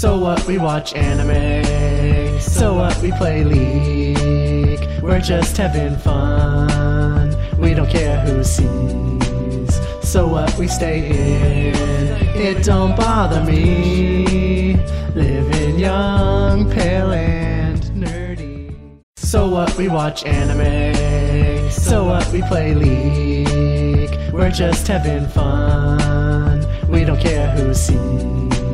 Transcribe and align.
So 0.00 0.16
what? 0.18 0.46
We 0.46 0.56
watch 0.56 0.94
anime. 0.94 2.40
So 2.40 2.72
what? 2.72 2.96
We 3.02 3.12
play 3.12 3.44
League. 3.44 5.02
We're 5.02 5.20
just 5.20 5.58
having 5.58 5.94
fun. 5.98 7.36
We 7.58 7.74
don't 7.74 7.90
care 7.90 8.18
who 8.20 8.42
sees. 8.42 9.78
So 10.02 10.26
what? 10.26 10.56
We 10.56 10.68
stay 10.68 11.10
in. 11.10 12.16
It 12.34 12.64
don't 12.64 12.96
bother 12.96 13.44
me. 13.44 14.76
Living 15.14 15.78
young, 15.78 16.70
pale, 16.70 17.12
and 17.12 17.82
nerdy. 17.92 18.74
So 19.16 19.50
what? 19.50 19.76
We 19.76 19.88
watch 19.88 20.24
anime. 20.24 21.70
So 21.70 22.04
what? 22.04 22.26
We 22.32 22.40
play 22.40 22.74
League. 22.74 24.32
We're 24.32 24.50
just 24.50 24.88
having 24.88 25.26
fun. 25.28 26.66
We 26.88 27.04
don't 27.04 27.20
care 27.20 27.50
who 27.50 27.74
sees. 27.74 28.69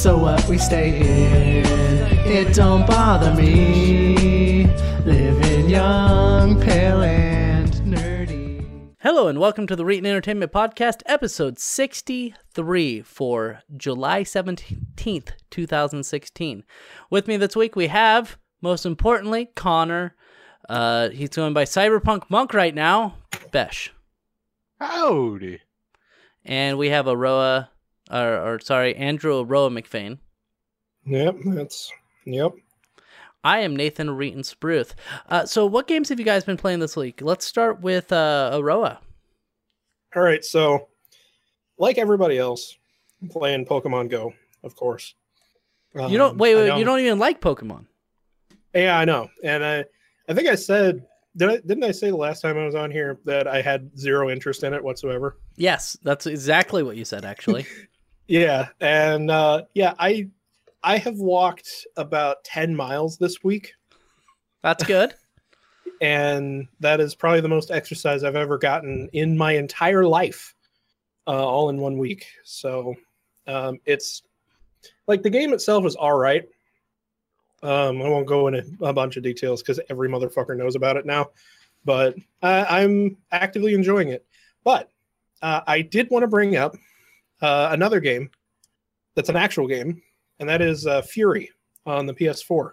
So 0.00 0.16
what? 0.16 0.48
We 0.48 0.56
stay 0.56 0.98
in. 0.98 1.66
It 2.26 2.54
don't 2.54 2.86
bother 2.86 3.34
me. 3.34 4.64
Living 5.04 5.68
young, 5.68 6.58
pale, 6.58 7.02
and 7.02 7.70
nerdy. 7.70 8.94
Hello 9.00 9.28
and 9.28 9.38
welcome 9.38 9.66
to 9.66 9.76
the 9.76 9.84
Reetin 9.84 10.06
Entertainment 10.06 10.52
Podcast, 10.52 11.02
episode 11.04 11.58
63 11.58 13.02
for 13.02 13.60
July 13.76 14.22
17th, 14.22 15.32
2016. 15.50 16.64
With 17.10 17.28
me 17.28 17.36
this 17.36 17.54
week 17.54 17.76
we 17.76 17.88
have, 17.88 18.38
most 18.62 18.86
importantly, 18.86 19.50
Connor. 19.54 20.16
Uh, 20.66 21.10
he's 21.10 21.28
going 21.28 21.52
by 21.52 21.64
Cyberpunk 21.64 22.30
Monk 22.30 22.54
right 22.54 22.74
now, 22.74 23.16
Besh. 23.52 23.92
Howdy. 24.80 25.60
And 26.42 26.78
we 26.78 26.88
have 26.88 27.04
Aroah, 27.04 27.68
or, 28.10 28.54
or 28.54 28.60
sorry, 28.60 28.94
Andrew 28.96 29.44
Aroah 29.44 29.70
McFain. 29.70 30.18
Yep, 31.06 31.36
that's 31.46 31.92
yep. 32.24 32.52
I 33.42 33.60
am 33.60 33.74
Nathan 33.74 34.08
Reetin 34.08 34.40
Spruth. 34.40 34.92
Uh, 35.28 35.46
so 35.46 35.64
what 35.64 35.86
games 35.88 36.10
have 36.10 36.18
you 36.18 36.26
guys 36.26 36.44
been 36.44 36.58
playing 36.58 36.80
this 36.80 36.96
week? 36.96 37.22
Let's 37.22 37.46
start 37.46 37.80
with 37.80 38.12
uh, 38.12 38.50
Aroah. 38.54 38.98
All 40.14 40.22
right, 40.22 40.44
so 40.44 40.88
like 41.78 41.96
everybody 41.96 42.36
else, 42.36 42.76
I'm 43.22 43.28
playing 43.28 43.64
Pokemon 43.64 44.10
Go, 44.10 44.34
of 44.62 44.76
course. 44.76 45.14
You 45.94 46.18
don't 46.18 46.32
Um, 46.32 46.38
wait, 46.38 46.54
wait 46.54 46.78
you 46.78 46.84
don't 46.84 47.00
even 47.00 47.18
like 47.18 47.40
Pokemon. 47.40 47.86
Yeah, 48.74 48.98
I 48.98 49.04
know, 49.04 49.28
and 49.42 49.64
I, 49.64 49.84
I 50.28 50.34
think 50.34 50.48
I 50.48 50.54
said 50.54 51.04
did 51.36 51.48
I 51.48 51.56
didn't 51.58 51.84
I 51.84 51.92
say 51.92 52.10
the 52.10 52.16
last 52.16 52.40
time 52.40 52.58
I 52.58 52.64
was 52.64 52.74
on 52.74 52.90
here 52.90 53.18
that 53.24 53.46
I 53.46 53.62
had 53.62 53.96
zero 53.96 54.30
interest 54.30 54.64
in 54.64 54.74
it 54.74 54.82
whatsoever? 54.82 55.38
Yes, 55.56 55.96
that's 56.02 56.26
exactly 56.26 56.82
what 56.82 56.96
you 56.96 57.04
said 57.04 57.24
actually. 57.24 57.66
Yeah, 58.30 58.68
and 58.80 59.28
uh, 59.28 59.62
yeah, 59.74 59.94
I, 59.98 60.28
I 60.84 60.98
have 60.98 61.16
walked 61.16 61.84
about 61.96 62.44
ten 62.44 62.76
miles 62.76 63.18
this 63.18 63.42
week, 63.42 63.74
That's 64.62 64.84
good. 64.84 65.14
and 66.00 66.68
that 66.78 67.00
is 67.00 67.16
probably 67.16 67.40
the 67.40 67.48
most 67.48 67.72
exercise 67.72 68.22
I've 68.22 68.36
ever 68.36 68.56
gotten 68.56 69.10
in 69.12 69.36
my 69.36 69.54
entire 69.54 70.06
life, 70.06 70.54
uh, 71.26 71.44
all 71.44 71.70
in 71.70 71.78
one 71.78 71.98
week. 71.98 72.24
So 72.44 72.94
um, 73.48 73.80
it's 73.84 74.22
like 75.08 75.22
the 75.22 75.30
game 75.30 75.52
itself 75.52 75.84
is 75.84 75.96
all 75.96 76.16
right. 76.16 76.48
Um, 77.64 78.00
I 78.00 78.08
won't 78.08 78.28
go 78.28 78.46
into 78.46 78.64
a 78.80 78.92
bunch 78.92 79.16
of 79.16 79.24
details 79.24 79.60
because 79.60 79.80
every 79.90 80.08
motherfucker 80.08 80.56
knows 80.56 80.76
about 80.76 80.96
it 80.96 81.04
now, 81.04 81.30
but 81.84 82.14
uh, 82.44 82.64
I'm 82.68 83.16
actively 83.32 83.74
enjoying 83.74 84.10
it. 84.10 84.24
But 84.62 84.88
uh, 85.42 85.62
I 85.66 85.82
did 85.82 86.08
want 86.10 86.22
to 86.22 86.28
bring 86.28 86.54
up 86.54 86.76
uh, 87.42 87.68
another 87.72 88.00
game 88.00 88.30
that's 89.14 89.28
an 89.28 89.36
actual 89.36 89.66
game, 89.66 90.02
and 90.38 90.48
that 90.48 90.62
is 90.62 90.86
uh, 90.86 91.02
Furi 91.02 91.48
on 91.86 92.06
the 92.06 92.14
PS4. 92.14 92.72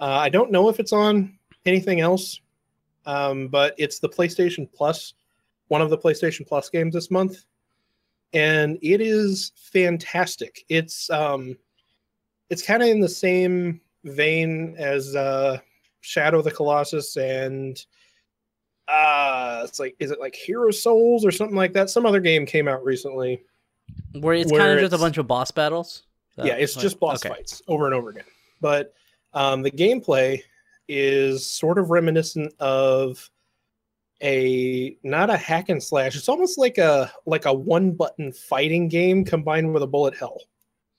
Uh, 0.00 0.04
I 0.04 0.28
don't 0.28 0.50
know 0.50 0.68
if 0.68 0.80
it's 0.80 0.92
on 0.92 1.38
anything 1.66 2.00
else, 2.00 2.40
um, 3.06 3.48
but 3.48 3.74
it's 3.78 3.98
the 3.98 4.08
PlayStation 4.08 4.68
Plus, 4.72 5.14
one 5.68 5.80
of 5.80 5.90
the 5.90 5.98
PlayStation 5.98 6.46
Plus 6.46 6.68
games 6.68 6.94
this 6.94 7.10
month, 7.10 7.44
and 8.32 8.78
it 8.82 9.00
is 9.00 9.52
fantastic. 9.56 10.64
It's 10.68 11.10
um, 11.10 11.56
it's 12.50 12.62
kind 12.62 12.82
of 12.82 12.88
in 12.88 13.00
the 13.00 13.08
same 13.08 13.80
vein 14.04 14.74
as 14.78 15.14
uh, 15.14 15.58
Shadow 16.00 16.38
of 16.38 16.44
the 16.44 16.50
Colossus 16.50 17.16
and 17.16 17.84
uh, 18.88 19.62
it's 19.64 19.78
like 19.78 19.94
is 20.00 20.10
it 20.10 20.20
like 20.20 20.34
Hero 20.34 20.70
Souls 20.70 21.24
or 21.24 21.30
something 21.30 21.56
like 21.56 21.72
that? 21.72 21.90
Some 21.90 22.04
other 22.04 22.20
game 22.20 22.44
came 22.44 22.68
out 22.68 22.84
recently. 22.84 23.42
Where 24.12 24.34
it's 24.34 24.50
kind 24.50 24.72
of 24.72 24.80
just 24.80 24.92
a 24.92 24.98
bunch 24.98 25.18
of 25.18 25.26
boss 25.26 25.50
battles. 25.50 26.04
Uh, 26.38 26.44
yeah, 26.44 26.54
it's 26.54 26.76
like- 26.76 26.82
just 26.82 27.00
boss 27.00 27.24
okay. 27.24 27.34
fights 27.34 27.62
over 27.68 27.86
and 27.86 27.94
over 27.94 28.10
again. 28.10 28.24
But 28.60 28.94
um, 29.34 29.62
the 29.62 29.70
gameplay 29.70 30.42
is 30.88 31.46
sort 31.46 31.78
of 31.78 31.90
reminiscent 31.90 32.52
of 32.60 33.30
a 34.22 34.96
not 35.02 35.30
a 35.30 35.36
hack 35.36 35.68
and 35.68 35.82
slash. 35.82 36.16
It's 36.16 36.28
almost 36.28 36.58
like 36.58 36.78
a 36.78 37.12
like 37.26 37.44
a 37.44 37.52
one 37.52 37.92
button 37.92 38.32
fighting 38.32 38.88
game 38.88 39.24
combined 39.24 39.72
with 39.72 39.82
a 39.82 39.86
bullet 39.86 40.16
hell. 40.16 40.38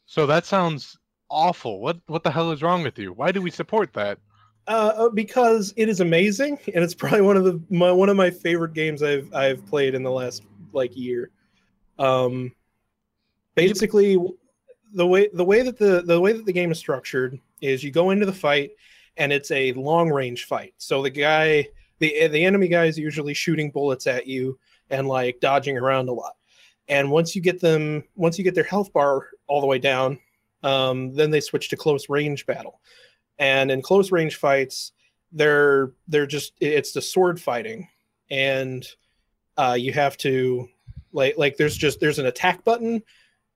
So 0.06 0.26
that 0.26 0.46
sounds 0.46 0.98
awful. 1.30 1.80
What 1.82 2.00
what 2.08 2.24
the 2.24 2.32
hell 2.32 2.52
is 2.52 2.62
wrong 2.62 2.84
with 2.84 3.00
you? 3.00 3.14
Why 3.14 3.32
do 3.32 3.42
we 3.42 3.50
support 3.50 3.94
that? 3.94 4.20
Uh, 4.66 5.10
because 5.10 5.74
it 5.76 5.90
is 5.90 6.00
amazing, 6.00 6.58
and 6.74 6.84
it's 6.84 6.94
probably 6.96 7.22
one 7.22 7.38
of 7.38 7.44
the 7.44 7.62
my, 7.70 7.92
one 7.92 8.10
of 8.10 8.18
my 8.18 8.30
favorite 8.30 8.74
games 8.74 9.02
I've 9.02 9.34
I've 9.34 9.66
played 9.66 9.96
in 9.96 10.04
the 10.04 10.12
last 10.12 10.44
like 10.74 10.96
year. 10.96 11.32
Um, 12.00 12.52
basically, 13.56 14.18
the 14.94 15.08
way 15.08 15.30
the 15.34 15.44
way 15.44 15.62
that 15.62 15.78
the 15.78 16.02
the 16.02 16.20
way 16.20 16.34
that 16.34 16.46
the 16.46 16.54
game 16.54 16.72
is 16.72 16.78
structured 16.80 17.40
is 17.62 17.84
you 17.84 17.92
go 17.92 18.12
into 18.12 18.26
the 18.26 18.34
fight, 18.34 18.72
and 19.18 19.32
it's 19.32 19.52
a 19.52 19.74
long 19.74 20.10
range 20.10 20.46
fight. 20.46 20.74
So 20.78 21.02
the 21.02 21.10
guy, 21.10 21.68
the 22.00 22.28
the 22.28 22.44
enemy 22.44 22.68
guy 22.68 22.86
is 22.86 22.98
usually 22.98 23.34
shooting 23.34 23.72
bullets 23.72 24.08
at 24.08 24.28
you 24.28 24.60
and 24.90 25.08
like 25.08 25.40
dodging 25.40 25.78
around 25.78 26.10
a 26.10 26.14
lot. 26.14 26.34
And 26.90 27.10
once 27.10 27.36
you 27.36 27.42
get 27.42 27.62
them, 27.62 28.04
once 28.16 28.38
you 28.38 28.44
get 28.44 28.56
their 28.56 28.64
health 28.66 28.92
bar 28.92 29.30
all 29.48 29.62
the 29.62 29.68
way 29.68 29.80
down, 29.80 30.20
um, 30.64 31.14
then 31.16 31.32
they 31.32 31.40
switch 31.40 31.70
to 31.70 31.78
close 31.78 32.10
range 32.10 32.46
battle 32.46 32.80
and 33.40 33.72
in 33.72 33.82
close 33.82 34.12
range 34.12 34.36
fights 34.36 34.92
they're 35.32 35.92
they're 36.08 36.28
just 36.28 36.54
it's 36.60 36.94
the 36.94 37.02
sword 37.02 37.42
fighting 37.42 37.88
and 38.30 38.88
uh 39.58 39.76
you 39.78 39.92
have 39.92 40.18
to 40.18 40.68
like 41.12 41.38
like 41.38 41.58
there's 41.58 41.76
just 41.76 42.00
there's 42.00 42.20
an 42.20 42.28
attack 42.28 42.64
button 42.64 43.02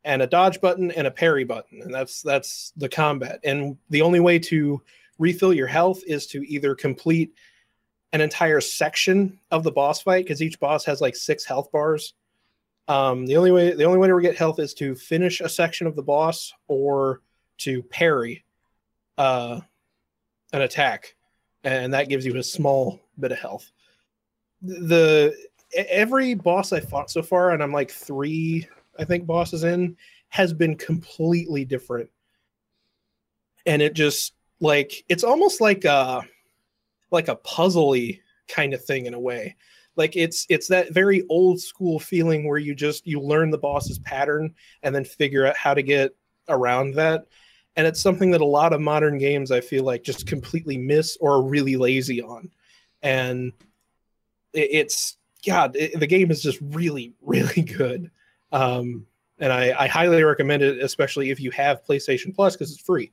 and 0.08 0.22
a 0.22 0.28
dodge 0.28 0.60
button 0.62 0.90
and 0.92 1.06
a 1.06 1.12
parry 1.12 1.44
button 1.44 1.82
and 1.82 1.94
that's 1.94 2.22
that's 2.22 2.74
the 2.78 2.90
combat 2.90 3.40
and 3.44 3.78
the 3.90 4.02
only 4.02 4.20
way 4.20 4.40
to 4.40 4.82
refill 5.20 5.54
your 5.54 5.68
health 5.68 6.02
is 6.08 6.26
to 6.28 6.44
either 6.52 6.74
complete 6.74 7.34
an 8.14 8.22
entire 8.22 8.62
section 8.62 9.40
of 9.52 9.64
the 9.64 9.72
boss 9.72 10.02
fight 10.02 10.26
because 10.26 10.42
each 10.42 10.60
boss 10.60 10.86
has 10.86 11.02
like 11.02 11.16
six 11.16 11.46
health 11.46 11.72
bars 11.72 12.14
um 12.88 13.26
the 13.26 13.38
only 13.38 13.52
way 13.52 13.74
the 13.74 13.84
only 13.84 14.00
way 14.00 14.08
to 14.08 14.22
get 14.22 14.38
health 14.38 14.60
is 14.60 14.74
to 14.74 14.96
finish 14.96 15.42
a 15.42 15.50
section 15.50 15.86
of 15.86 15.96
the 15.96 16.04
boss 16.04 16.54
or 16.68 17.22
to 17.58 17.84
parry 17.84 18.44
uh, 19.18 19.60
an 20.54 20.62
attack, 20.62 21.16
and 21.64 21.94
that 21.94 22.10
gives 22.10 22.26
you 22.26 22.36
a 22.38 22.44
small 22.44 23.02
bit 23.20 23.32
of 23.32 23.40
health. 23.40 23.72
The 24.62 25.36
every 25.76 26.34
boss 26.34 26.72
I 26.72 26.80
fought 26.80 27.12
so 27.12 27.22
far, 27.22 27.52
and 27.52 27.62
I'm 27.62 27.74
like 27.74 27.92
three, 27.92 28.68
I 29.00 29.06
think 29.06 29.26
bosses 29.26 29.64
in, 29.64 29.98
has 30.30 30.54
been 30.54 30.76
completely 30.76 31.66
different, 31.66 32.10
and 33.66 33.82
it 33.82 33.94
just 33.94 34.34
like 34.60 35.04
it's 35.10 35.24
almost 35.24 35.62
like 35.62 35.86
a 35.86 36.24
like 37.12 37.28
a 37.28 37.36
puzzly 37.38 38.22
kind 38.48 38.74
of 38.74 38.84
thing 38.84 39.06
in 39.06 39.14
a 39.14 39.20
way. 39.20 39.56
Like 39.96 40.16
it's 40.16 40.46
it's 40.50 40.68
that 40.68 40.94
very 40.94 41.26
old 41.30 41.60
school 41.60 42.00
feeling 42.00 42.48
where 42.48 42.58
you 42.60 42.76
just 42.76 43.08
you 43.08 43.20
learn 43.20 43.50
the 43.50 43.58
boss's 43.58 44.00
pattern 44.00 44.54
and 44.84 44.94
then 44.94 45.06
figure 45.06 45.46
out 45.46 45.58
how 45.58 45.74
to 45.74 45.82
get 45.82 46.16
around 46.50 46.96
that 46.96 47.26
and 47.78 47.86
it's 47.86 48.02
something 48.02 48.32
that 48.32 48.42
a 48.42 48.46
lot 48.46 48.74
of 48.74 48.82
modern 48.82 49.20
games 49.20 49.52
I 49.52 49.62
feel 49.62 49.84
like 49.84 50.02
just 50.02 50.26
completely 50.26 50.78
miss 50.78 51.16
or 51.22 51.34
are 51.34 51.44
really 51.44 51.78
lazy 51.78 52.24
on. 52.24 52.50
And 53.04 53.54
it's 54.52 55.18
God, 55.46 55.76
it, 55.76 56.00
the 56.00 56.08
game 56.08 56.32
is 56.32 56.42
just 56.42 56.58
really, 56.60 57.14
really 57.22 57.62
good. 57.62 58.10
Um, 58.52 59.06
and 59.40 59.52
I, 59.54 59.74
I 59.84 59.88
highly 59.88 60.24
recommend 60.24 60.64
it, 60.64 60.82
especially 60.82 61.30
if 61.30 61.40
you 61.40 61.52
have 61.52 61.84
PlayStation 61.86 62.34
Plus 62.36 62.56
because 62.56 62.72
it's 62.72 62.82
free. 62.82 63.12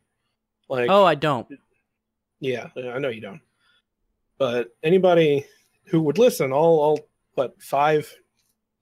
Like, 0.69 0.89
Oh, 0.91 1.05
I 1.05 1.15
don't. 1.15 1.47
yeah, 2.41 2.69
I 2.77 2.99
know 2.99 3.09
you 3.11 3.21
don't. 3.21 3.41
But 4.39 4.69
anybody 4.83 5.45
who 5.87 6.01
would 6.03 6.19
listen, 6.19 6.53
all, 6.53 6.81
all 6.81 7.01
what 7.35 7.61
five, 7.63 8.13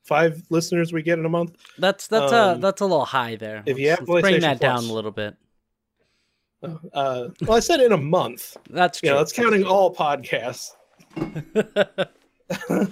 five 0.05 0.43
listeners 0.51 0.93
we 0.93 1.03
get 1.03 1.19
in 1.19 1.25
a 1.27 1.29
month. 1.29 1.57
That's 1.79 2.07
that's 2.07 2.33
a 2.33 2.43
Um, 2.53 2.61
that's 2.61 2.81
a 2.81 2.87
little 2.87 3.05
high 3.05 3.37
there. 3.37 3.63
if 3.67 3.79
you 3.79 3.91
have 3.91 4.09
let's 4.09 4.23
bring 4.23 4.41
that 4.41 4.61
down 4.61 4.85
a 4.85 4.93
little 4.93 5.11
bit. 5.11 5.37
Uh, 6.63 7.29
well, 7.41 7.57
I 7.57 7.61
said 7.61 7.81
in 7.81 7.91
a 7.91 7.97
month. 7.97 8.57
That's 8.71 9.01
true. 9.01 9.09
Yeah, 9.09 9.17
that's 9.17 9.33
counting 9.33 9.65
all 9.65 9.93
podcasts. 9.95 10.71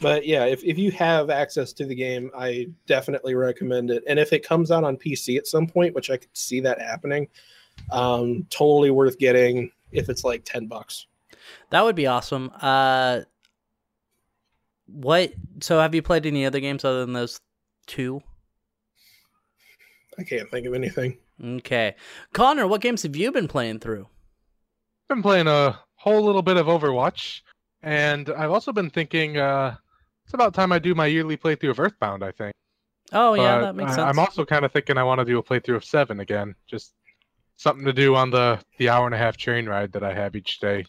But 0.00 0.26
yeah, 0.26 0.44
if, 0.44 0.62
if 0.62 0.78
you 0.78 0.90
have 0.92 1.30
access 1.30 1.72
to 1.74 1.86
the 1.86 1.94
game, 1.94 2.30
I 2.36 2.68
definitely 2.86 3.34
recommend 3.34 3.90
it. 3.90 4.02
And 4.06 4.18
if 4.18 4.32
it 4.32 4.46
comes 4.46 4.70
out 4.70 4.84
on 4.84 4.96
PC 4.96 5.38
at 5.38 5.46
some 5.46 5.66
point, 5.66 5.94
which 5.94 6.10
I 6.10 6.16
could 6.16 6.36
see 6.36 6.60
that 6.60 6.80
happening, 6.80 7.28
um, 7.90 8.46
totally 8.50 8.90
worth 8.90 9.18
getting 9.18 9.70
if 9.92 10.08
it's 10.08 10.24
like 10.24 10.42
10 10.44 10.66
bucks. 10.66 11.06
That 11.70 11.82
would 11.82 11.96
be 11.96 12.06
awesome. 12.06 12.52
Uh, 12.60 13.20
what? 14.86 15.32
So, 15.60 15.80
have 15.80 15.94
you 15.94 16.02
played 16.02 16.26
any 16.26 16.46
other 16.46 16.60
games 16.60 16.84
other 16.84 17.00
than 17.00 17.12
those 17.12 17.40
two? 17.86 18.20
I 20.18 20.22
can't 20.22 20.50
think 20.50 20.66
of 20.66 20.74
anything. 20.74 21.18
Okay, 21.42 21.94
Connor, 22.32 22.66
what 22.66 22.80
games 22.80 23.02
have 23.02 23.14
you 23.14 23.30
been 23.30 23.48
playing 23.48 23.80
through? 23.80 24.06
I've 25.04 25.16
been 25.16 25.22
playing 25.22 25.48
a 25.48 25.78
whole 25.96 26.22
little 26.22 26.42
bit 26.42 26.56
of 26.56 26.66
Overwatch, 26.66 27.42
and 27.82 28.30
I've 28.30 28.50
also 28.50 28.72
been 28.72 28.90
thinking 28.90 29.36
uh, 29.36 29.76
it's 30.26 30.34
about 30.34 30.52
time 30.52 30.72
I 30.72 30.78
do 30.78 30.94
my 30.94 31.06
yearly 31.06 31.36
playthrough 31.38 31.70
of 31.70 31.80
Earthbound. 31.80 32.22
I 32.22 32.32
think. 32.32 32.52
Oh 33.12 33.34
yeah, 33.34 33.56
But 33.56 33.60
that 33.66 33.74
makes 33.76 33.94
sense. 33.94 34.06
I'm 34.08 34.18
also 34.18 34.44
kind 34.44 34.64
of 34.64 34.72
thinking 34.72 34.98
I 34.98 35.04
want 35.04 35.20
to 35.20 35.24
do 35.24 35.38
a 35.38 35.42
playthrough 35.42 35.76
of 35.76 35.84
Seven 35.84 36.20
again, 36.20 36.54
just 36.66 36.92
something 37.56 37.84
to 37.86 37.92
do 37.92 38.14
on 38.16 38.30
the 38.30 38.58
the 38.78 38.88
hour 38.88 39.06
and 39.06 39.14
a 39.14 39.18
half 39.18 39.36
train 39.36 39.66
ride 39.68 39.92
that 39.92 40.02
I 40.02 40.12
have 40.12 40.34
each 40.36 40.58
day, 40.60 40.84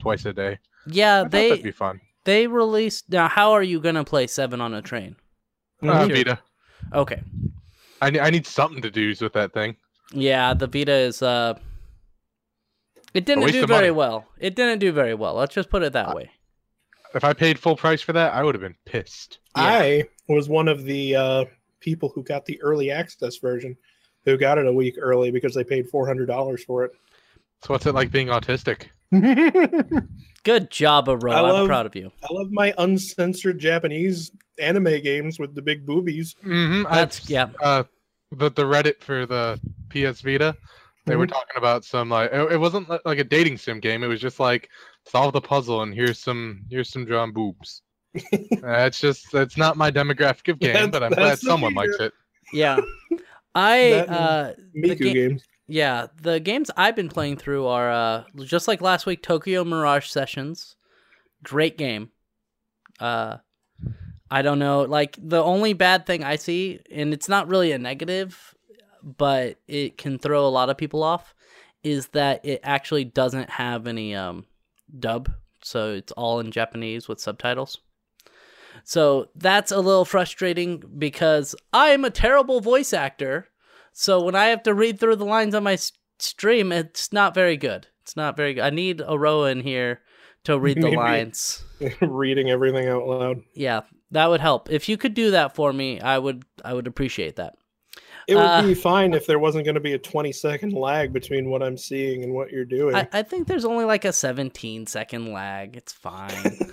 twice 0.00 0.26
a 0.26 0.32
day. 0.32 0.58
yeah, 0.86 1.22
I 1.22 1.28
they 1.28 1.48
that'd 1.50 1.64
be 1.64 1.70
fun. 1.70 2.00
they 2.24 2.46
released. 2.48 3.08
Now, 3.10 3.28
how 3.28 3.52
are 3.52 3.62
you 3.62 3.80
gonna 3.80 4.04
play 4.04 4.26
Seven 4.26 4.60
on 4.60 4.74
a 4.74 4.82
train? 4.82 5.16
Uh, 5.82 6.06
Sure. 6.06 6.16
Vita. 6.16 6.38
Okay, 6.92 7.22
I 8.02 8.10
need, 8.10 8.20
I 8.20 8.30
need 8.30 8.46
something 8.46 8.82
to 8.82 8.90
do 8.90 9.14
with 9.20 9.32
that 9.34 9.52
thing. 9.52 9.76
yeah, 10.12 10.52
the 10.54 10.66
Vita 10.66 10.92
is. 10.92 11.22
uh 11.22 11.54
It 13.14 13.24
didn't 13.24 13.46
do 13.52 13.66
very 13.66 13.88
money. 13.88 13.90
well. 13.92 14.26
It 14.38 14.54
didn't 14.56 14.80
do 14.80 14.90
very 14.92 15.14
well. 15.14 15.34
Let's 15.34 15.54
just 15.54 15.70
put 15.70 15.82
it 15.82 15.92
that 15.94 16.14
way. 16.14 16.30
If 17.14 17.24
I 17.24 17.32
paid 17.32 17.58
full 17.58 17.76
price 17.76 18.02
for 18.02 18.12
that, 18.12 18.34
I 18.34 18.42
would 18.42 18.54
have 18.54 18.62
been 18.62 18.76
pissed. 18.84 19.38
I 19.54 20.04
was 20.28 20.48
one 20.48 20.68
of 20.68 20.84
the 20.84 21.16
uh, 21.16 21.44
people 21.80 22.10
who 22.10 22.22
got 22.22 22.44
the 22.44 22.60
early 22.62 22.90
access 22.90 23.36
version, 23.38 23.76
who 24.24 24.36
got 24.36 24.58
it 24.58 24.66
a 24.66 24.72
week 24.72 24.96
early 24.98 25.30
because 25.30 25.54
they 25.54 25.64
paid 25.64 25.90
$400 25.90 26.60
for 26.64 26.84
it. 26.84 26.92
So 27.62 27.72
what's 27.72 27.86
it 27.86 27.94
like 27.94 28.10
being 28.10 28.28
autistic? 28.28 28.88
Good 30.44 30.70
job, 30.70 31.06
Aro. 31.06 31.32
I 31.32 31.38
I'm 31.38 31.44
love- 31.44 31.66
proud 31.68 31.86
of 31.86 31.96
you. 31.96 32.12
I 32.22 32.32
love 32.32 32.50
my 32.50 32.74
uncensored 32.78 33.58
Japanese 33.58 34.30
anime 34.58 35.00
games 35.02 35.38
with 35.38 35.54
the 35.54 35.62
big 35.62 35.86
boobies. 35.86 36.34
Mm-hmm. 36.44 36.92
That's 36.92 37.28
yeah. 37.28 37.48
uh 37.62 37.84
the 38.32 38.50
the 38.50 38.64
Reddit 38.64 39.00
for 39.00 39.26
the 39.26 39.60
PS 39.90 40.20
Vita. 40.20 40.56
They 41.06 41.14
were 41.14 41.26
talking 41.28 41.56
about 41.56 41.84
some 41.84 42.10
like 42.10 42.32
it, 42.32 42.52
it 42.52 42.58
wasn't 42.58 42.88
like 43.04 43.18
a 43.18 43.24
dating 43.24 43.58
sim 43.58 43.78
game. 43.78 44.02
It 44.02 44.08
was 44.08 44.20
just 44.20 44.40
like 44.40 44.68
solve 45.06 45.32
the 45.32 45.40
puzzle 45.40 45.82
and 45.82 45.94
here's 45.94 46.18
some 46.18 46.64
here's 46.70 46.90
some 46.90 47.04
drawn 47.04 47.32
boobs. 47.32 47.82
uh, 48.64 48.90
just 48.90 49.32
it's 49.34 49.56
not 49.56 49.76
my 49.76 49.90
demographic 49.90 50.48
of 50.50 50.58
game, 50.58 50.72
That's- 50.72 50.90
but 50.90 51.02
I'm 51.02 51.12
glad 51.12 51.30
that's 51.30 51.40
the 51.42 51.48
someone 51.50 51.74
likes 51.74 51.96
it. 52.00 52.12
Yeah. 52.52 52.80
I 53.54 53.92
uh 53.92 54.52
Miku 54.76 54.98
ga- 54.98 55.12
games. 55.14 55.44
yeah, 55.66 56.06
the 56.20 56.38
games 56.40 56.70
I've 56.76 56.94
been 56.96 57.08
playing 57.08 57.36
through 57.38 57.66
are 57.66 57.90
uh 57.90 58.24
just 58.44 58.68
like 58.68 58.80
last 58.82 59.06
week 59.06 59.22
Tokyo 59.22 59.64
Mirage 59.64 60.08
Sessions. 60.08 60.76
Great 61.42 61.76
game. 61.78 62.10
Uh 63.00 63.38
I 64.30 64.42
don't 64.42 64.58
know, 64.58 64.82
like 64.82 65.16
the 65.20 65.42
only 65.42 65.72
bad 65.72 66.04
thing 66.04 66.24
I 66.24 66.36
see 66.36 66.80
and 66.90 67.12
it's 67.14 67.28
not 67.28 67.48
really 67.48 67.70
a 67.72 67.78
negative, 67.78 68.54
but 69.02 69.58
it 69.68 69.96
can 69.98 70.18
throw 70.18 70.46
a 70.46 70.48
lot 70.50 70.68
of 70.68 70.76
people 70.76 71.02
off 71.02 71.34
is 71.84 72.08
that 72.08 72.44
it 72.44 72.60
actually 72.64 73.04
doesn't 73.04 73.48
have 73.50 73.86
any 73.86 74.14
um 74.14 74.44
dub, 74.98 75.32
so 75.62 75.94
it's 75.94 76.12
all 76.12 76.40
in 76.40 76.50
Japanese 76.50 77.08
with 77.08 77.20
subtitles. 77.20 77.78
So 78.84 79.28
that's 79.34 79.72
a 79.72 79.80
little 79.80 80.04
frustrating 80.04 80.82
because 80.98 81.54
I'm 81.72 82.04
a 82.04 82.10
terrible 82.10 82.60
voice 82.60 82.92
actor. 82.92 83.48
So 83.92 84.22
when 84.22 84.34
I 84.34 84.46
have 84.46 84.62
to 84.64 84.74
read 84.74 85.00
through 85.00 85.16
the 85.16 85.24
lines 85.24 85.54
on 85.54 85.62
my 85.62 85.78
stream, 86.18 86.72
it's 86.72 87.12
not 87.12 87.34
very 87.34 87.56
good. 87.56 87.86
It's 88.02 88.16
not 88.16 88.36
very 88.36 88.54
good. 88.54 88.62
I 88.62 88.70
need 88.70 89.02
a 89.04 89.18
row 89.18 89.44
in 89.44 89.60
here 89.60 90.02
to 90.44 90.58
read 90.60 90.80
the 90.80 90.90
lines. 90.90 91.64
Reading 92.00 92.50
everything 92.50 92.88
out 92.88 93.06
loud. 93.06 93.42
Yeah, 93.54 93.82
that 94.10 94.28
would 94.28 94.40
help. 94.40 94.70
If 94.70 94.88
you 94.88 94.96
could 94.96 95.14
do 95.14 95.32
that 95.32 95.54
for 95.54 95.72
me, 95.72 96.00
I 96.00 96.18
would 96.18 96.44
I 96.64 96.74
would 96.74 96.86
appreciate 96.86 97.36
that. 97.36 97.54
It 98.26 98.34
would 98.34 98.44
Uh, 98.44 98.62
be 98.62 98.74
fine 98.74 99.14
if 99.14 99.26
there 99.26 99.38
wasn't 99.38 99.64
going 99.64 99.76
to 99.76 99.80
be 99.80 99.92
a 99.92 99.98
20 99.98 100.32
second 100.32 100.72
lag 100.72 101.12
between 101.12 101.48
what 101.48 101.62
I'm 101.62 101.76
seeing 101.76 102.24
and 102.24 102.34
what 102.34 102.50
you're 102.50 102.64
doing. 102.64 102.94
I, 102.96 103.08
I 103.12 103.22
think 103.22 103.46
there's 103.46 103.64
only 103.64 103.84
like 103.84 104.04
a 104.04 104.12
17 104.12 104.86
second 104.86 105.32
lag. 105.32 105.76
It's 105.76 105.92
fine. 105.92 106.58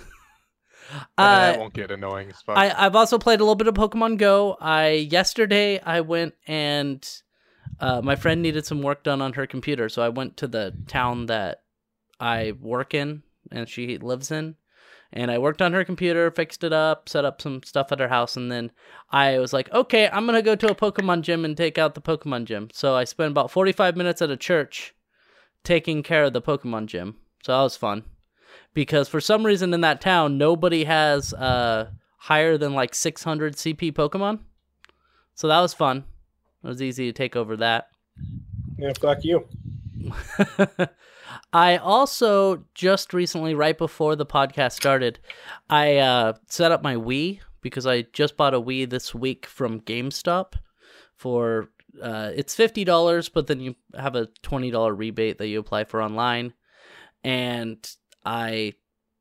Uh, 1.16 1.52
that 1.52 1.58
won't 1.58 1.72
get 1.72 1.90
annoying 1.90 2.28
as 2.28 2.40
fuck. 2.42 2.56
I, 2.58 2.70
I've 2.76 2.94
also 2.94 3.18
played 3.18 3.40
a 3.40 3.42
little 3.42 3.54
bit 3.54 3.66
of 3.66 3.74
Pokemon 3.74 4.18
Go. 4.18 4.56
I 4.60 4.90
yesterday 4.90 5.80
I 5.80 6.02
went 6.02 6.34
and 6.46 7.02
uh, 7.80 8.02
my 8.02 8.16
friend 8.16 8.42
needed 8.42 8.66
some 8.66 8.82
work 8.82 9.02
done 9.02 9.22
on 9.22 9.32
her 9.32 9.46
computer, 9.46 9.88
so 9.88 10.02
I 10.02 10.10
went 10.10 10.36
to 10.38 10.46
the 10.46 10.74
town 10.86 11.26
that 11.26 11.62
I 12.20 12.52
work 12.60 12.92
in 12.94 13.22
and 13.50 13.68
she 13.68 13.96
lives 13.98 14.30
in, 14.30 14.56
and 15.14 15.30
I 15.30 15.38
worked 15.38 15.62
on 15.62 15.72
her 15.72 15.84
computer, 15.84 16.30
fixed 16.30 16.64
it 16.64 16.72
up, 16.72 17.08
set 17.08 17.24
up 17.24 17.40
some 17.40 17.62
stuff 17.62 17.92
at 17.92 18.00
her 18.00 18.08
house, 18.08 18.36
and 18.36 18.50
then 18.50 18.72
I 19.10 19.38
was 19.38 19.52
like, 19.52 19.72
okay, 19.72 20.08
I'm 20.12 20.26
gonna 20.26 20.42
go 20.42 20.56
to 20.56 20.70
a 20.70 20.74
Pokemon 20.74 21.22
gym 21.22 21.44
and 21.44 21.56
take 21.56 21.78
out 21.78 21.94
the 21.94 22.02
Pokemon 22.02 22.44
gym. 22.46 22.68
So 22.72 22.96
I 22.96 23.04
spent 23.04 23.30
about 23.30 23.50
45 23.50 23.96
minutes 23.96 24.20
at 24.20 24.30
a 24.30 24.36
church 24.36 24.92
taking 25.62 26.02
care 26.02 26.24
of 26.24 26.32
the 26.32 26.42
Pokemon 26.42 26.86
gym. 26.86 27.16
So 27.44 27.52
that 27.52 27.62
was 27.62 27.76
fun 27.76 28.02
because 28.74 29.08
for 29.08 29.20
some 29.20 29.46
reason 29.46 29.72
in 29.72 29.82
that 29.82 30.00
town 30.00 30.36
nobody 30.36 30.84
has 30.84 31.32
uh 31.34 31.90
higher 32.18 32.58
than 32.58 32.74
like 32.74 32.94
600 32.94 33.54
CP 33.54 33.92
Pokemon. 33.92 34.40
So 35.34 35.46
that 35.48 35.60
was 35.60 35.74
fun. 35.74 36.04
It 36.64 36.68
was 36.68 36.82
easy 36.82 37.06
to 37.06 37.12
take 37.12 37.36
over 37.36 37.56
that. 37.58 37.88
yeah, 38.78 38.92
fuck 38.98 39.22
you. 39.24 39.46
I 41.52 41.76
also 41.76 42.64
just 42.74 43.14
recently, 43.14 43.54
right 43.54 43.76
before 43.76 44.16
the 44.16 44.26
podcast 44.26 44.72
started, 44.72 45.18
I 45.70 45.96
uh, 45.96 46.34
set 46.48 46.72
up 46.72 46.82
my 46.82 46.96
Wii 46.96 47.40
because 47.60 47.86
I 47.86 48.02
just 48.12 48.36
bought 48.36 48.54
a 48.54 48.60
Wii 48.60 48.88
this 48.88 49.14
week 49.14 49.46
from 49.46 49.80
GameStop 49.80 50.54
for 51.16 51.70
uh, 52.02 52.30
it's 52.34 52.54
fifty 52.54 52.84
dollars, 52.84 53.28
but 53.28 53.46
then 53.46 53.60
you 53.60 53.74
have 53.96 54.16
a 54.16 54.26
twenty 54.42 54.70
dollar 54.70 54.94
rebate 54.94 55.38
that 55.38 55.48
you 55.48 55.60
apply 55.60 55.84
for 55.84 56.02
online, 56.02 56.52
and 57.22 57.78
I 58.24 58.74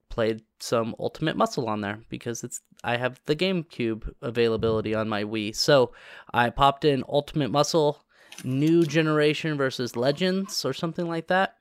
played 0.09 0.41
some 0.59 0.95
Ultimate 0.99 1.37
Muscle 1.37 1.67
on 1.67 1.81
there 1.81 1.99
because 2.09 2.43
it's 2.43 2.61
I 2.83 2.97
have 2.97 3.19
the 3.25 3.35
GameCube 3.35 4.11
availability 4.21 4.93
on 4.93 5.07
my 5.07 5.23
Wii, 5.23 5.55
so 5.55 5.93
I 6.33 6.49
popped 6.49 6.85
in 6.85 7.03
Ultimate 7.07 7.51
Muscle, 7.51 8.03
New 8.43 8.83
Generation 8.83 9.57
versus 9.57 9.95
Legends 9.95 10.65
or 10.65 10.73
something 10.73 11.07
like 11.07 11.27
that 11.27 11.57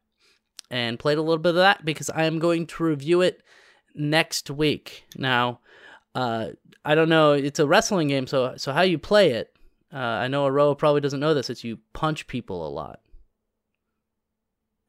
and 0.72 0.98
played 0.98 1.18
a 1.18 1.22
little 1.22 1.38
bit 1.38 1.50
of 1.50 1.56
that 1.56 1.84
because 1.84 2.10
I 2.10 2.24
am 2.24 2.38
going 2.38 2.66
to 2.66 2.82
review 2.82 3.20
it 3.20 3.42
next 3.94 4.50
week. 4.50 5.04
Now, 5.16 5.60
uh, 6.14 6.48
I 6.84 6.94
don't 6.94 7.10
know, 7.10 7.32
it's 7.32 7.60
a 7.60 7.66
wrestling 7.66 8.08
game, 8.08 8.26
so 8.26 8.54
so 8.56 8.72
how 8.72 8.80
you 8.82 8.98
play 8.98 9.32
it? 9.32 9.54
Uh, 9.92 9.98
I 9.98 10.28
know 10.28 10.46
Aroah 10.48 10.78
probably 10.78 11.02
doesn't 11.02 11.20
know 11.20 11.34
this. 11.34 11.50
It's 11.50 11.62
you 11.62 11.78
punch 11.92 12.26
people 12.26 12.66
a 12.66 12.70
lot. 12.70 13.00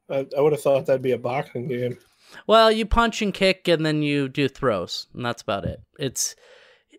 I, 0.08 0.26
I 0.36 0.40
would 0.40 0.52
have 0.52 0.62
thought 0.62 0.86
that'd 0.86 1.02
be 1.02 1.12
a 1.12 1.18
boxing 1.18 1.68
game. 1.68 1.98
Well, 2.46 2.72
you 2.72 2.86
punch 2.86 3.20
and 3.22 3.32
kick, 3.32 3.68
and 3.68 3.84
then 3.84 4.02
you 4.02 4.28
do 4.28 4.48
throws, 4.48 5.06
and 5.14 5.24
that's 5.24 5.42
about 5.42 5.66
it. 5.66 5.80
It's 5.98 6.34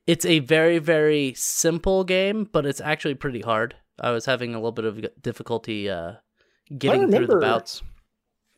it's 0.06 0.26
a 0.26 0.40
very 0.40 0.78
very 0.78 1.34
simple 1.36 2.04
game, 2.04 2.48
but 2.52 2.66
it's 2.66 2.80
actually 2.80 3.16
pretty 3.16 3.42
hard. 3.42 3.76
I 4.00 4.12
was 4.12 4.26
having 4.26 4.54
a 4.54 4.58
little 4.58 4.72
bit 4.72 4.86
of 4.86 5.22
difficulty 5.22 5.90
uh, 5.90 6.14
getting 6.78 7.12
through 7.12 7.28
the 7.28 7.38
bouts. 7.38 7.82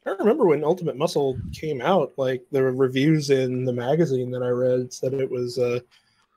I 0.06 0.12
remember 0.12 0.46
when 0.46 0.64
Ultimate 0.64 0.96
Muscle 0.96 1.38
came 1.54 1.82
out, 1.82 2.14
like 2.18 2.44
the 2.52 2.64
reviews 2.64 3.30
in 3.30 3.66
the 3.66 3.74
magazine 3.74 4.32
that 4.32 4.42
I 4.42 4.50
read 4.50 4.94
said 4.94 5.14
it 5.14 5.30
was 5.30 5.60
uh, 5.60 5.80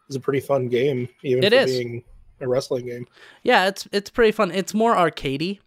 was 0.09 0.17
a 0.17 0.21
pretty 0.21 0.41
fun 0.41 0.69
game, 0.69 1.09
even 1.23 1.45
It 1.45 1.53
for 1.53 1.59
is. 1.61 1.71
being 1.79 2.05
a 2.41 2.49
wrestling 2.49 2.87
game. 2.87 3.07
Yeah, 3.45 3.67
it's 3.67 3.87
it's 3.93 4.11
pretty 4.11 4.33
fun. 4.33 4.51
It's 4.51 4.75
more 4.75 4.95
arcadey. 4.95 5.61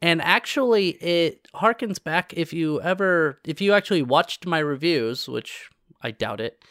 And 0.00 0.20
actually 0.22 0.90
it 1.02 1.46
harkens 1.54 2.02
back 2.02 2.32
if 2.34 2.52
you 2.52 2.80
ever 2.82 3.40
if 3.44 3.60
you 3.60 3.72
actually 3.72 4.02
watched 4.02 4.46
my 4.46 4.58
reviews, 4.58 5.28
which 5.28 5.68
I 6.02 6.10
doubt 6.10 6.40
it, 6.40 6.62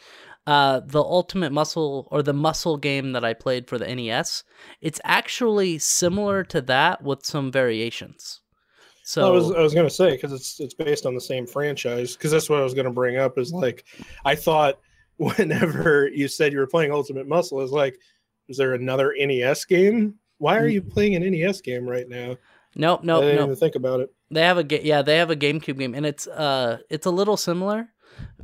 uh 0.46 0.80
the 0.80 1.02
Ultimate 1.02 1.52
Muscle 1.52 2.08
or 2.10 2.22
the 2.22 2.32
muscle 2.32 2.76
game 2.76 3.12
that 3.12 3.24
I 3.24 3.34
played 3.34 3.68
for 3.68 3.78
the 3.78 3.94
NES, 3.94 4.44
it's 4.80 5.00
actually 5.04 5.78
similar 5.78 6.44
to 6.44 6.60
that 6.62 7.02
with 7.02 7.24
some 7.24 7.50
variations. 7.50 8.40
So 9.04 9.26
I 9.26 9.30
was 9.30 9.50
I 9.52 9.60
was 9.60 9.74
gonna 9.74 9.90
say 9.90 10.12
because 10.12 10.32
it's 10.32 10.58
it's 10.60 10.74
based 10.74 11.04
on 11.04 11.14
the 11.14 11.20
same 11.20 11.46
franchise. 11.46 12.16
Because 12.16 12.30
that's 12.30 12.48
what 12.48 12.58
I 12.58 12.62
was 12.62 12.74
gonna 12.74 12.90
bring 12.90 13.18
up. 13.18 13.38
Is 13.38 13.52
like 13.52 13.84
I 14.24 14.34
thought 14.34 14.80
whenever 15.16 16.08
you 16.08 16.26
said 16.26 16.52
you 16.52 16.58
were 16.58 16.66
playing 16.66 16.90
Ultimate 16.90 17.28
Muscle, 17.28 17.60
is 17.60 17.70
like, 17.70 17.98
is 18.48 18.56
there 18.56 18.74
another 18.74 19.14
NES 19.18 19.64
game? 19.66 20.14
Why 20.38 20.58
are 20.58 20.66
you 20.66 20.82
playing 20.82 21.14
an 21.14 21.30
NES 21.30 21.60
game 21.60 21.86
right 21.86 22.08
now? 22.08 22.36
nope, 22.76 23.04
nope, 23.04 23.22
I 23.22 23.26
didn't 23.26 23.36
nope. 23.36 23.46
even 23.46 23.56
think 23.56 23.74
about 23.76 24.00
it. 24.00 24.12
They 24.30 24.42
have 24.42 24.58
a 24.58 24.64
ga- 24.64 24.82
yeah, 24.82 25.02
they 25.02 25.18
have 25.18 25.30
a 25.30 25.36
GameCube 25.36 25.78
game, 25.78 25.94
and 25.94 26.04
it's 26.04 26.26
uh, 26.26 26.78
it's 26.90 27.06
a 27.06 27.10
little 27.10 27.36
similar, 27.36 27.88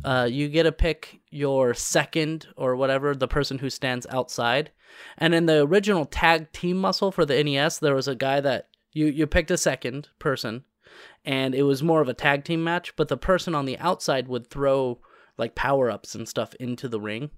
uh, 0.04 0.28
you 0.30 0.48
get 0.48 0.64
to 0.64 0.72
pick 0.72 1.20
your 1.30 1.74
second 1.74 2.46
or 2.56 2.76
whatever, 2.76 3.14
the 3.14 3.28
person 3.28 3.58
who 3.58 3.70
stands 3.70 4.06
outside. 4.10 4.70
And 5.18 5.34
in 5.34 5.46
the 5.46 5.62
original 5.62 6.04
tag 6.04 6.52
team 6.52 6.78
muscle 6.78 7.12
for 7.12 7.24
the 7.24 7.42
NES, 7.42 7.78
there 7.78 7.94
was 7.94 8.08
a 8.08 8.14
guy 8.14 8.40
that 8.40 8.68
you, 8.92 9.06
you 9.06 9.26
picked 9.26 9.50
a 9.50 9.58
second 9.58 10.08
person, 10.18 10.64
and 11.24 11.54
it 11.54 11.62
was 11.62 11.82
more 11.82 12.00
of 12.00 12.08
a 12.08 12.14
tag 12.14 12.44
team 12.44 12.64
match, 12.64 12.94
but 12.96 13.08
the 13.08 13.16
person 13.16 13.54
on 13.54 13.66
the 13.66 13.78
outside 13.78 14.26
would 14.28 14.48
throw 14.48 15.00
like 15.38 15.54
power 15.54 15.90
ups 15.90 16.14
and 16.14 16.28
stuff 16.28 16.54
into 16.58 16.88
the 16.88 17.00
ring. 17.00 17.30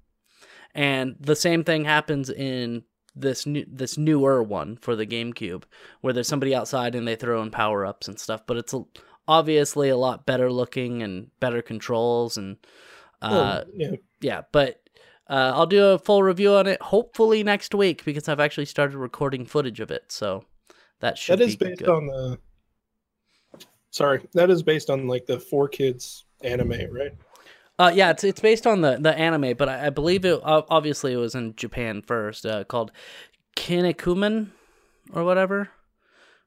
And 0.74 1.16
the 1.20 1.36
same 1.36 1.64
thing 1.64 1.84
happens 1.84 2.30
in 2.30 2.84
this 3.14 3.44
new 3.44 3.66
this 3.68 3.98
newer 3.98 4.42
one 4.42 4.78
for 4.78 4.96
the 4.96 5.06
GameCube, 5.06 5.64
where 6.00 6.12
there's 6.12 6.28
somebody 6.28 6.54
outside 6.54 6.94
and 6.94 7.06
they 7.06 7.16
throw 7.16 7.42
in 7.42 7.50
power 7.50 7.84
ups 7.84 8.08
and 8.08 8.18
stuff. 8.18 8.46
But 8.46 8.56
it's 8.56 8.72
a, 8.72 8.82
obviously 9.28 9.88
a 9.88 9.96
lot 9.96 10.26
better 10.26 10.50
looking 10.52 11.02
and 11.02 11.30
better 11.40 11.62
controls 11.62 12.36
and 12.36 12.56
uh, 13.20 13.62
Oh, 13.64 13.70
yeah. 13.74 13.90
yeah. 14.20 14.42
But 14.52 14.80
uh, 15.30 15.52
I'll 15.54 15.66
do 15.66 15.84
a 15.86 15.98
full 15.98 16.22
review 16.22 16.52
on 16.54 16.66
it 16.66 16.82
hopefully 16.82 17.42
next 17.44 17.74
week 17.74 18.04
because 18.04 18.28
I've 18.28 18.40
actually 18.40 18.66
started 18.66 18.96
recording 18.98 19.46
footage 19.46 19.80
of 19.80 19.90
it. 19.90 20.04
So 20.08 20.44
that 21.00 21.16
should 21.18 21.38
That 21.38 21.44
is 21.44 21.56
based 21.56 21.78
good. 21.78 21.88
on 21.88 22.06
the. 22.06 22.38
Sorry, 23.90 24.26
that 24.32 24.50
is 24.50 24.62
based 24.62 24.88
on 24.88 25.06
like 25.06 25.26
the 25.26 25.38
Four 25.38 25.68
Kids 25.68 26.24
anime, 26.42 26.90
right? 26.90 27.12
Uh, 27.78 27.92
yeah, 27.94 28.10
it's 28.10 28.24
it's 28.24 28.40
based 28.40 28.66
on 28.66 28.80
the 28.80 28.96
the 28.98 29.16
anime, 29.16 29.54
but 29.56 29.68
I, 29.68 29.86
I 29.86 29.90
believe 29.90 30.24
it 30.24 30.40
obviously 30.42 31.12
it 31.12 31.16
was 31.16 31.34
in 31.34 31.54
Japan 31.56 32.00
first, 32.00 32.46
uh, 32.46 32.64
called 32.64 32.90
Kinnikuman 33.56 34.48
or 35.12 35.24
whatever, 35.24 35.68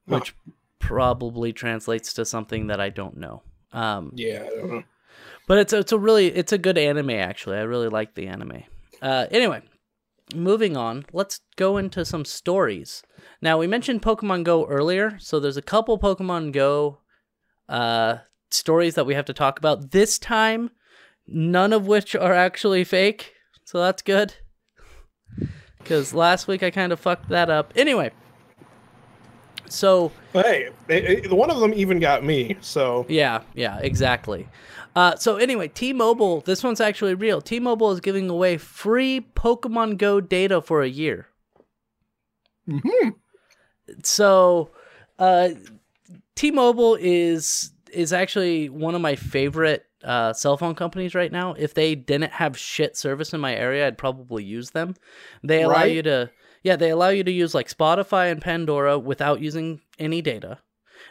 which 0.06 0.36
probably 0.88 1.52
translates 1.54 2.14
to 2.14 2.26
something 2.26 2.68
that 2.68 2.80
I 2.80 2.90
don't 2.90 3.18
know. 3.18 3.44
Um, 3.74 4.12
Yeah, 4.16 4.44
I 4.46 4.56
don't 4.56 4.70
know. 4.72 4.84
but 5.48 5.58
it's 5.58 5.74
it's 5.74 5.92
a 5.92 5.98
really 6.00 6.28
it's 6.28 6.52
a 6.54 6.58
good 6.58 6.78
anime 6.78 7.10
actually. 7.12 7.58
I 7.58 7.62
really 7.62 7.90
like 7.90 8.16
the 8.16 8.28
anime. 8.28 8.64
Uh, 9.02 9.26
anyway, 9.32 9.62
moving 10.34 10.78
on, 10.78 11.06
let's 11.14 11.42
go 11.56 11.78
into 11.78 12.06
some 12.06 12.26
stories. 12.26 13.04
Now 13.42 13.58
we 13.58 13.68
mentioned 13.68 14.02
Pokemon 14.02 14.44
Go 14.44 14.66
earlier, 14.68 15.18
so 15.20 15.40
there's 15.40 15.58
a 15.58 15.62
couple 15.62 16.00
Pokemon 16.00 16.52
Go 16.54 17.00
uh, 17.68 18.18
stories 18.50 18.96
that 18.96 19.06
we 19.06 19.14
have 19.16 19.26
to 19.26 19.34
talk 19.34 19.60
about 19.60 19.92
this 19.92 20.18
time. 20.20 20.70
None 21.28 21.74
of 21.74 21.88
which 21.88 22.16
are 22.16 22.34
actually 22.34 22.84
fake, 22.84 23.34
so 23.66 23.80
that's 23.80 24.02
good. 24.04 24.36
Because 25.80 26.14
last 26.14 26.48
week 26.48 26.64
I 26.64 26.72
kind 26.72 26.92
of 26.92 27.00
fucked 27.00 27.30
that 27.30 27.50
up. 27.50 27.74
Anyway, 27.76 28.12
so 29.70 30.12
Hey, 30.34 30.70
it, 30.90 31.26
it- 31.26 31.32
one 31.34 31.50
of 31.50 31.60
them 31.60 31.74
even 31.74 32.00
got 32.00 32.24
me. 32.24 32.58
So 32.62 33.06
Yeah, 33.08 33.42
yeah, 33.54 33.80
exactly. 33.80 34.48
Uh, 34.96 35.16
so 35.18 35.36
anyway, 35.36 35.68
T-Mobile, 35.68 36.40
this 36.42 36.64
one's 36.64 36.80
actually 36.80 37.16
real. 37.16 37.42
T-Mobile 37.42 37.92
is 37.92 38.00
giving 38.00 38.30
away 38.30 38.58
free 38.58 39.28
Pokemon 39.36 39.98
Go 39.98 40.22
data 40.22 40.62
for 40.62 40.82
a 40.84 40.88
year. 40.88 41.28
So, 44.04 44.72
uh, 45.20 45.50
T-Mobile 46.36 46.98
is 47.00 47.72
is 47.94 48.12
actually 48.12 48.68
one 48.70 48.94
of 48.96 49.02
my 49.02 49.16
favorite 49.16 49.86
uh, 50.04 50.34
cell 50.34 50.58
phone 50.58 50.76
companies 50.76 51.16
right 51.16 51.32
now. 51.32 51.54
If 51.54 51.74
they 51.74 51.96
didn't 51.96 52.32
have 52.34 52.58
shit 52.58 52.98
service 52.98 53.34
in 53.34 53.40
my 53.40 53.56
area, 53.56 53.88
I'd 53.88 53.98
probably 53.98 54.44
use 54.44 54.72
them. 54.72 54.96
They 55.44 55.62
allow 55.64 55.84
Right? 55.84 55.92
you 55.94 56.02
to 56.04 56.30
yeah, 56.66 56.76
they 56.76 56.90
allow 56.90 57.10
you 57.10 57.24
to 57.24 57.32
use 57.32 57.54
like 57.54 57.70
Spotify 57.70 58.32
and 58.32 58.42
Pandora 58.42 58.98
without 58.98 59.40
using 59.40 59.82
any 60.00 60.20
data. 60.24 60.58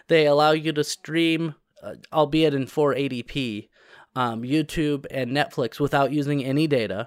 They 0.08 0.26
allow 0.26 0.50
you 0.50 0.72
to 0.72 0.82
stream, 0.82 1.54
uh, 1.80 1.94
albeit 2.12 2.54
in 2.54 2.66
480p, 2.66 3.68
um, 4.16 4.42
YouTube 4.42 5.06
and 5.12 5.30
Netflix 5.30 5.78
without 5.78 6.10
using 6.12 6.44
any 6.44 6.66
data. 6.66 7.06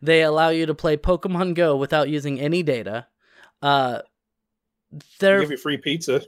They 0.00 0.22
allow 0.22 0.50
you 0.50 0.66
to 0.66 0.74
play 0.74 0.96
Pokemon 0.98 1.56
Go 1.56 1.76
without 1.76 2.08
using 2.08 2.38
any 2.38 2.62
data. 2.62 3.08
Uh, 3.60 4.02
they 4.92 4.98
they're 5.18 5.40
give 5.40 5.50
you 5.50 5.56
free 5.56 5.78
pizza. 5.78 6.22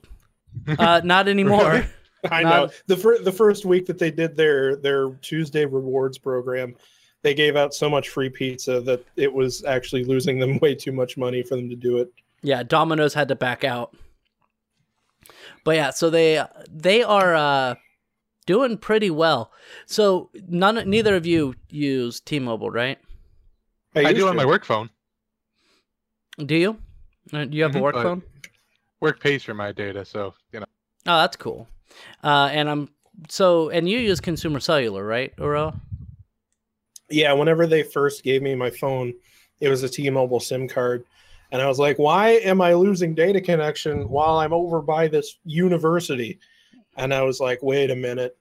uh, 0.66 1.00
not 1.04 1.28
anymore. 1.28 1.86
I 2.28 2.42
Not- 2.42 2.50
know 2.50 2.70
the 2.88 2.96
fir- 2.96 3.22
the 3.22 3.30
first 3.32 3.64
week 3.64 3.86
that 3.86 3.98
they 4.00 4.10
did 4.10 4.36
their 4.36 4.74
their 4.74 5.10
Tuesday 5.22 5.64
rewards 5.64 6.18
program, 6.18 6.74
they 7.22 7.34
gave 7.34 7.56
out 7.56 7.72
so 7.74 7.88
much 7.88 8.08
free 8.08 8.28
pizza 8.28 8.80
that 8.82 9.04
it 9.16 9.32
was 9.32 9.64
actually 9.64 10.04
losing 10.04 10.38
them 10.38 10.58
way 10.62 10.74
too 10.74 10.92
much 10.92 11.16
money 11.16 11.42
for 11.42 11.56
them 11.56 11.68
to 11.68 11.76
do 11.76 11.98
it. 11.98 12.12
Yeah, 12.42 12.62
Domino's 12.62 13.14
had 13.14 13.28
to 13.28 13.34
back 13.36 13.64
out. 13.64 13.94
But 15.64 15.76
yeah, 15.76 15.90
so 15.90 16.10
they 16.10 16.42
they 16.68 17.02
are 17.02 17.34
uh, 17.34 17.74
doing 18.46 18.76
pretty 18.76 19.10
well. 19.10 19.52
So 19.86 20.30
none, 20.48 20.88
neither 20.90 21.14
of 21.14 21.24
you 21.26 21.54
use 21.70 22.20
T-Mobile, 22.20 22.70
right? 22.70 22.98
I 23.94 24.00
used 24.02 24.16
do 24.16 24.28
on 24.28 24.36
my 24.36 24.44
work 24.46 24.64
phone. 24.64 24.90
Do 26.38 26.56
you? 26.56 26.78
Uh, 27.32 27.44
Do 27.44 27.56
you 27.56 27.62
have 27.62 27.76
a 27.76 27.78
Mhm, 27.78 27.82
work 27.82 27.94
phone? 27.94 28.22
Work 29.00 29.20
pays 29.20 29.42
for 29.44 29.54
my 29.54 29.70
data, 29.70 30.04
so 30.04 30.34
you 30.52 30.60
know. 30.60 30.66
Oh, 31.06 31.18
that's 31.20 31.36
cool. 31.36 31.68
Uh, 32.24 32.48
and 32.50 32.68
I'm 32.70 32.88
so, 33.28 33.68
and 33.68 33.88
you 33.88 33.98
use 33.98 34.20
Consumer 34.20 34.58
Cellular, 34.60 35.04
right, 35.04 35.34
Uro? 35.36 35.78
Yeah, 37.12 37.32
whenever 37.32 37.66
they 37.66 37.82
first 37.82 38.22
gave 38.22 38.42
me 38.42 38.54
my 38.54 38.70
phone, 38.70 39.14
it 39.60 39.68
was 39.68 39.82
a 39.82 39.88
T-Mobile 39.88 40.40
SIM 40.40 40.68
card, 40.68 41.04
and 41.50 41.62
I 41.62 41.68
was 41.68 41.78
like, 41.78 41.98
"Why 41.98 42.30
am 42.30 42.60
I 42.60 42.74
losing 42.74 43.14
data 43.14 43.40
connection 43.40 44.08
while 44.08 44.38
I'm 44.38 44.52
over 44.52 44.80
by 44.80 45.08
this 45.08 45.38
university?" 45.44 46.38
And 46.96 47.14
I 47.14 47.22
was 47.22 47.40
like, 47.40 47.62
"Wait 47.62 47.90
a 47.90 47.96
minute, 47.96 48.36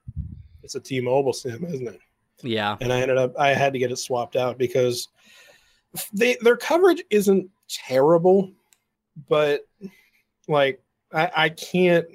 it's 0.64 0.76
a 0.76 0.80
T-Mobile 0.80 1.34
SIM, 1.34 1.66
isn't 1.66 1.88
it?" 1.88 2.00
Yeah, 2.42 2.78
and 2.82 2.92
I 2.92 3.02
ended 3.02 3.18
up 3.18 3.38
I 3.38 3.50
had 3.50 3.74
to 3.74 3.80
get 3.80 3.92
it 3.92 3.98
swapped 3.98 4.36
out 4.36 4.58
because 4.58 5.10
they 6.14 6.38
their 6.42 6.58
coverage 6.58 7.04
isn't 7.10 7.50
terrible, 7.70 8.52
but 9.28 9.62
like 10.48 10.82
I, 11.14 11.32
I 11.36 11.50
can't 11.50 12.06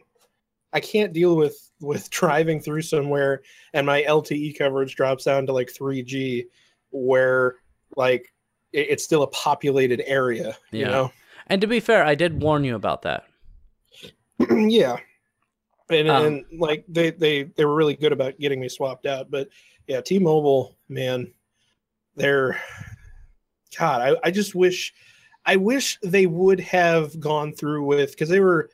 I 0.73 0.81
can't 0.81 1.13
deal 1.13 1.37
with 1.37 1.66
with 1.80 2.09
driving 2.11 2.61
through 2.61 2.83
somewhere 2.83 3.42
and 3.75 3.87
my 3.87 4.02
LTE 4.02 4.56
coverage 4.56 4.95
drops 4.97 5.25
down 5.25 5.47
to 5.47 5.52
like 5.52 5.68
3G 5.73 6.47
where 6.90 7.56
like 7.97 8.33
it, 8.73 8.87
it's 8.90 9.04
still 9.04 9.23
a 9.23 9.28
populated 9.28 10.02
area, 10.06 10.56
you 10.71 10.80
Yeah. 10.80 10.90
know? 10.90 11.12
and 11.49 11.61
to 11.61 11.66
be 11.66 11.80
fair, 11.80 12.04
I 12.04 12.14
did 12.14 12.42
warn 12.42 12.64
you 12.64 12.75
about 12.75 13.02
that. 13.02 13.25
yeah. 14.50 14.97
And, 15.88 16.09
Um, 16.11 16.25
and 16.26 16.45
like 16.59 16.85
they, 16.88 17.11
they 17.11 17.45
they 17.45 17.64
were 17.64 17.75
really 17.76 17.95
good 17.95 18.12
about 18.12 18.38
getting 18.40 18.61
me 18.61 18.68
swapped 18.68 19.06
out. 19.06 19.30
But 19.30 19.49
yeah, 19.87 20.00
T 20.00 20.18
Mobile, 20.18 20.76
man, 20.88 21.33
they're 22.16 22.61
God, 23.78 24.00
I, 24.00 24.28
I 24.28 24.30
just 24.33 24.54
wish 24.54 24.92
I 25.45 25.54
wish 25.56 25.99
they 26.02 26.26
would 26.26 26.59
have 26.61 27.21
gone 27.21 27.52
through 27.52 27.85
with 27.85 28.11
because 28.11 28.28
they 28.28 28.40
were 28.40 28.71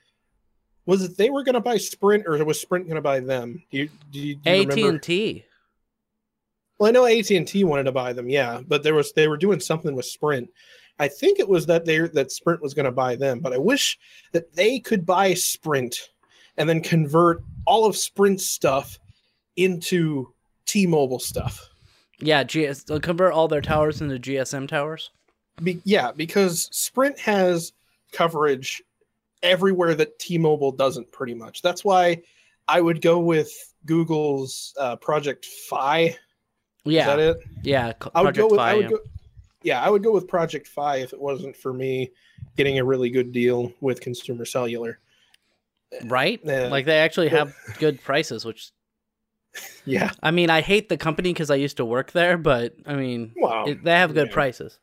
was 0.86 1.02
it 1.02 1.16
they 1.16 1.30
were 1.30 1.44
gonna 1.44 1.60
buy 1.60 1.76
Sprint 1.76 2.24
or 2.26 2.42
was 2.44 2.60
Sprint 2.60 2.88
gonna 2.88 3.00
buy 3.00 3.20
them? 3.20 3.62
Do 3.70 3.78
you 3.78 3.88
do 4.10 4.18
you, 4.18 4.34
do 4.36 4.50
you 4.50 4.90
AT&T. 4.92 5.44
Well, 6.78 6.88
I 6.88 6.92
know 6.92 7.06
AT 7.06 7.30
and 7.30 7.46
T 7.46 7.64
wanted 7.64 7.84
to 7.84 7.92
buy 7.92 8.12
them, 8.12 8.28
yeah, 8.28 8.60
but 8.66 8.82
there 8.82 8.94
was 8.94 9.12
they 9.12 9.28
were 9.28 9.36
doing 9.36 9.60
something 9.60 9.94
with 9.94 10.06
Sprint. 10.06 10.50
I 10.98 11.08
think 11.08 11.38
it 11.38 11.48
was 11.48 11.66
that 11.66 11.84
they 11.84 11.98
that 11.98 12.32
Sprint 12.32 12.62
was 12.62 12.74
going 12.74 12.86
to 12.86 12.92
buy 12.92 13.16
them, 13.16 13.40
but 13.40 13.52
I 13.52 13.58
wish 13.58 13.98
that 14.32 14.52
they 14.54 14.78
could 14.78 15.06
buy 15.06 15.34
Sprint 15.34 16.10
and 16.56 16.68
then 16.68 16.80
convert 16.80 17.42
all 17.66 17.86
of 17.86 17.96
Sprint's 17.96 18.46
stuff 18.46 18.98
into 19.56 20.32
T-Mobile 20.66 21.18
stuff. 21.18 21.68
Yeah, 22.18 22.44
GS. 22.44 22.84
They'll 22.84 22.98
uh, 22.98 23.00
convert 23.00 23.32
all 23.32 23.48
their 23.48 23.60
towers 23.60 24.00
into 24.00 24.18
GSM 24.18 24.68
towers. 24.68 25.10
Be, 25.62 25.80
yeah, 25.84 26.12
because 26.12 26.68
Sprint 26.70 27.18
has 27.18 27.72
coverage 28.12 28.82
everywhere 29.42 29.94
that 29.94 30.18
T-Mobile 30.18 30.72
doesn't. 30.72 31.10
Pretty 31.12 31.34
much. 31.34 31.62
That's 31.62 31.84
why 31.84 32.22
I 32.68 32.80
would 32.80 33.00
go 33.02 33.18
with 33.18 33.52
Google's 33.86 34.74
uh, 34.78 34.96
Project 34.96 35.46
Fi. 35.46 36.16
Yeah, 36.84 37.00
Is 37.00 37.06
that 37.06 37.18
it? 37.20 37.36
yeah. 37.62 37.92
co- 37.92 38.10
I 38.14 38.22
would 38.22 38.34
go 38.34 38.46
with 38.48 38.56
Fi, 38.56 38.70
I 38.70 38.74
would 38.74 38.82
yeah. 38.84 38.88
go 38.90 38.98
yeah, 39.64 39.80
I 39.80 39.88
would 39.90 40.02
go 40.02 40.10
with 40.10 40.26
Project 40.26 40.66
Fi 40.66 40.96
if 40.96 41.12
it 41.12 41.20
wasn't 41.20 41.56
for 41.56 41.72
me 41.72 42.10
getting 42.56 42.80
a 42.80 42.84
really 42.84 43.10
good 43.10 43.30
deal 43.30 43.72
with 43.80 44.00
Consumer 44.00 44.44
Cellular. 44.44 44.98
right? 46.06 46.40
Yeah. 46.42 46.66
Like 46.66 46.84
they 46.86 46.98
actually 46.98 47.28
have 47.28 47.54
good 47.78 48.02
prices, 48.02 48.44
which 48.44 48.70
Yeah. 49.84 50.10
I 50.22 50.32
mean, 50.32 50.50
I 50.50 50.60
hate 50.62 50.88
the 50.88 50.96
company 50.96 51.32
because 51.32 51.50
I 51.50 51.54
used 51.56 51.76
to 51.76 51.84
work 51.84 52.10
there, 52.12 52.36
but 52.38 52.74
I 52.86 52.94
mean, 52.94 53.32
Wow. 53.36 53.66
it, 53.66 53.84
they 53.84 53.92
have 53.92 54.14
good 54.14 54.28
Yeah. 54.28 54.34
prices. 54.34 54.78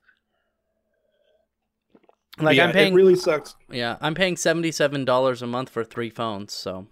Like 2.39 2.57
yeah, 2.57 2.65
I'm 2.67 2.71
paying, 2.73 2.93
it 2.93 2.95
really 2.95 3.15
sucks. 3.15 3.55
yeah, 3.71 3.97
I'm 4.01 4.15
paying 4.15 4.37
seventy 4.37 4.71
seven 4.71 5.05
dollars 5.05 5.41
a 5.41 5.47
month 5.47 5.69
for 5.69 5.83
three 5.83 6.09
phones. 6.09 6.53
So 6.53 6.87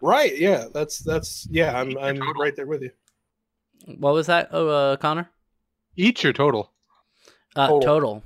Right, 0.00 0.36
yeah. 0.36 0.66
That's 0.72 0.98
that's 0.98 1.46
yeah, 1.50 1.78
I'm 1.78 1.96
I'm 1.98 2.20
right 2.38 2.54
there 2.54 2.66
with 2.66 2.82
you. 2.82 2.90
what 3.98 4.12
was 4.14 4.26
that, 4.26 4.48
oh, 4.52 4.68
uh, 4.68 4.96
Connor? 4.96 5.30
Each 5.96 6.24
or 6.24 6.32
total? 6.32 6.72
Uh, 7.54 7.68
Total. 7.68 7.80
total. 7.80 8.22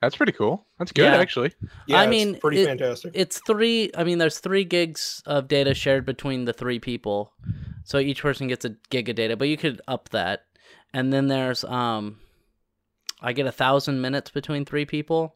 That's 0.00 0.16
pretty 0.16 0.32
cool. 0.32 0.66
That's 0.78 0.92
good, 0.92 1.04
Yeah. 1.04 1.16
actually. 1.16 1.52
Yeah, 1.86 2.00
I 2.00 2.04
it's 2.04 2.10
mean, 2.10 2.38
pretty 2.38 2.62
it- 2.62 2.66
fantastic. 2.66 3.12
It's 3.14 3.40
three. 3.46 3.90
I 3.96 4.04
mean, 4.04 4.18
there's 4.18 4.38
three 4.38 4.64
gigs 4.64 5.22
of 5.26 5.48
data 5.48 5.74
shared 5.74 6.06
between 6.06 6.44
the 6.44 6.52
three 6.52 6.78
people. 6.78 7.32
So 7.84 7.98
each 7.98 8.22
person 8.22 8.48
gets 8.48 8.64
a 8.64 8.76
gig 8.90 9.08
of 9.08 9.16
data, 9.16 9.36
but 9.36 9.48
you 9.48 9.56
could 9.56 9.80
up 9.88 10.08
that. 10.10 10.44
And 10.94 11.12
then 11.12 11.28
there's 11.28 11.64
um 11.64 12.20
I 13.26 13.32
get 13.32 13.46
a 13.46 13.52
thousand 13.52 14.00
minutes 14.00 14.30
between 14.30 14.64
three 14.64 14.84
people 14.84 15.34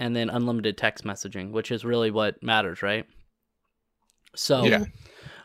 and 0.00 0.16
then 0.16 0.30
unlimited 0.30 0.76
text 0.76 1.04
messaging, 1.04 1.52
which 1.52 1.70
is 1.70 1.84
really 1.84 2.10
what 2.10 2.42
matters, 2.42 2.82
right? 2.82 3.06
So 4.34 4.64
Yeah. 4.64 4.84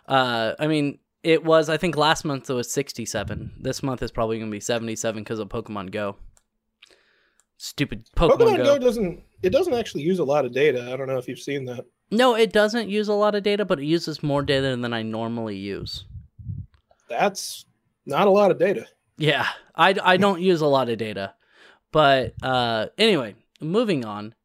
uh 0.08 0.56
I 0.58 0.66
mean 0.66 0.98
it 1.22 1.44
was 1.44 1.70
I 1.70 1.78
think 1.78 1.96
last 1.96 2.26
month 2.26 2.50
it 2.50 2.54
was 2.54 2.72
67. 2.72 3.54
This 3.60 3.84
month 3.84 4.02
is 4.02 4.12
probably 4.12 4.40
going 4.40 4.50
to 4.50 4.56
be 4.56 4.60
77 4.60 5.24
because 5.24 5.38
of 5.38 5.48
Pokemon 5.50 5.92
Go. 5.92 6.16
Stupid 7.58 8.08
Pokemon, 8.18 8.38
Pokemon 8.38 8.58
Go. 8.58 8.64
Go 8.64 8.80
doesn't 8.80 9.24
it 9.44 9.52
doesn't 9.52 9.76
actually 9.76 10.02
use 10.02 10.18
a 10.18 10.24
lot 10.24 10.44
of 10.44 10.54
data. 10.54 10.92
I 10.92 10.98
don't 10.98 11.08
know 11.08 11.20
if 11.20 11.28
you've 11.28 11.40
seen 11.40 11.66
that. 11.66 11.86
No, 12.10 12.36
it 12.36 12.52
doesn't 12.52 12.90
use 12.90 13.10
a 13.10 13.14
lot 13.14 13.36
of 13.36 13.44
data, 13.44 13.64
but 13.64 13.80
it 13.80 13.86
uses 13.86 14.24
more 14.24 14.42
data 14.42 14.76
than 14.76 14.92
I 14.92 15.04
normally 15.04 15.58
use. 15.58 16.06
That's 17.10 17.66
not 18.08 18.26
a 18.26 18.32
lot 18.32 18.50
of 18.50 18.58
data. 18.58 18.88
Yeah, 19.18 19.48
I, 19.76 19.96
I 20.04 20.18
don't 20.18 20.42
use 20.42 20.62
a 20.62 20.68
lot 20.68 20.90
of 20.90 20.98
data, 20.98 21.35
but 21.96 22.34
uh, 22.44 22.88
anyway, 22.98 23.36
moving 23.62 24.04
on. 24.04 24.36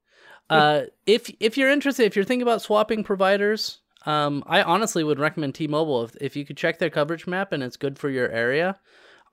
Uh, 0.49 0.83
if 1.05 1.29
if 1.41 1.59
you're 1.59 1.69
interested, 1.69 2.05
if 2.05 2.15
you're 2.15 2.25
thinking 2.25 2.47
about 2.47 2.63
swapping 2.63 3.03
providers, 3.03 3.81
um, 4.07 4.45
I 4.47 4.63
honestly 4.63 5.03
would 5.03 5.19
recommend 5.19 5.57
T-Mobile. 5.57 6.05
If 6.05 6.17
if 6.21 6.37
you 6.37 6.45
could 6.45 6.57
check 6.57 6.79
their 6.79 6.91
coverage 6.91 7.27
map 7.27 7.51
and 7.51 7.61
it's 7.61 7.77
good 7.77 7.99
for 7.99 8.09
your 8.09 8.31
area, 8.31 8.79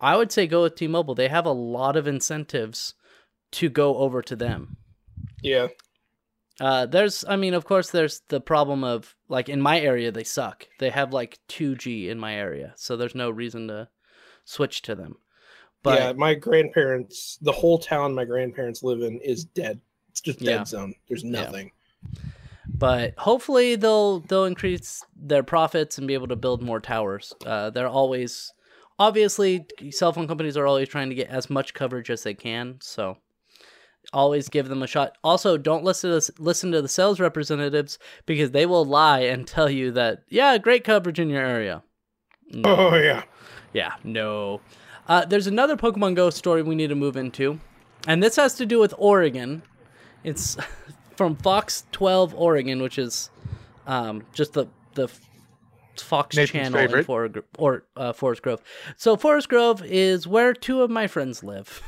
I 0.02 0.18
would 0.18 0.32
say 0.32 0.48
go 0.48 0.64
with 0.64 0.74
T-Mobile. 0.74 1.14
They 1.14 1.28
have 1.28 1.46
a 1.46 1.52
lot 1.52 1.96
of 1.96 2.08
incentives 2.08 2.96
to 3.52 3.70
go 3.70 3.98
over 3.98 4.24
to 4.24 4.36
them. 4.36 4.78
Yeah. 5.44 5.68
Uh, 6.60 6.88
there's, 6.88 7.24
I 7.30 7.36
mean, 7.36 7.54
of 7.54 7.66
course, 7.66 7.92
there's 7.92 8.22
the 8.30 8.42
problem 8.42 8.84
of 8.84 9.16
like 9.30 9.48
in 9.48 9.62
my 9.62 9.80
area 9.80 10.12
they 10.12 10.24
suck. 10.24 10.66
They 10.80 10.90
have 10.90 11.14
like 11.14 11.38
2G 11.50 12.08
in 12.08 12.18
my 12.18 12.34
area, 12.34 12.74
so 12.78 12.98
there's 12.98 13.14
no 13.14 13.30
reason 13.30 13.68
to 13.68 13.90
switch 14.44 14.82
to 14.84 14.96
them. 14.96 15.18
But 15.84 16.00
yeah, 16.00 16.12
my 16.14 16.34
grandparents, 16.36 17.38
the 17.42 17.52
whole 17.52 17.78
town 17.80 18.14
my 18.16 18.26
grandparents 18.26 18.84
live 18.84 19.02
in 19.02 19.20
is 19.22 19.46
dead. 19.46 19.80
It's 20.10 20.22
just 20.22 20.40
dead 20.40 20.46
Yeah. 20.46 20.64
zone. 20.66 20.94
There's 21.08 21.24
nothing. 21.24 21.72
but 22.68 23.14
hopefully 23.18 23.76
they'll 23.76 24.20
they'll 24.22 24.46
increase 24.46 25.04
their 25.16 25.44
profits 25.44 25.98
and 25.98 26.08
be 26.08 26.14
able 26.14 26.28
to 26.28 26.36
build 26.36 26.62
more 26.62 26.80
towers. 26.80 27.34
Uh, 27.46 27.70
they're 27.70 27.88
always 27.88 28.54
obviously 29.00 29.66
cell 29.92 30.12
phone 30.12 30.28
companies 30.28 30.58
are 30.58 30.68
always 30.68 30.90
trying 30.90 31.10
to 31.10 31.16
get 31.16 31.30
as 31.30 31.50
much 31.50 31.74
coverage 31.74 32.10
as 32.10 32.24
they 32.24 32.34
can. 32.34 32.78
So 32.82 33.18
always 34.14 34.50
give 34.50 34.70
them 34.70 34.82
a 34.84 34.88
shot. 34.88 35.18
Also, 35.24 35.58
don't 35.58 35.84
listen 35.84 36.10
to 36.10 36.16
this, 36.16 36.32
listen 36.40 36.72
to 36.72 36.82
the 36.82 36.88
sales 36.88 37.20
representatives 37.20 38.00
because 38.26 38.52
they 38.52 38.66
will 38.66 38.86
lie 38.86 39.20
and 39.22 39.48
tell 39.48 39.70
you 39.70 39.92
that 39.92 40.24
yeah, 40.30 40.58
great 40.58 40.84
coverage 40.84 41.20
in 41.20 41.30
your 41.30 41.46
area. 41.46 41.84
No. 42.52 42.76
Oh 42.92 42.96
yeah. 42.96 43.24
Yeah, 43.74 43.94
no. 44.04 44.62
Uh, 45.08 45.24
there's 45.26 45.48
another 45.48 45.78
Pokemon 45.78 46.16
Go 46.16 46.30
story 46.30 46.62
we 46.62 46.76
need 46.76 46.88
to 46.88 46.96
move 46.96 47.16
into, 47.16 47.60
and 48.08 48.22
this 48.22 48.36
has 48.36 48.56
to 48.56 48.66
do 48.66 48.80
with 48.80 48.94
Oregon. 48.98 49.64
It's 50.24 50.58
from 51.16 51.36
Fox 51.38 51.86
12 51.94 52.36
Oregon, 52.36 52.82
which 52.82 53.00
is 53.00 53.30
um, 53.86 54.24
just 54.34 54.54
the 54.54 54.68
the 54.96 55.10
Fox 55.96 56.36
Nathan's 56.36 56.52
channel 56.52 56.80
in 56.80 56.88
favorite. 56.88 57.06
For, 57.06 57.32
or 57.58 57.84
uh, 57.96 58.14
Forest 58.14 58.42
Grove. 58.42 58.62
So 58.98 59.16
Forest 59.16 59.48
Grove 59.50 59.82
is 59.84 60.28
where 60.28 60.54
two 60.54 60.82
of 60.82 60.90
my 60.90 61.08
friends 61.08 61.42
live, 61.42 61.82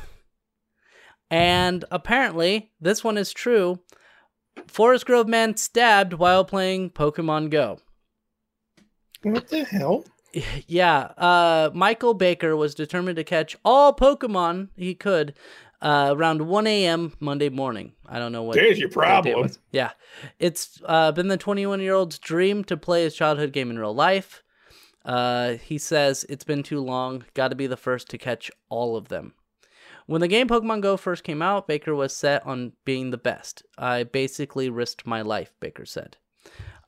and 1.30 1.84
apparently 1.90 2.72
this 2.80 3.04
one 3.04 3.18
is 3.18 3.32
true. 3.32 3.80
Forest 4.66 5.04
Grove 5.04 5.28
man 5.28 5.56
stabbed 5.56 6.14
while 6.14 6.44
playing 6.44 6.90
Pokemon 6.90 7.50
Go. 7.50 7.80
What 9.22 9.48
the 9.48 9.64
hell? 9.64 10.04
Yeah, 10.66 11.12
uh, 11.18 11.70
Michael 11.74 12.14
Baker 12.14 12.56
was 12.56 12.74
determined 12.74 13.16
to 13.16 13.24
catch 13.24 13.56
all 13.64 13.92
Pokemon 13.92 14.68
he 14.76 14.94
could 14.94 15.34
uh, 15.82 16.14
around 16.16 16.46
1 16.46 16.66
a.m. 16.66 17.12
Monday 17.20 17.48
morning. 17.48 17.92
I 18.06 18.18
don't 18.18 18.32
know 18.32 18.42
what. 18.42 18.54
There's 18.54 18.78
your 18.78 18.88
it 18.88 18.92
problem. 18.92 19.50
Yeah, 19.72 19.92
it's 20.38 20.80
uh, 20.84 21.12
been 21.12 21.28
the 21.28 21.36
21 21.36 21.80
year 21.80 21.94
old's 21.94 22.18
dream 22.18 22.64
to 22.64 22.76
play 22.76 23.04
his 23.04 23.14
childhood 23.14 23.52
game 23.52 23.70
in 23.70 23.78
real 23.78 23.94
life. 23.94 24.42
Uh, 25.04 25.54
he 25.54 25.78
says 25.78 26.24
it's 26.28 26.44
been 26.44 26.62
too 26.62 26.80
long. 26.80 27.24
Got 27.34 27.48
to 27.48 27.56
be 27.56 27.66
the 27.66 27.76
first 27.76 28.08
to 28.10 28.18
catch 28.18 28.50
all 28.68 28.96
of 28.96 29.08
them. 29.08 29.34
When 30.06 30.20
the 30.20 30.28
game 30.28 30.48
Pokemon 30.48 30.80
Go 30.80 30.96
first 30.96 31.24
came 31.24 31.40
out, 31.40 31.68
Baker 31.68 31.94
was 31.94 32.14
set 32.14 32.44
on 32.44 32.72
being 32.84 33.10
the 33.10 33.16
best. 33.16 33.62
I 33.78 34.02
basically 34.02 34.68
risked 34.68 35.06
my 35.06 35.22
life, 35.22 35.52
Baker 35.60 35.86
said. 35.86 36.16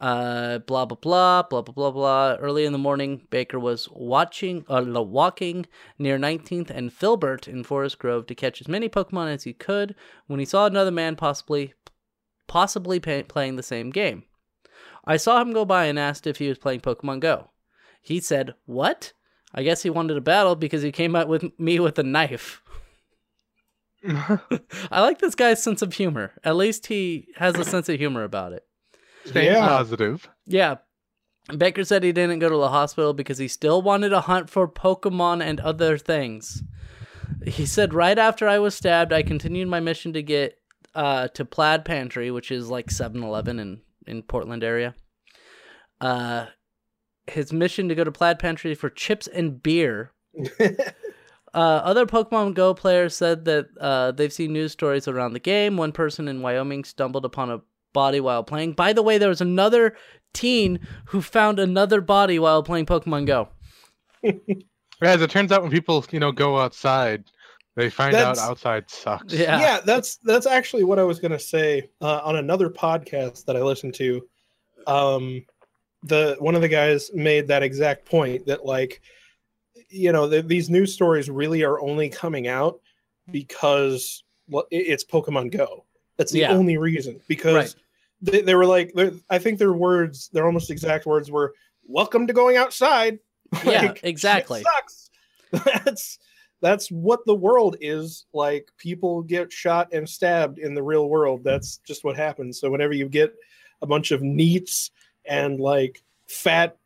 Uh, 0.03 0.59
blah 0.59 0.85
blah 0.85 0.97
blah 1.01 1.43
blah 1.43 1.62
blah 1.62 1.73
blah 1.73 1.91
blah. 1.93 2.35
Early 2.41 2.65
in 2.65 2.73
the 2.73 2.79
morning, 2.79 3.25
Baker 3.31 3.61
was 3.61 3.88
watching, 3.93 4.65
uh, 4.69 4.83
walking 5.01 5.67
near 5.97 6.19
19th 6.19 6.71
and 6.71 6.93
Filbert 6.93 7.47
in 7.47 7.62
Forest 7.62 8.01
Grove 8.01 8.27
to 8.27 8.35
catch 8.35 8.61
as 8.61 8.67
many 8.67 8.88
Pokemon 8.88 9.33
as 9.33 9.45
he 9.45 9.53
could. 9.53 9.95
When 10.27 10.41
he 10.41 10.45
saw 10.45 10.67
another 10.67 10.91
man 10.91 11.15
possibly, 11.15 11.75
possibly 12.49 12.99
pay, 12.99 13.23
playing 13.23 13.55
the 13.55 13.62
same 13.62 13.91
game, 13.91 14.25
I 15.05 15.19
saw 15.19 15.41
him 15.41 15.53
go 15.53 15.65
by 15.65 15.85
and 15.85 16.01
asked 16.01 16.27
if 16.27 16.38
he 16.38 16.49
was 16.49 16.59
playing 16.59 16.81
Pokemon 16.81 17.21
Go. 17.21 17.51
He 18.01 18.19
said, 18.19 18.55
"What?" 18.67 19.12
I 19.55 19.62
guess 19.62 19.85
he 19.85 19.91
wanted 19.91 20.17
a 20.17 20.21
battle 20.21 20.57
because 20.57 20.83
he 20.83 20.91
came 20.91 21.15
out 21.15 21.29
with 21.29 21.45
me 21.61 21.79
with 21.79 21.97
a 22.01 22.03
knife. 22.03 22.61
I 24.91 25.01
like 25.01 25.21
this 25.21 25.37
guy's 25.37 25.62
sense 25.62 25.81
of 25.81 25.93
humor. 25.93 26.33
At 26.43 26.57
least 26.57 26.88
he 26.88 27.29
has 27.37 27.57
a 27.57 27.65
sense 27.65 27.88
of 27.88 28.01
humor 28.01 28.25
about 28.25 28.53
it. 28.53 28.67
Staying 29.25 29.53
Yeah. 29.53 29.67
positive. 29.69 30.29
Yeah. 30.47 30.77
Baker 31.57 31.85
said 31.85 32.03
he 32.05 32.13
didn't 32.13 32.39
go 32.39 32.49
to 32.49 32.57
the 32.57 32.69
hospital 32.69 33.13
because 33.13 33.39
he 33.39 33.49
still 33.49 33.83
wanted 33.83 34.11
to 34.11 34.21
hunt 34.21 34.49
for 34.49 34.69
Pokemon 34.69 35.43
and 35.43 35.59
other 35.61 35.99
things. 35.99 36.63
He 37.45 37.67
said, 37.67 37.95
right 37.95 38.19
after 38.19 38.49
I 38.49 38.59
was 38.59 38.75
stabbed, 38.75 39.13
I 39.13 39.23
continued 39.23 39.69
my 39.69 39.81
mission 39.81 40.13
to 40.13 40.23
get 40.23 40.59
uh, 40.95 41.29
to 41.29 41.45
Plaid 41.45 41.85
Pantry, 41.85 42.31
which 42.31 42.51
is 42.53 42.69
like 42.69 42.91
7 42.91 43.23
Eleven 43.23 43.59
in, 43.59 43.81
in 44.07 44.23
Portland 44.23 44.63
area. 44.63 44.95
Uh, 46.01 46.47
his 47.27 47.53
mission 47.53 47.89
to 47.89 47.95
go 47.95 48.05
to 48.05 48.13
Plaid 48.13 48.39
Pantry 48.39 48.75
for 48.75 48.91
chips 48.91 49.27
and 49.27 49.63
beer. 49.63 50.13
Uh, 51.55 51.83
other 51.85 52.07
Pokemon 52.07 52.55
Go 52.55 52.73
players 52.73 53.15
said 53.15 53.45
that 53.45 53.67
uh, 53.79 54.11
they've 54.13 54.33
seen 54.33 54.55
news 54.55 54.73
stories 54.73 55.07
around 55.07 55.35
the 55.35 55.39
game. 55.39 55.77
One 55.77 55.93
person 55.93 56.27
in 56.27 56.41
Wyoming 56.41 56.83
stumbled 56.83 57.27
upon 57.27 57.51
a 57.51 57.61
body 57.92 58.20
while 58.20 58.42
playing. 58.44 58.72
By 58.72 58.92
the 58.92 59.02
way, 59.02 59.18
there 59.18 59.28
was 59.28 59.40
another 59.40 59.96
teen 60.33 60.81
who 61.07 61.20
found 61.20 61.59
another 61.59 62.00
body 62.00 62.38
while 62.38 62.62
playing 62.62 62.87
Pokemon 62.87 63.26
Go. 63.26 63.48
As 65.02 65.20
it 65.20 65.31
turns 65.31 65.50
out, 65.52 65.62
when 65.62 65.70
people 65.70 66.05
you 66.11 66.20
know 66.20 66.31
go 66.33 66.59
outside, 66.59 67.24
they 67.76 67.90
find 67.90 68.14
That's- 68.14 68.38
out 68.38 68.50
outside 68.50 68.88
sucks. 68.90 69.33
Yeah. 69.35 69.59
yeah, 69.61 69.81
that's 69.85 70.16
that's 70.18 70.46
actually 70.46 70.85
what 70.85 70.98
I 70.98 71.02
was 71.05 71.18
gonna 71.18 71.38
say 71.38 71.90
uh, 72.00 72.20
on 72.22 72.37
another 72.37 72.70
podcast 72.70 73.44
that 73.46 73.57
I 73.57 73.62
listened 73.62 73.94
to. 73.94 74.22
Um, 74.87 75.44
the 76.05 76.37
one 76.38 76.55
of 76.55 76.61
the 76.62 76.68
guys 76.68 77.11
made 77.14 77.48
that 77.48 77.62
exact 77.62 78.05
point 78.05 78.46
that 78.46 78.64
like, 78.64 79.00
you 79.88 80.12
know, 80.12 80.28
th- 80.28 80.46
these 80.46 80.70
news 80.70 80.92
stories 80.92 81.28
really 81.31 81.62
are 81.64 81.81
only 81.81 82.09
coming 82.09 82.46
out 82.48 82.81
because 83.31 84.22
well, 84.48 84.66
it- 84.70 84.87
it's 84.88 85.05
Pokemon 85.05 85.50
Go. 85.57 85.85
That's 86.16 86.33
the 86.33 86.40
Yeah. 86.40 86.53
only 86.53 86.77
reason 86.77 87.20
because 87.29 87.55
Right. 87.55 87.75
they, 88.20 88.42
they 88.42 88.55
were 88.55 88.66
like, 88.66 88.94
I 89.31 89.38
think 89.38 89.59
their 89.59 89.72
words, 89.72 90.29
their 90.33 90.46
almost 90.46 90.70
exact 90.70 91.07
words 91.07 91.31
were, 91.31 91.55
"Welcome 91.87 92.27
to 92.27 92.33
going 92.33 92.57
outside." 92.57 93.18
Yeah, 93.64 93.83
Like, 93.83 94.01
exactly. 94.03 94.62
sucks. 94.62 95.11
That's 95.85 96.18
that's 96.62 96.90
what 96.90 97.27
the 97.27 97.35
world 97.35 97.77
is 97.81 98.25
like 98.33 98.70
people 98.79 99.20
get 99.22 99.53
shot 99.53 99.92
and 99.92 100.09
stabbed 100.09 100.59
in 100.61 100.75
the 100.75 100.83
real 100.83 101.09
world 101.11 101.42
that's 101.42 101.79
just 101.79 102.05
what 102.05 102.16
happens 102.16 102.59
so 102.61 102.70
whenever 102.70 102.92
you 102.94 103.09
get 103.09 103.35
a 103.83 103.87
bunch 103.87 104.12
of 104.12 104.20
NEETs 104.22 104.90
and 105.27 105.59
like 105.61 106.03
fat 106.29 106.77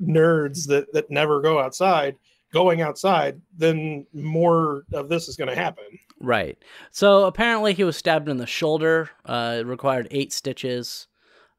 nerds 0.00 0.66
that 0.68 0.92
that 0.92 1.10
never 1.10 1.40
go 1.40 1.58
outside 1.58 2.14
going 2.52 2.80
outside 2.80 3.40
then 3.56 4.06
more 4.12 4.82
of 4.92 5.08
this 5.08 5.28
is 5.28 5.36
going 5.36 5.48
to 5.50 5.54
happen 5.56 5.84
Right. 6.18 6.56
So 6.92 7.26
apparently 7.26 7.74
he 7.74 7.84
was 7.84 7.94
stabbed 7.94 8.30
in 8.30 8.38
the 8.38 8.46
shoulder. 8.46 9.10
Uh, 9.26 9.58
it 9.60 9.66
required 9.66 10.08
eight 10.10 10.32
stitches. 10.32 11.08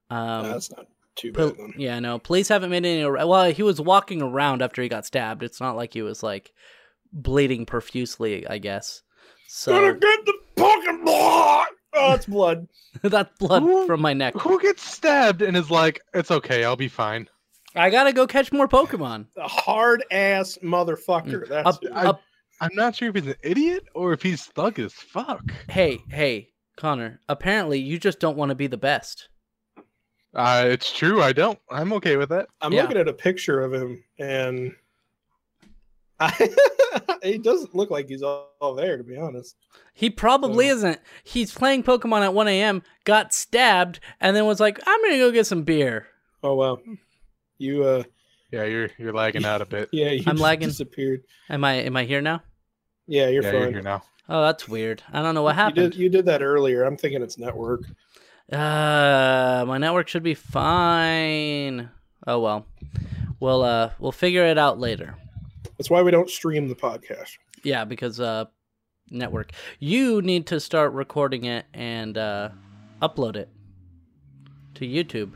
Um, 0.10 0.46
that's 0.50 0.72
not 0.72 0.88
too 1.16 1.32
Pol- 1.32 1.50
bad 1.50 1.58
then. 1.60 1.74
yeah, 1.78 2.00
no. 2.00 2.18
Police 2.18 2.48
haven't 2.48 2.72
made 2.72 2.84
any. 2.84 3.04
ar- 3.04 3.28
Well, 3.28 3.52
he 3.52 3.62
was 3.62 3.80
walking 3.80 4.20
around 4.24 4.64
after 4.64 4.82
he 4.82 4.90
got 4.90 5.06
stabbed. 5.06 5.44
It's 5.44 5.62
not 5.62 5.76
like 5.76 5.94
he 5.94 6.02
was 6.02 6.24
like 6.24 6.54
bleeding 7.14 7.68
profusely. 7.68 8.48
I 8.48 8.58
guess. 8.58 9.04
So 9.48 9.74
gonna 9.74 9.94
get 10.00 10.26
the 10.26 10.34
pokemon 10.58 11.66
oh 11.94 12.14
it's 12.14 12.26
blood 12.26 12.68
that's 13.04 13.38
blood 13.38 13.62
Who- 13.62 13.86
from 13.86 14.02
my 14.02 14.14
neck. 14.14 14.34
Who 14.40 14.60
gets 14.60 14.82
stabbed 14.82 15.44
and 15.44 15.56
is 15.56 15.70
like, 15.70 16.02
it's 16.16 16.32
okay, 16.32 16.64
I'll 16.64 16.76
be 16.76 16.88
fine. 16.88 17.28
I 17.78 17.90
gotta 17.90 18.14
go 18.14 18.28
catch 18.28 18.52
more 18.52 18.68
Pokemon. 18.68 19.28
a 19.38 19.48
hard 19.48 20.04
ass 20.12 20.58
motherfucker 20.64 21.48
that's 21.48 21.68
Up, 21.68 21.80
who. 21.84 21.92
I- 21.94 22.06
up. 22.06 22.22
I'm 22.60 22.74
not 22.74 22.96
sure 22.96 23.10
if 23.10 23.16
he's 23.16 23.28
an 23.28 23.36
idiot 23.44 23.86
or 23.94 24.14
if 24.14 24.24
he's 24.24 24.44
thug 24.46 24.80
as 24.80 24.92
fuck. 24.92 25.44
Hey, 25.70 26.00
hey, 26.10 26.50
Connor. 26.76 27.20
Apparently, 27.30 27.78
you 27.80 28.00
just 28.00 28.20
don't 28.20 28.36
want 28.36 28.50
to 28.50 28.56
be 28.56 28.66
the 28.66 28.78
best. 28.78 29.30
Uh, 30.34 30.66
it's 30.68 30.92
true. 30.92 31.22
I 31.22 31.34
don't. 31.34 31.60
I'm 31.70 31.94
okay 31.94 32.18
with 32.18 32.30
that. 32.30 32.48
i'm 32.62 32.74
yeah. 32.74 32.82
looking 32.82 32.98
at 32.98 33.08
a 33.08 33.14
picture 33.14 33.62
of 33.62 33.74
him 33.74 34.04
and 34.18 34.74
it 37.22 37.44
doesn't 37.44 37.76
look 37.76 37.92
like 37.92 38.08
he's 38.10 38.24
all, 38.24 38.54
all 38.60 38.74
there, 38.74 38.98
to 38.98 39.04
be 39.04 39.18
honest. 39.18 39.56
He 39.94 40.10
probably 40.10 40.68
So- 40.70 40.76
isn't. 40.78 41.00
He's 41.24 41.54
playing 41.54 41.84
Pokemon 41.84 42.22
at 42.24 42.34
1 42.34 42.48
a.m., 42.48 42.82
got 43.04 43.34
stabbed, 43.34 44.00
and 44.20 44.36
then 44.36 44.46
was 44.46 44.60
like, 44.60 44.80
I'm 44.88 45.00
going 45.02 45.14
to 45.14 45.20
go 45.20 45.32
get 45.32 45.46
some 45.48 45.64
beer. 45.64 46.08
Oh 46.44 46.56
wow, 46.56 46.80
you 47.58 47.84
uh, 47.84 48.04
Yeah, 48.52 48.64
you're 48.66 48.90
you're 48.98 49.14
lagging 49.14 49.46
out 49.46 49.62
a 49.62 49.66
bit. 49.66 49.90
yeah, 49.94 50.10
you 50.12 50.24
I'm 50.28 50.36
just 50.36 50.42
lagging. 50.42 50.68
disappeared. 50.70 51.24
Am 51.50 51.64
I 51.64 51.74
am 51.74 51.96
I 51.98 52.04
here 52.06 52.22
now? 52.22 52.42
Yeah, 53.08 53.28
you're 53.30 53.44
yeah, 53.44 53.52
fine. 53.52 53.62
you're 53.62 53.72
here 53.72 53.82
now. 53.82 54.04
Oh, 54.30 54.44
that's 54.44 54.68
weird. 54.68 55.02
I 55.14 55.22
don't 55.22 55.36
know 55.36 55.42
what 55.44 55.56
You 55.56 55.62
happened. 55.62 55.92
did 55.92 55.96
you 55.96 56.10
did 56.10 56.26
that 56.26 56.42
earlier. 56.44 56.84
I'm 56.84 56.98
thinking 56.98 57.22
it's 57.22 57.38
network. 57.38 57.82
Uh, 58.52 59.66
my 59.68 59.78
network 59.78 60.08
should 60.08 60.24
be 60.24 60.34
fine. 60.34 61.90
Oh 62.26 62.40
well. 62.40 62.66
We'll 63.40 63.62
uh 63.64 63.92
we'll 64.00 64.12
figure 64.12 64.46
it 64.46 64.58
out 64.58 64.80
later. 64.80 65.16
That's 65.78 65.90
why 65.90 66.02
we 66.02 66.12
don't 66.12 66.30
stream 66.30 66.68
the 66.68 66.76
podcast. 66.76 67.38
Yeah, 67.64 67.86
because 67.86 68.20
uh 68.20 68.46
network. 69.10 69.52
You 69.80 70.22
need 70.22 70.48
to 70.48 70.60
start 70.60 70.92
recording 70.94 71.46
it 71.46 71.66
and 71.74 72.18
uh 72.18 72.50
upload 73.02 73.36
it 73.36 73.50
to 74.76 74.86
YouTube. 74.86 75.32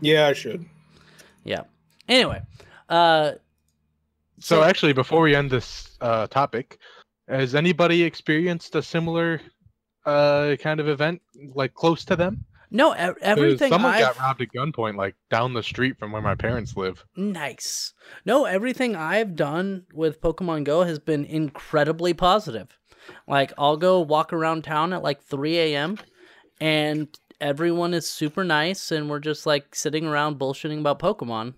Yeah, 0.00 0.28
I 0.28 0.32
should. 0.32 0.64
Yeah. 1.44 1.62
Anyway, 2.08 2.42
uh 2.88 3.32
So 4.40 4.62
actually, 4.62 4.92
before 4.92 5.22
we 5.22 5.34
end 5.34 5.50
this 5.50 5.96
uh, 6.00 6.26
topic, 6.26 6.78
has 7.28 7.54
anybody 7.54 8.02
experienced 8.02 8.74
a 8.74 8.82
similar 8.82 9.40
uh, 10.06 10.56
kind 10.60 10.80
of 10.80 10.88
event, 10.88 11.20
like 11.54 11.74
close 11.74 12.04
to 12.06 12.16
them? 12.16 12.44
no, 12.72 12.92
everything 12.92 13.70
Someone 13.70 13.94
I've 13.94 14.00
got 14.00 14.18
robbed 14.18 14.42
at 14.42 14.48
gunpoint, 14.52 14.96
like 14.96 15.16
down 15.28 15.54
the 15.54 15.62
street 15.62 15.98
from 15.98 16.12
where 16.12 16.22
my 16.22 16.36
parents 16.36 16.76
live. 16.76 17.04
Nice. 17.16 17.92
No, 18.24 18.44
everything 18.44 18.94
I've 18.94 19.34
done 19.34 19.86
with 19.92 20.20
Pokemon 20.20 20.64
Go 20.64 20.84
has 20.84 21.00
been 21.00 21.24
incredibly 21.24 22.14
positive. 22.14 22.68
Like, 23.26 23.52
I'll 23.58 23.76
go 23.76 24.00
walk 24.00 24.32
around 24.32 24.62
town 24.62 24.92
at 24.92 25.02
like 25.02 25.22
3 25.22 25.58
a.m., 25.58 25.98
and 26.60 27.08
everyone 27.40 27.94
is 27.94 28.08
super 28.08 28.44
nice, 28.44 28.90
and 28.90 29.08
we're 29.08 29.20
just 29.20 29.46
like 29.46 29.74
sitting 29.74 30.06
around 30.06 30.38
bullshitting 30.38 30.80
about 30.80 30.98
Pokemon. 30.98 31.54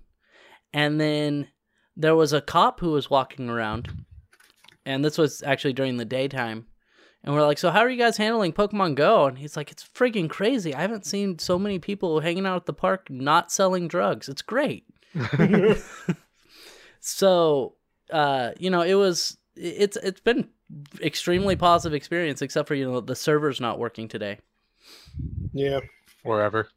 And 0.73 1.01
then 1.01 1.49
there 1.97 2.17
was 2.17 2.33
a 2.33 2.41
cop 2.41 2.81
who 2.81 2.93
was 2.93 3.11
walking 3.11 3.49
around, 3.49 3.91
and 4.87 5.05
this 5.05 5.19
was 5.19 5.43
actually 5.43 5.75
during 5.75 5.97
the 5.97 6.05
daytime. 6.05 6.67
And 7.25 7.35
we're 7.35 7.47
like, 7.47 7.59
so 7.59 7.71
how 7.71 7.81
are 7.81 7.91
you 7.91 7.99
guys 7.99 8.17
handling 8.17 8.53
Pokemon 8.53 8.97
Go? 8.97 9.27
And 9.27 9.39
he's 9.39 9.57
like, 9.57 9.71
it's 9.71 9.85
freaking 9.85 10.29
crazy. 10.29 10.75
I 10.75 10.81
haven't 10.81 11.07
seen 11.07 11.39
so 11.39 11.57
many 11.57 11.79
people 11.79 12.19
hanging 12.19 12.47
out 12.47 12.57
at 12.57 12.67
the 12.67 12.73
park 12.73 13.09
not 13.11 13.53
selling 13.53 13.87
drugs. 13.87 14.29
It's 14.29 14.43
great. 14.43 14.87
So, 17.03 17.75
uh, 18.13 18.53
you 18.59 18.71
know, 18.71 18.83
it 18.83 18.95
was 18.95 19.37
it's 19.57 19.99
it's 19.99 20.21
been 20.21 20.49
extremely 21.01 21.57
positive 21.57 21.95
experience, 21.95 22.41
except 22.41 22.69
for 22.69 22.77
you 22.77 22.91
know 22.91 23.01
the 23.01 23.17
server's 23.17 23.61
not 23.61 23.81
working 23.81 24.07
today. 24.09 24.39
Yeah. 25.53 25.81
wherever. 26.23 26.69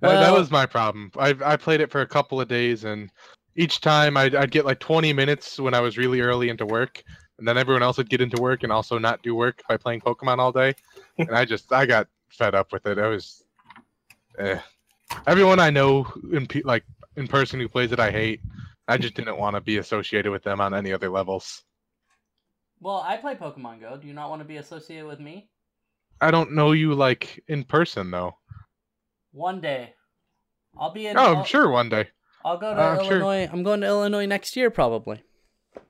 That, 0.00 0.20
that 0.20 0.32
was 0.32 0.50
my 0.50 0.66
problem. 0.66 1.12
I 1.16 1.36
I 1.44 1.56
played 1.56 1.80
it 1.80 1.90
for 1.90 2.00
a 2.00 2.06
couple 2.06 2.40
of 2.40 2.48
days, 2.48 2.82
and 2.82 3.08
each 3.54 3.80
time 3.80 4.16
I'd, 4.16 4.34
I'd 4.34 4.50
get 4.50 4.66
like 4.66 4.80
20 4.80 5.12
minutes 5.12 5.60
when 5.60 5.74
I 5.74 5.80
was 5.80 5.96
really 5.96 6.20
early 6.20 6.48
into 6.48 6.66
work, 6.66 7.02
and 7.38 7.46
then 7.46 7.56
everyone 7.56 7.82
else 7.82 7.98
would 7.98 8.10
get 8.10 8.20
into 8.20 8.40
work 8.42 8.64
and 8.64 8.72
also 8.72 8.98
not 8.98 9.22
do 9.22 9.34
work 9.34 9.62
by 9.68 9.76
playing 9.76 10.00
Pokemon 10.00 10.38
all 10.38 10.50
day, 10.50 10.74
and 11.18 11.30
I 11.30 11.44
just 11.44 11.72
I 11.72 11.86
got 11.86 12.08
fed 12.30 12.54
up 12.54 12.72
with 12.72 12.86
it. 12.86 12.98
I 12.98 13.06
was, 13.06 13.44
eh. 14.38 14.58
everyone 15.26 15.60
I 15.60 15.70
know 15.70 16.10
in 16.32 16.46
pe- 16.46 16.62
like 16.64 16.84
in 17.16 17.28
person 17.28 17.60
who 17.60 17.68
plays 17.68 17.92
it, 17.92 18.00
I 18.00 18.10
hate. 18.10 18.40
I 18.88 18.96
just 18.96 19.14
didn't 19.14 19.38
want 19.38 19.54
to 19.54 19.60
be 19.60 19.78
associated 19.78 20.32
with 20.32 20.42
them 20.42 20.60
on 20.60 20.74
any 20.74 20.92
other 20.92 21.08
levels. 21.08 21.62
Well, 22.80 23.04
I 23.06 23.16
play 23.18 23.36
Pokemon 23.36 23.80
Go. 23.80 23.96
Do 23.96 24.08
you 24.08 24.14
not 24.14 24.28
want 24.28 24.42
to 24.42 24.48
be 24.48 24.56
associated 24.56 25.06
with 25.06 25.20
me? 25.20 25.48
I 26.22 26.30
don't 26.30 26.52
know 26.52 26.70
you 26.72 26.94
like 26.94 27.42
in 27.48 27.64
person 27.64 28.10
though. 28.10 28.36
One 29.32 29.60
day, 29.60 29.94
I'll 30.78 30.92
be 30.92 31.06
in. 31.08 31.16
Oh, 31.16 31.20
I'll, 31.20 31.36
I'm 31.38 31.44
sure 31.44 31.68
one 31.68 31.88
day. 31.88 32.08
I'll 32.44 32.58
go 32.58 32.74
to 32.74 32.80
I'm 32.80 33.04
sure. 33.04 33.20
Illinois. 33.20 33.48
I'm 33.52 33.62
going 33.62 33.80
to 33.80 33.86
Illinois 33.86 34.26
next 34.26 34.56
year, 34.56 34.70
probably. 34.70 35.22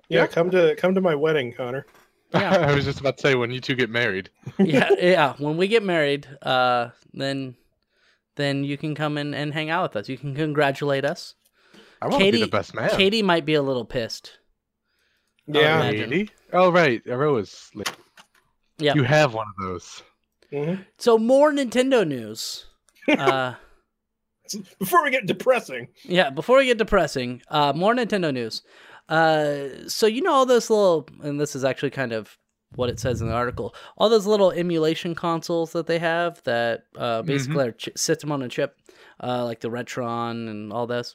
yeah. 0.08 0.20
Yeah. 0.20 0.26
come 0.26 0.50
to 0.50 0.74
come 0.76 0.94
to 0.94 1.00
my 1.00 1.14
wedding, 1.14 1.52
Connor. 1.52 1.86
Yeah. 2.32 2.50
I 2.68 2.74
was 2.74 2.84
just 2.84 3.00
about 3.00 3.18
to 3.18 3.20
say 3.20 3.34
when 3.34 3.50
you 3.50 3.60
two 3.60 3.74
get 3.74 3.90
married. 3.90 4.30
yeah, 4.58 4.88
yeah. 4.98 5.34
When 5.38 5.58
we 5.58 5.68
get 5.68 5.82
married, 5.82 6.26
uh, 6.40 6.90
then 7.12 7.56
then 8.36 8.64
you 8.64 8.78
can 8.78 8.94
come 8.94 9.18
in 9.18 9.34
and 9.34 9.52
hang 9.52 9.68
out 9.68 9.82
with 9.82 9.96
us. 9.96 10.08
You 10.08 10.16
can 10.16 10.34
congratulate 10.34 11.04
us. 11.04 11.34
I 12.00 12.06
want 12.06 12.14
to 12.14 12.18
be 12.20 12.24
Katie- 12.32 12.44
the 12.44 12.50
best 12.50 12.74
man. 12.74 12.90
Katie 12.90 13.22
might 13.22 13.44
be 13.44 13.54
a 13.54 13.62
little 13.62 13.84
pissed. 13.84 14.38
Yeah. 15.46 15.80
imagine. 15.80 16.10
Katie? 16.10 16.30
Oh 16.54 16.72
right, 16.72 17.02
Rose. 17.06 17.70
Yeah. 18.78 18.94
You 18.94 19.02
have 19.02 19.34
one 19.34 19.46
of 19.58 19.66
those. 19.66 20.02
Mhm. 20.52 20.84
So 20.98 21.18
more 21.18 21.52
Nintendo 21.52 22.06
news. 22.06 22.66
uh, 23.08 23.54
Before 24.78 25.02
we 25.02 25.10
get 25.10 25.24
depressing, 25.26 25.88
Yeah, 26.04 26.28
before 26.30 26.58
we 26.58 26.66
get 26.66 26.76
depressing, 26.76 27.40
uh, 27.48 27.72
more 27.74 27.94
Nintendo 27.94 28.32
news. 28.34 28.62
Uh, 29.08 29.88
so 29.88 30.06
you 30.06 30.20
know 30.20 30.32
all 30.32 30.44
those 30.46 30.68
little, 30.68 31.08
and 31.22 31.40
this 31.40 31.56
is 31.56 31.64
actually 31.64 31.90
kind 31.90 32.12
of 32.12 32.36
what 32.74 32.90
it 32.90 32.98
says 33.00 33.20
in 33.22 33.28
the 33.28 33.34
article. 33.34 33.74
All 33.96 34.08
those 34.10 34.26
little 34.26 34.50
emulation 34.50 35.14
consoles 35.14 35.72
that 35.72 35.86
they 35.86 35.98
have 35.98 36.42
that 36.44 36.84
uh, 36.96 37.22
basically 37.22 37.66
are 37.68 37.72
ch- 37.72 37.88
system 37.96 38.30
on 38.32 38.42
a 38.42 38.48
chip, 38.48 38.76
uh, 39.22 39.44
like 39.44 39.60
the 39.60 39.68
Retron 39.70 40.48
and 40.50 40.72
all 40.72 40.86
this. 40.86 41.14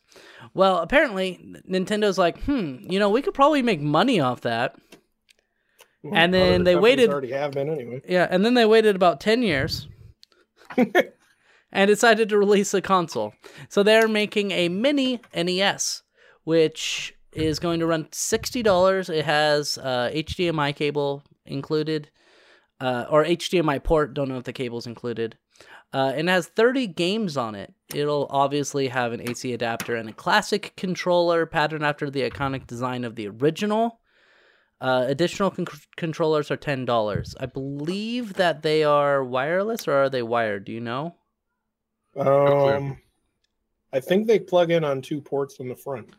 Well, 0.56 0.78
apparently 0.80 1.56
Nintendo's 1.70 2.18
like, 2.18 2.42
hmm, 2.44 2.78
you 2.90 2.98
know, 3.00 3.10
we 3.10 3.22
could 3.22 3.34
probably 3.36 3.62
make 3.62 3.82
money 3.82 4.20
off 4.20 4.42
that. 4.42 4.76
And 6.14 6.34
then 6.34 6.64
they 6.64 6.76
waited- 6.76 7.10
Already 7.10 7.32
have 7.32 7.52
been 7.52 7.70
anyway. 7.70 8.02
Yeah, 8.08 8.28
and 8.30 8.46
then 8.46 8.54
they 8.54 8.66
waited 8.66 8.96
about 8.96 9.20
10 9.20 9.42
years 9.44 9.88
and 10.78 11.88
decided 11.88 12.30
to 12.30 12.38
release 12.38 12.74
a 12.74 12.82
console. 12.82 13.34
So 13.70 13.84
they're 13.84 14.08
making 14.08 14.52
a 14.52 14.70
mini 14.70 15.22
NES, 15.36 16.04
which 16.44 17.14
is 17.34 17.60
going 17.60 17.80
to 17.80 17.86
run 17.86 18.06
$60. 18.06 19.10
It 19.14 19.26
has 19.26 19.78
uh, 19.78 20.12
HDMI 20.14 20.76
cable 20.76 21.24
included, 21.46 22.10
uh, 22.80 23.06
or 23.10 23.24
HDMI 23.24 23.84
port, 23.84 24.14
don't 24.14 24.30
know 24.30 24.38
if 24.38 24.44
the 24.44 24.54
cable's 24.54 24.88
included. 24.88 25.38
Uh, 25.94 26.12
and 26.16 26.28
it 26.28 26.32
has 26.32 26.48
30 26.48 26.88
games 26.88 27.38
on 27.38 27.56
it. 27.56 27.74
It'll 27.94 28.28
obviously 28.30 28.90
have 28.90 29.14
an 29.14 29.22
AC 29.30 29.54
adapter 29.54 29.96
and 29.96 30.10
a 30.10 30.14
classic 30.14 30.74
controller 30.76 31.46
patterned 31.46 31.86
after 31.86 32.10
the 32.10 32.30
iconic 32.30 32.68
design 32.68 33.06
of 33.06 33.16
the 33.16 33.28
original. 33.30 34.00
Uh, 34.80 35.06
additional 35.08 35.50
con- 35.50 35.66
controllers 35.96 36.52
are 36.52 36.58
ten 36.58 36.86
dollars. 36.86 37.36
I 37.40 37.48
believe 37.48 38.34
that 38.34 38.62
they 38.62 38.84
are 38.84 39.24
wireless 39.24 39.88
or 39.88 39.94
are 39.94 40.10
they 40.10 40.22
wired? 40.22 40.66
Do 40.66 40.72
you 40.72 40.82
know? 40.82 41.16
Um, 42.16 42.98
I 43.94 44.00
think 44.00 44.28
they 44.28 44.40
plug 44.40 44.72
in 44.72 44.84
on 44.84 45.02
two 45.02 45.22
ports 45.22 45.60
on 45.60 45.68
the 45.68 45.76
front. 45.76 46.16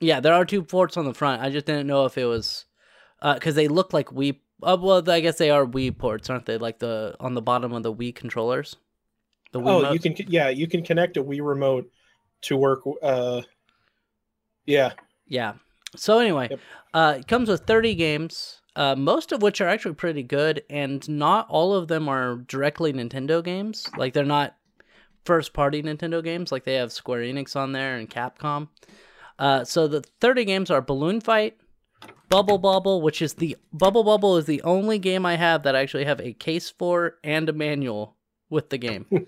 Yeah, 0.00 0.20
there 0.20 0.32
are 0.32 0.46
two 0.46 0.62
ports 0.62 0.96
on 0.96 1.04
the 1.04 1.12
front. 1.14 1.42
I 1.42 1.50
just 1.50 1.66
didn't 1.66 1.86
know 1.86 2.06
if 2.06 2.16
it 2.16 2.24
was 2.24 2.64
because 3.22 3.54
they 3.54 3.68
look 3.68 3.92
like 3.92 4.08
Wii. 4.08 4.40
Uh, 4.62 4.76
well, 4.80 5.10
I 5.10 5.20
guess 5.20 5.38
they 5.38 5.50
are 5.50 5.66
Wii 5.66 5.96
ports, 5.96 6.30
aren't 6.30 6.46
they? 6.46 6.56
Like 6.58 6.78
the 6.78 7.16
on 7.20 7.34
the 7.34 7.42
bottom 7.42 7.72
of 7.72 7.82
the 7.82 7.92
Wii 7.92 8.14
controllers. 8.14 8.76
The 9.52 9.60
Wii 9.60 9.88
Oh, 9.88 9.92
you 9.92 9.98
can 9.98 10.14
yeah, 10.28 10.48
you 10.48 10.66
can 10.66 10.82
connect 10.82 11.16
a 11.18 11.24
Wii 11.24 11.46
remote 11.46 11.90
to 12.42 12.56
work. 12.56 12.80
Uh, 13.02 13.42
yeah, 14.64 14.92
Yeah. 15.26 15.54
So 15.96 16.18
anyway, 16.18 16.48
Yep. 16.50 16.60
uh, 16.94 17.14
it 17.18 17.26
comes 17.28 17.48
with 17.48 17.62
30 17.66 17.94
games, 17.94 18.60
uh, 18.76 18.94
most 18.96 19.32
of 19.32 19.42
which 19.42 19.60
are 19.60 19.68
actually 19.68 19.94
pretty 19.94 20.22
good, 20.22 20.62
and 20.70 21.06
not 21.08 21.46
all 21.48 21.74
of 21.74 21.88
them 21.88 22.08
are 22.08 22.36
directly 22.36 22.92
Nintendo 22.92 23.42
games. 23.42 23.90
Like 23.96 24.12
they're 24.14 24.24
not 24.24 24.56
first-party 25.24 25.82
Nintendo 25.82 26.22
games. 26.22 26.50
Like 26.52 26.64
they 26.64 26.74
have 26.74 26.92
Square 26.92 27.20
Enix 27.22 27.56
on 27.56 27.72
there 27.72 27.96
and 27.96 28.08
Capcom. 28.08 28.68
Uh, 29.38 29.64
so 29.64 29.86
the 29.88 30.02
30 30.20 30.44
games 30.44 30.70
are 30.70 30.80
Balloon 30.80 31.20
Fight, 31.20 31.56
Bubble 32.28 32.58
Bobble, 32.58 33.02
which 33.02 33.20
is 33.20 33.34
the 33.34 33.56
Bubble 33.72 34.04
Bobble 34.04 34.36
is 34.36 34.46
the 34.46 34.62
only 34.62 34.98
game 34.98 35.26
I 35.26 35.36
have 35.36 35.62
that 35.64 35.74
I 35.74 35.80
actually 35.80 36.04
have 36.04 36.20
a 36.20 36.32
case 36.32 36.70
for 36.70 37.16
and 37.24 37.48
a 37.48 37.52
manual 37.52 38.16
with 38.48 38.70
the 38.70 38.78
game. 38.78 39.06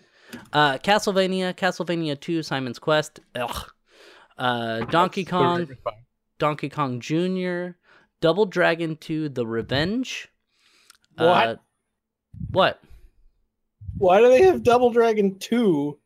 uh, 0.53 0.79
Castlevania, 0.79 1.55
Castlevania 1.55 2.19
2, 2.19 2.43
Simon's 2.43 2.79
Quest, 2.79 3.21
ugh. 3.35 3.71
Uh, 4.39 4.81
Donkey 4.87 5.25
Kong, 5.25 5.69
Donkey 6.43 6.69
Kong 6.69 6.99
Jr., 6.99 7.77
Double 8.21 8.47
Dragon 8.47 8.97
2 8.97 9.29
The 9.29 9.47
Revenge. 9.47 10.29
What? 11.17 11.47
Uh, 11.49 11.57
what? 12.51 12.81
why 13.97 14.19
do 14.21 14.29
they 14.29 14.43
have 14.43 14.65
Double 14.65 14.91
Dragon 14.91 15.39
two 15.39 16.01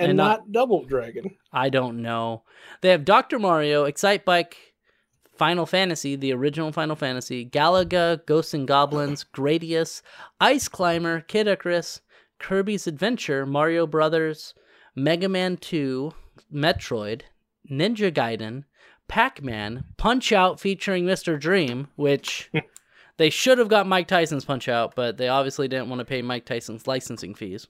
and, 0.00 0.08
And 0.08 0.16
not- 0.16 0.40
not 0.40 0.50
Double 0.52 0.84
Dragon? 0.84 1.36
I 1.52 1.68
don't 1.68 2.02
know. 2.02 2.42
They 2.80 2.88
have 2.88 3.04
Dr. 3.04 3.38
Mario, 3.38 3.84
Excitebike, 3.88 4.54
Final 5.36 5.66
Fantasy, 5.66 6.16
the 6.16 6.32
original 6.32 6.72
Final 6.72 6.96
Fantasy, 6.96 7.46
Galaga, 7.48 8.26
Ghosts 8.26 8.54
and 8.54 8.66
Goblins, 8.66 9.24
Gradius, 9.32 10.02
Ice 10.40 10.66
Climber, 10.66 11.20
Kid 11.20 11.46
Icarus, 11.46 12.00
Kirby's 12.40 12.88
Adventure, 12.88 13.46
Mario 13.46 13.86
Brothers, 13.86 14.52
Mega 14.96 15.28
Man 15.28 15.58
2, 15.58 16.10
Metroid, 16.52 17.22
Ninja 17.70 18.10
Gaiden, 18.12 18.64
Pac-Man, 19.10 19.82
Punch 19.96 20.30
Out 20.30 20.60
featuring 20.60 21.04
Mr. 21.04 21.38
Dream, 21.38 21.88
which 21.96 22.48
they 23.16 23.28
should 23.28 23.58
have 23.58 23.66
got 23.66 23.88
Mike 23.88 24.06
Tyson's 24.06 24.44
Punch 24.44 24.68
Out, 24.68 24.94
but 24.94 25.16
they 25.16 25.26
obviously 25.26 25.66
didn't 25.66 25.88
want 25.88 25.98
to 25.98 26.04
pay 26.04 26.22
Mike 26.22 26.44
Tyson's 26.46 26.86
licensing 26.86 27.34
fees. 27.34 27.66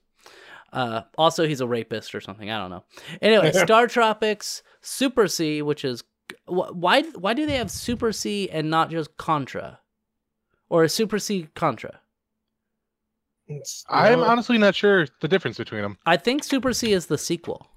Uh, 0.71 1.01
also, 1.17 1.47
he's 1.47 1.59
a 1.59 1.67
rapist 1.67 2.13
or 2.13 2.21
something. 2.21 2.51
I 2.51 2.59
don't 2.59 2.69
know. 2.69 2.83
Anyway, 3.23 3.51
StarTropics, 3.55 4.61
Super 4.81 5.27
C, 5.27 5.63
which 5.63 5.83
is 5.83 6.03
wh- 6.45 6.71
why 6.73 7.01
why 7.01 7.33
do 7.33 7.47
they 7.47 7.57
have 7.57 7.71
Super 7.71 8.11
C 8.11 8.47
and 8.49 8.69
not 8.69 8.91
just 8.91 9.17
Contra, 9.17 9.79
or 10.69 10.83
a 10.83 10.89
Super 10.89 11.17
C 11.17 11.47
Contra? 11.55 11.99
I'm 13.89 14.19
no, 14.19 14.25
honestly 14.25 14.59
not 14.59 14.75
sure 14.75 15.07
the 15.21 15.27
difference 15.27 15.57
between 15.57 15.81
them. 15.81 15.97
I 16.05 16.17
think 16.17 16.43
Super 16.43 16.71
C 16.71 16.93
is 16.93 17.07
the 17.07 17.17
sequel. 17.17 17.70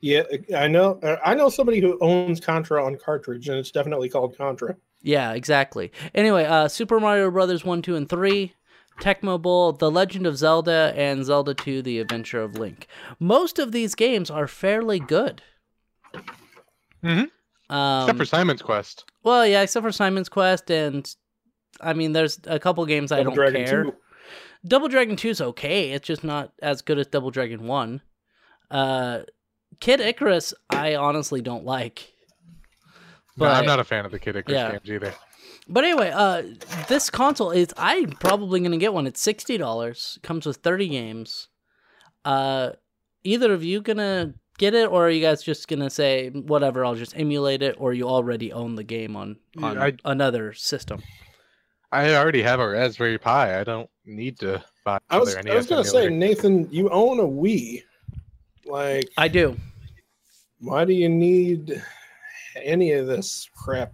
Yeah, 0.00 0.22
I 0.56 0.68
know. 0.68 0.98
uh, 1.02 1.16
I 1.24 1.34
know 1.34 1.48
somebody 1.48 1.80
who 1.80 1.98
owns 2.00 2.40
Contra 2.40 2.84
on 2.84 2.96
cartridge, 2.96 3.48
and 3.48 3.58
it's 3.58 3.70
definitely 3.70 4.08
called 4.08 4.36
Contra. 4.36 4.76
Yeah, 5.02 5.32
exactly. 5.32 5.92
Anyway, 6.14 6.44
uh, 6.44 6.68
Super 6.68 6.98
Mario 7.00 7.30
Brothers 7.30 7.64
one, 7.64 7.82
two, 7.82 7.94
and 7.96 8.08
three, 8.08 8.54
Tecmo 9.00 9.40
Bowl, 9.40 9.72
The 9.72 9.90
Legend 9.90 10.26
of 10.26 10.36
Zelda, 10.36 10.92
and 10.96 11.24
Zelda 11.24 11.54
2: 11.54 11.82
The 11.82 12.00
Adventure 12.00 12.42
of 12.42 12.58
Link. 12.58 12.86
Most 13.20 13.58
of 13.60 13.70
these 13.72 13.94
games 13.94 14.28
are 14.30 14.48
fairly 14.48 14.98
good. 14.98 15.42
Mhm. 17.04 17.30
Um, 17.70 18.02
Except 18.02 18.18
for 18.18 18.24
Simon's 18.24 18.62
Quest. 18.62 19.04
well, 19.22 19.46
yeah, 19.46 19.62
except 19.62 19.84
for 19.84 19.92
Simon's 19.92 20.28
Quest, 20.28 20.70
and 20.70 21.14
I 21.80 21.92
mean, 21.92 22.12
there's 22.12 22.40
a 22.46 22.58
couple 22.58 22.84
games 22.86 23.12
I 23.12 23.22
don't 23.22 23.34
Dragon 23.34 23.64
care. 23.66 23.84
2. 23.84 23.94
Double 24.66 24.88
Dragon 24.88 25.14
2 25.16 25.28
is 25.28 25.40
okay. 25.40 25.90
It's 25.90 26.06
just 26.06 26.24
not 26.24 26.52
as 26.60 26.82
good 26.82 26.98
as 26.98 27.06
Double 27.06 27.30
Dragon 27.30 27.66
1. 27.68 28.00
Uh, 28.70 29.20
Kid 29.80 30.00
Icarus, 30.00 30.54
I 30.70 30.96
honestly 30.96 31.40
don't 31.40 31.64
like. 31.64 32.12
No, 33.36 33.46
But- 33.46 33.56
I'm 33.56 33.66
not 33.66 33.78
a 33.78 33.84
fan 33.84 34.04
of 34.04 34.10
the 34.12 34.18
Kid 34.18 34.36
Icarus 34.36 34.56
Yeah. 34.56 34.70
games 34.72 34.90
either. 34.90 35.14
But 35.68 35.84
anyway, 35.84 36.10
uh, 36.14 36.42
this 36.88 37.10
console 37.10 37.50
is 37.50 37.68
I'm 37.76 38.10
probably 38.12 38.60
gonna 38.60 38.78
get 38.78 38.94
one. 38.94 39.06
It's 39.06 39.20
sixty 39.20 39.58
dollars. 39.58 40.18
Comes 40.22 40.46
with 40.46 40.56
thirty 40.58 40.88
games. 40.88 41.48
Uh, 42.24 42.70
either 43.22 43.52
of 43.52 43.62
you 43.62 43.82
gonna 43.82 44.34
get 44.56 44.72
it, 44.74 44.90
or 44.90 45.06
are 45.06 45.10
you 45.10 45.20
guys 45.20 45.42
just 45.42 45.68
gonna 45.68 45.90
say 45.90 46.30
whatever? 46.30 46.84
I'll 46.86 46.94
just 46.94 47.16
emulate 47.18 47.62
it, 47.62 47.76
or 47.78 47.92
you 47.92 48.04
already 48.08 48.50
own 48.52 48.76
the 48.76 48.82
game 48.84 49.14
on 49.14 49.36
on 49.62 49.76
I- 49.78 49.96
another 50.06 50.54
system. 50.54 51.02
I 51.92 52.14
already 52.14 52.42
have 52.42 52.60
a 52.60 52.68
Raspberry 52.68 53.18
Pi. 53.18 53.60
I 53.60 53.64
don't 53.64 53.88
need 54.06 54.38
to 54.40 54.64
buy 54.86 54.98
I 55.10 55.18
was, 55.18 55.36
I 55.36 55.54
was 55.54 55.66
gonna 55.66 55.84
say. 55.84 56.08
Nathan, 56.08 56.66
you 56.72 56.88
own 56.90 57.20
a 57.20 57.24
Wii. 57.24 57.82
Like, 58.66 59.08
I 59.18 59.28
do. 59.28 59.56
Why 60.60 60.84
do 60.84 60.92
you 60.92 61.08
need 61.08 61.82
any 62.56 62.92
of 62.92 63.06
this 63.06 63.48
crap? 63.56 63.92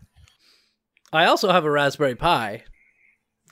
I 1.12 1.26
also 1.26 1.50
have 1.50 1.64
a 1.64 1.70
Raspberry 1.70 2.16
Pi. 2.16 2.64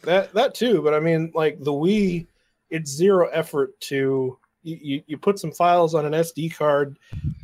That 0.02 0.34
that 0.34 0.54
too, 0.54 0.82
but 0.82 0.94
I 0.94 1.00
mean, 1.00 1.30
like 1.34 1.60
the 1.60 1.72
Wii, 1.72 2.26
it's 2.70 2.90
zero 2.90 3.28
effort 3.28 3.78
to 3.82 4.38
you, 4.62 4.78
you, 4.80 5.02
you 5.06 5.18
put 5.18 5.38
some 5.38 5.52
files 5.52 5.94
on 5.94 6.04
an 6.06 6.12
SD 6.12 6.56
card, 6.56 6.98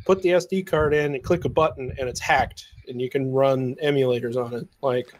put 0.05 0.21
the 0.21 0.29
SD 0.29 0.67
card 0.67 0.93
in, 0.93 1.15
and 1.15 1.23
click 1.23 1.45
a 1.45 1.49
button, 1.49 1.93
and 1.97 2.09
it's 2.09 2.19
hacked, 2.19 2.65
and 2.87 3.01
you 3.01 3.09
can 3.09 3.31
run 3.31 3.75
emulators 3.83 4.35
on 4.35 4.53
it. 4.53 4.67
Like, 4.81 5.13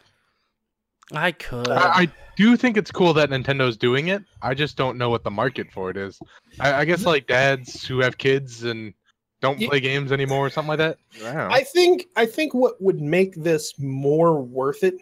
I 1.11 1.31
could. 1.31 1.69
I, 1.69 2.01
I 2.01 2.11
do 2.35 2.55
think 2.55 2.77
it's 2.77 2.91
cool 2.91 3.13
that 3.13 3.29
Nintendo's 3.29 3.77
doing 3.77 4.07
it. 4.07 4.23
I 4.41 4.53
just 4.53 4.77
don't 4.77 4.97
know 4.97 5.09
what 5.09 5.23
the 5.23 5.31
market 5.31 5.71
for 5.71 5.89
it 5.89 5.97
is. 5.97 6.19
I, 6.59 6.73
I 6.73 6.85
guess 6.85 7.05
like 7.05 7.27
dads 7.27 7.85
who 7.85 7.99
have 7.99 8.17
kids 8.17 8.63
and 8.63 8.93
don't 9.41 9.59
Yeah. 9.59 9.69
play 9.69 9.79
games 9.79 10.11
anymore 10.11 10.45
or 10.45 10.49
something 10.49 10.69
like 10.69 10.79
that. 10.79 10.97
I. 11.23 11.59
I 11.59 11.63
think 11.63 12.07
I 12.15 12.25
think 12.25 12.53
what 12.53 12.81
would 12.81 12.99
make 13.01 13.35
this 13.35 13.77
more 13.79 14.41
worth 14.41 14.83
it 14.83 14.95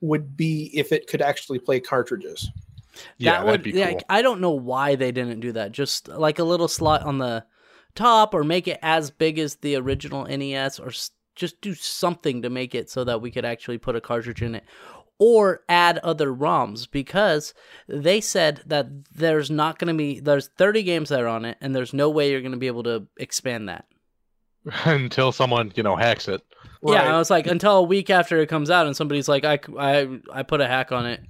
would 0.00 0.36
be 0.36 0.70
if 0.74 0.92
it 0.92 1.06
could 1.06 1.22
actually 1.22 1.58
play 1.58 1.80
cartridges. 1.80 2.50
yeah, 3.18 3.32
that 3.32 3.44
that'd 3.46 3.50
would. 3.50 3.62
be 3.62 3.78
yeah, 3.78 3.90
cool. 3.92 4.00
I 4.08 4.22
don't 4.22 4.40
know 4.40 4.50
why 4.52 4.94
they 4.94 5.12
didn't 5.12 5.40
do 5.40 5.52
that. 5.52 5.72
Just 5.72 6.08
like 6.08 6.38
a 6.38 6.44
little 6.44 6.68
slot 6.68 7.02
on 7.02 7.18
the 7.18 7.44
top, 7.94 8.34
or 8.34 8.44
make 8.44 8.68
it 8.68 8.78
as 8.82 9.10
big 9.10 9.38
as 9.38 9.56
the 9.56 9.76
original 9.76 10.24
NES, 10.24 10.78
or 10.80 10.90
just 11.34 11.60
do 11.60 11.74
something 11.74 12.40
to 12.42 12.48
make 12.50 12.74
it 12.74 12.88
so 12.88 13.04
that 13.04 13.20
we 13.20 13.30
could 13.30 13.44
actually 13.44 13.76
put 13.78 13.96
a 13.96 14.00
cartridge 14.00 14.40
in 14.42 14.54
it, 14.54 14.64
or 15.18 15.62
add 15.68 15.98
other 15.98 16.32
ROMs 16.32 16.90
because 16.90 17.54
they 17.88 18.20
said 18.20 18.62
that 18.66 18.86
there's 19.14 19.50
not 19.50 19.78
going 19.78 19.92
to 19.94 19.96
be 19.96 20.20
there's 20.20 20.48
30 20.58 20.82
games 20.82 21.08
that 21.08 21.20
are 21.20 21.28
on 21.28 21.44
it, 21.44 21.56
and 21.60 21.74
there's 21.74 21.94
no 21.94 22.10
way 22.10 22.30
you're 22.30 22.40
going 22.42 22.52
to 22.52 22.58
be 22.58 22.66
able 22.66 22.82
to 22.84 23.06
expand 23.18 23.68
that. 23.68 23.86
Until 24.84 25.32
someone 25.32 25.72
you 25.76 25.82
know 25.82 25.96
hacks 25.96 26.28
it. 26.28 26.42
Yeah, 26.82 27.14
I 27.14 27.18
was 27.18 27.30
like 27.30 27.46
until 27.48 27.78
a 27.78 27.82
week 27.82 28.10
after 28.10 28.38
it 28.38 28.48
comes 28.48 28.70
out, 28.70 28.86
and 28.86 28.94
somebody's 28.96 29.28
like, 29.28 29.44
I 29.44 29.58
I 29.78 30.18
I 30.32 30.42
put 30.42 30.60
a 30.60 30.66
hack 30.68 30.92
on 30.92 31.06
it. 31.06 31.20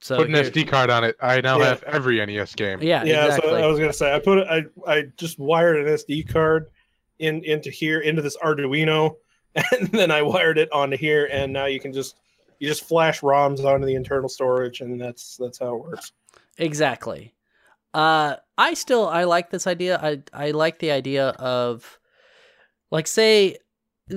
So 0.00 0.16
Put 0.16 0.28
an 0.28 0.34
here- 0.34 0.44
SD 0.44 0.68
card 0.68 0.90
on 0.90 1.04
it. 1.04 1.16
I 1.20 1.40
now 1.40 1.58
Yeah. 1.58 1.66
have 1.66 1.82
every 1.84 2.24
NES 2.24 2.54
game. 2.56 2.80
Yeah, 2.82 3.04
yeah, 3.04 3.26
exactly. 3.26 3.50
so 3.50 3.56
I 3.56 3.66
was 3.66 3.78
gonna 3.78 3.92
say 3.92 4.12
I 4.14 4.18
put 4.18 4.38
it. 4.38 4.46
I 4.50 4.62
I 4.90 5.02
just 5.16 5.38
wired 5.38 5.76
an 5.76 5.86
SD 5.86 6.28
card 6.28 6.66
in 7.20 7.44
into 7.44 7.70
here 7.70 8.00
into 8.00 8.22
this 8.22 8.36
Arduino, 8.38 9.16
and 9.54 9.88
then 9.88 10.10
I 10.10 10.22
wired 10.22 10.58
it 10.58 10.72
onto 10.72 10.96
here, 10.96 11.28
and 11.30 11.52
now 11.52 11.66
you 11.66 11.78
can 11.78 11.92
just 11.92 12.16
you 12.62 12.68
just 12.68 12.84
flash 12.84 13.22
ROMs 13.22 13.64
onto 13.64 13.86
the 13.86 13.96
internal 13.96 14.28
storage, 14.28 14.82
and 14.82 15.00
that's 15.00 15.36
that's 15.36 15.58
how 15.58 15.74
it 15.74 15.82
works. 15.82 16.12
Exactly. 16.58 17.34
Uh, 17.92 18.36
I 18.56 18.74
still 18.74 19.08
I 19.08 19.24
like 19.24 19.50
this 19.50 19.66
idea. 19.66 19.98
I 20.00 20.22
I 20.32 20.52
like 20.52 20.78
the 20.78 20.92
idea 20.92 21.30
of, 21.30 21.98
like, 22.92 23.08
say, 23.08 23.56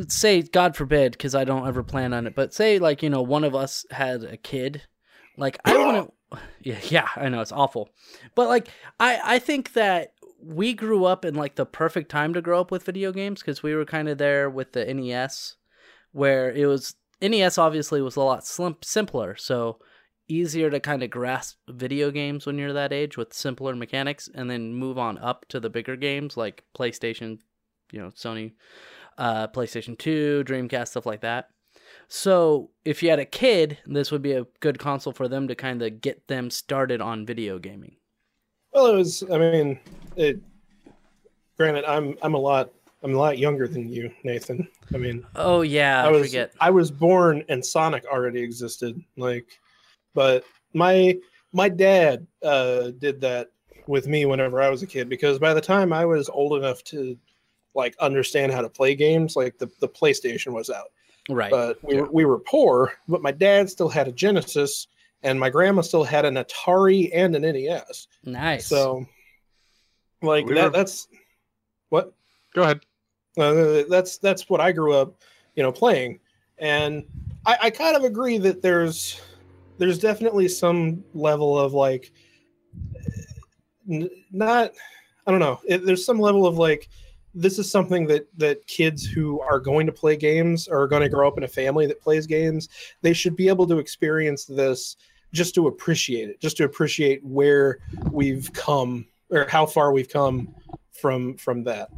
say 0.10 0.43
God 0.43 0.75
forbid, 0.75 1.13
because 1.13 1.34
I 1.34 1.43
don't 1.43 1.67
ever 1.67 1.81
plan 1.81 2.13
on 2.13 2.27
it, 2.27 2.36
but 2.36 2.53
say 2.53 2.77
like 2.77 3.01
you 3.01 3.10
know 3.10 3.23
one 3.23 3.43
of 3.43 3.55
us 3.55 3.84
had 3.89 4.23
a 4.23 4.38
kid, 4.38 4.84
like 5.38 5.58
I 5.65 5.75
want 5.79 6.13
to. 6.31 6.39
Yeah, 6.62 6.79
yeah, 6.89 7.10
I 7.15 7.29
know 7.29 7.41
it's 7.41 7.51
awful, 7.51 7.89
but 8.36 8.47
like 8.47 8.67
I 8.99 9.19
I 9.23 9.39
think 9.39 9.73
that 9.73 10.13
we 10.39 10.75
grew 10.75 11.05
up 11.05 11.25
in 11.25 11.34
like 11.34 11.55
the 11.55 11.65
perfect 11.65 12.12
time 12.12 12.36
to 12.36 12.43
grow 12.43 12.62
up 12.62 12.69
with 12.69 12.84
video 12.84 13.12
games 13.12 13.41
because 13.41 13.63
we 13.63 13.73
were 13.73 13.86
kind 13.86 14.08
of 14.08 14.19
there 14.19 14.51
with 14.51 14.73
the 14.73 14.86
NES, 14.93 15.55
where 16.12 16.51
it 16.51 16.67
was 16.67 16.93
NES 17.21 17.58
obviously 17.58 18.01
was 18.01 18.15
a 18.15 18.21
lot 18.21 18.45
slim- 18.45 18.78
simpler, 18.84 19.36
so 19.36 19.80
easier 20.28 20.69
to 20.69 20.80
kind 20.80 21.04
of 21.04 21.10
grasp 21.10 21.58
video 21.69 22.12
games 22.12 22.45
when 22.45 22.58
you're 22.58 22.73
that 22.73 22.93
age 22.93 23.17
with 23.17 23.34
simpler 23.34 23.75
mechanics 23.75 24.30
and 24.34 24.49
then 24.49 24.73
move 24.73 24.97
on 24.97 25.17
up 25.19 25.45
to 25.49 25.60
the 25.60 25.69
bigger 25.69 25.95
games 25.95 26.36
like 26.36 26.63
PlayStation, 26.78 27.39
you 27.91 27.99
know, 27.99 28.10
Sony, 28.10 28.54
uh, 29.17 29.47
PlayStation 29.47 29.97
2, 29.97 30.43
Dreamcast, 30.45 30.89
stuff 30.89 31.06
like 31.06 31.21
that. 31.21 31.49
So 32.08 32.71
if 32.84 33.01
you 33.01 33.10
had 33.10 33.19
a 33.19 33.25
kid, 33.25 33.78
this 33.86 34.12
would 34.12 34.21
be 34.21 34.34
a 34.34 34.45
good 34.60 34.80
console 34.80 35.13
for 35.13 35.28
them 35.28 35.47
to 35.47 35.56
kind 35.56 35.82
of 35.82 36.01
get 36.01 36.28
them 36.28 36.49
started 36.49 37.01
on 37.01 37.25
video 37.25 37.60
gaming. 37.60 37.97
Well, 38.73 38.88
it 38.88 38.95
was. 38.95 39.23
I 39.32 39.38
mean, 39.38 39.80
it. 40.15 40.39
Granted, 41.58 41.86
I'm 41.86 42.17
I'm 42.21 42.34
a 42.34 42.39
lot 42.39 42.71
I'm 43.05 43.13
a 43.13 43.19
lot 43.19 43.37
younger 43.37 43.67
than 43.67 43.87
you, 43.87 44.11
Nathan. 44.23 44.67
I 44.91 44.97
mean, 44.97 45.23
Oh 45.35 45.61
yeah, 45.61 46.03
I, 46.03 46.07
I 46.07 46.11
was 46.11 46.27
forget. 46.27 46.53
I 46.59 46.71
was 46.71 46.89
born 46.89 47.43
and 47.49 47.63
Sonic 47.63 48.03
already 48.05 48.41
existed. 48.41 48.99
Like, 49.15 49.45
but 50.15 50.43
my 50.73 51.15
my 51.53 51.69
dad 51.69 52.25
uh, 52.41 52.89
did 52.97 53.21
that 53.21 53.51
with 53.85 54.07
me 54.07 54.25
whenever 54.25 54.59
I 54.59 54.69
was 54.69 54.81
a 54.81 54.87
kid 54.87 55.07
because 55.07 55.37
by 55.37 55.53
the 55.53 55.61
time 55.61 55.93
I 55.93 56.03
was 56.03 56.29
old 56.29 56.57
enough 56.57 56.83
to 56.85 57.15
like 57.75 57.95
understand 57.99 58.51
how 58.51 58.61
to 58.61 58.69
play 58.69 58.95
games, 58.95 59.35
like 59.35 59.59
the, 59.59 59.69
the 59.81 59.87
PlayStation 59.87 60.51
was 60.53 60.71
out. 60.71 60.87
Right. 61.29 61.51
But 61.51 61.77
we 61.83 62.01
were 62.01 62.09
we 62.11 62.25
were 62.25 62.39
poor, 62.39 62.93
but 63.07 63.21
my 63.21 63.31
dad 63.31 63.69
still 63.69 63.89
had 63.89 64.07
a 64.07 64.11
Genesis 64.11 64.87
and 65.21 65.39
my 65.39 65.51
grandma 65.51 65.81
still 65.81 66.03
had 66.03 66.25
an 66.25 66.35
Atari 66.37 67.11
and 67.13 67.35
an 67.35 67.43
NES. 67.43 68.07
nice. 68.23 68.65
So 68.65 69.05
like 70.23 70.47
We 70.47 70.55
that 70.55 70.63
were- 70.63 70.69
that's 70.71 71.07
what 71.89 72.11
Go 72.55 72.63
ahead. 72.63 72.79
Uh, 73.38 73.84
that's 73.89 74.17
that's 74.17 74.50
what 74.50 74.62
I 74.62 74.71
grew 74.71 74.93
up, 74.93 75.21
you 75.56 75.63
know, 75.63 75.71
playing, 75.71 76.19
and 76.58 77.04
I, 77.45 77.58
I 77.63 77.69
kind 77.69 77.95
of 77.95 78.04
agree 78.04 78.38
that 78.39 78.62
there's 78.62 79.21
there's 79.78 80.00
definitely 80.00 80.48
some 80.48 81.04
level 81.13 81.58
of 81.58 81.74
like 81.74 82.12
n- 83.89 84.10
not 84.32 84.71
I 85.28 85.32
don't 85.32 85.39
know. 85.39 85.60
It, 85.67 85.86
there's 85.86 86.06
some 86.06 86.19
level 86.19 86.45
of 86.45 86.58
like 86.58 86.89
this 87.34 87.60
is 87.60 87.69
something 87.69 88.08
that 88.08 88.28
that 88.38 88.65
kids 88.67 89.06
who 89.06 89.41
are 89.41 89.60
going 89.60 89.86
to 89.86 89.91
play 89.91 90.15
games 90.15 90.67
or 90.67 90.82
are 90.82 90.88
going 90.88 91.02
to 91.02 91.10
grow 91.10 91.28
up 91.28 91.38
in 91.38 91.43
a 91.43 91.48
family 91.48 91.86
that 91.88 92.02
plays 92.02 92.26
games, 92.26 92.69
they 93.02 93.13
should 93.13 93.36
be 93.36 93.50
able 93.50 93.67
to 93.67 93.80
experience 93.80 94.45
this 94.45 94.95
just 95.34 95.54
to 95.56 95.67
appreciate 95.67 96.30
it, 96.30 96.39
just 96.39 96.58
to 96.58 96.63
appreciate 96.63 97.24
where 97.24 97.80
we've 98.12 98.52
come 98.54 99.06
or 99.30 99.45
how 99.50 99.65
far 99.65 99.91
we've 99.91 100.10
come 100.10 100.56
from 100.91 101.36
from 101.38 101.63
that. 101.65 101.89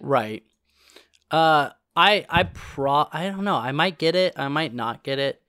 Right. 0.00 0.42
Uh, 1.32 1.70
I 1.96 2.24
I 2.28 2.44
pro 2.44 3.06
I 3.12 3.24
don't 3.30 3.44
know. 3.44 3.56
I 3.56 3.72
might 3.72 3.98
get 3.98 4.14
it. 4.14 4.34
I 4.36 4.48
might 4.48 4.72
not 4.74 5.02
get 5.02 5.18
it. 5.18 5.42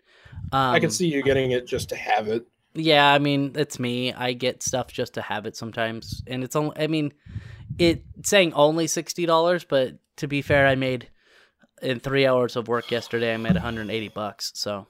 Um, 0.52 0.76
I 0.76 0.80
can 0.80 0.90
see 0.90 1.08
you 1.08 1.22
getting 1.22 1.52
it 1.52 1.68
just 1.68 1.90
to 1.90 1.96
have 1.96 2.28
it. 2.28 2.46
Yeah, 2.74 3.12
I 3.14 3.20
mean, 3.20 3.52
it's 3.56 3.80
me. 3.80 4.14
I 4.14 4.34
get 4.34 4.64
stuff 4.64 4.88
just 4.92 5.14
to 5.16 5.22
have 5.22 5.46
it 5.46 5.56
sometimes, 5.56 6.24
and 6.26 6.44
it's 6.44 6.56
only. 6.56 6.76
I 6.78 6.88
mean, 6.88 7.14
it 7.78 8.04
saying 8.24 8.54
only 8.54 8.88
sixty 8.88 9.26
dollars, 9.26 9.64
but 9.64 9.96
to 10.18 10.28
be 10.28 10.42
fair, 10.42 10.66
I 10.68 10.76
made 10.76 11.10
in 11.82 12.00
three 12.00 12.26
hours 12.26 12.56
of 12.56 12.68
work 12.68 12.92
yesterday, 12.92 13.34
I 13.34 13.38
made 13.38 13.54
180 13.56 14.08
bucks. 14.10 14.52
So, 14.56 14.88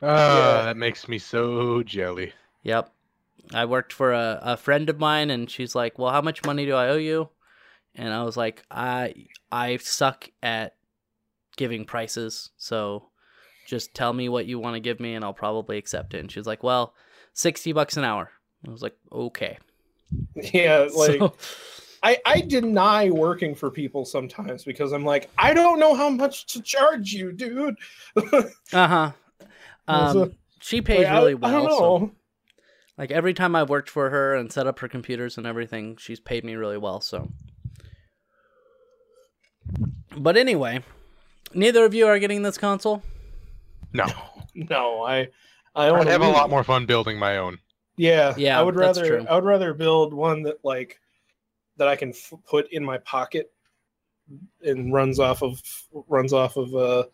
Ah, 0.00 0.34
Yeah. 0.58 0.62
that 0.64 0.76
makes 0.76 1.06
me 1.06 1.18
so 1.18 1.82
jelly. 1.84 2.32
yep. 2.62 2.92
I 3.54 3.66
worked 3.66 3.92
for 3.92 4.12
a, 4.12 4.38
a 4.42 4.56
friend 4.56 4.88
of 4.88 4.98
mine, 4.98 5.30
and 5.30 5.50
she's 5.50 5.74
like, 5.74 5.98
"Well, 5.98 6.10
how 6.12 6.20
much 6.22 6.44
money 6.44 6.64
do 6.66 6.74
I 6.74 6.88
owe 6.88 6.96
you?" 6.96 7.28
And 7.94 8.12
I 8.12 8.22
was 8.24 8.36
like, 8.36 8.62
"I 8.70 9.26
I 9.50 9.76
suck 9.78 10.28
at 10.42 10.74
giving 11.56 11.84
prices, 11.84 12.50
so 12.56 13.08
just 13.66 13.94
tell 13.94 14.12
me 14.12 14.28
what 14.28 14.46
you 14.46 14.58
want 14.58 14.74
to 14.74 14.80
give 14.80 14.98
me, 15.00 15.14
and 15.14 15.24
I'll 15.24 15.34
probably 15.34 15.76
accept 15.78 16.14
it." 16.14 16.20
And 16.20 16.30
she 16.32 16.38
was 16.40 16.46
like, 16.46 16.62
"Well, 16.62 16.94
60 17.34 17.72
bucks 17.72 17.96
an 17.96 18.04
hour." 18.04 18.30
I 18.66 18.70
was 18.70 18.82
like, 18.82 18.96
"Okay." 19.10 19.58
Yeah, 20.54 20.88
like 20.94 21.18
So- 21.18 21.34
I, 22.04 22.18
I 22.26 22.40
deny 22.40 23.10
working 23.10 23.54
for 23.54 23.70
people 23.70 24.04
sometimes 24.04 24.64
because 24.64 24.90
I'm 24.92 25.04
like, 25.04 25.30
I 25.38 25.54
don't 25.54 25.78
know 25.78 25.94
how 25.94 26.10
much 26.10 26.46
to 26.46 26.60
charge 26.60 27.12
you, 27.12 27.30
dude. 27.32 27.76
Uh 28.16 28.42
huh. 28.72 29.12
So, 29.88 30.22
Um, 30.22 30.32
she 30.60 30.80
pays 30.82 30.98
Like, 31.04 31.06
I- 31.08 31.18
really 31.18 31.32
I, 31.32 31.36
well. 31.36 31.52
don't 31.68 31.78
so- 31.78 32.10
like 32.98 33.10
every 33.12 33.34
time 33.34 33.54
I've 33.56 33.70
worked 33.70 33.88
for 33.88 34.10
her 34.10 34.34
and 34.34 34.50
set 34.52 34.66
up 34.66 34.80
her 34.80 34.88
computers 34.88 35.38
and 35.38 35.46
everything, 35.46 35.96
she's 35.96 36.20
paid 36.20 36.44
me 36.44 36.54
really 36.56 36.76
well. 36.76 37.00
So, 37.00 37.30
but 40.16 40.36
anyway, 40.36 40.82
neither 41.54 41.84
of 41.84 41.94
you 41.94 42.06
are 42.06 42.18
getting 42.18 42.42
this 42.42 42.58
console. 42.58 43.02
No, 43.92 44.06
No, 44.54 45.02
I 45.02 45.28
I 45.74 45.86
I'd 45.86 45.90
don't 45.90 46.06
have 46.06 46.20
a 46.22 46.28
lot 46.28 46.50
more 46.50 46.64
fun 46.64 46.86
building 46.86 47.18
my 47.18 47.38
own. 47.38 47.58
Yeah, 47.96 48.34
Yeah, 48.36 48.58
I 48.58 48.62
would 48.62 48.74
that's 48.76 48.98
rather 48.98 49.08
true. 49.18 49.26
I 49.28 49.34
would 49.34 49.44
rather 49.44 49.74
build 49.74 50.12
one 50.14 50.42
that 50.44 50.58
like 50.64 50.98
that 51.76 51.88
I 51.88 51.96
can 51.96 52.10
f- 52.10 52.32
put 52.46 52.70
in 52.72 52.84
my 52.84 52.98
pocket 52.98 53.50
and 54.62 54.92
runs 54.92 55.18
off 55.18 55.42
of 55.42 55.60
runs 56.08 56.32
off 56.32 56.56
of 56.56 56.74
uh 56.74 57.04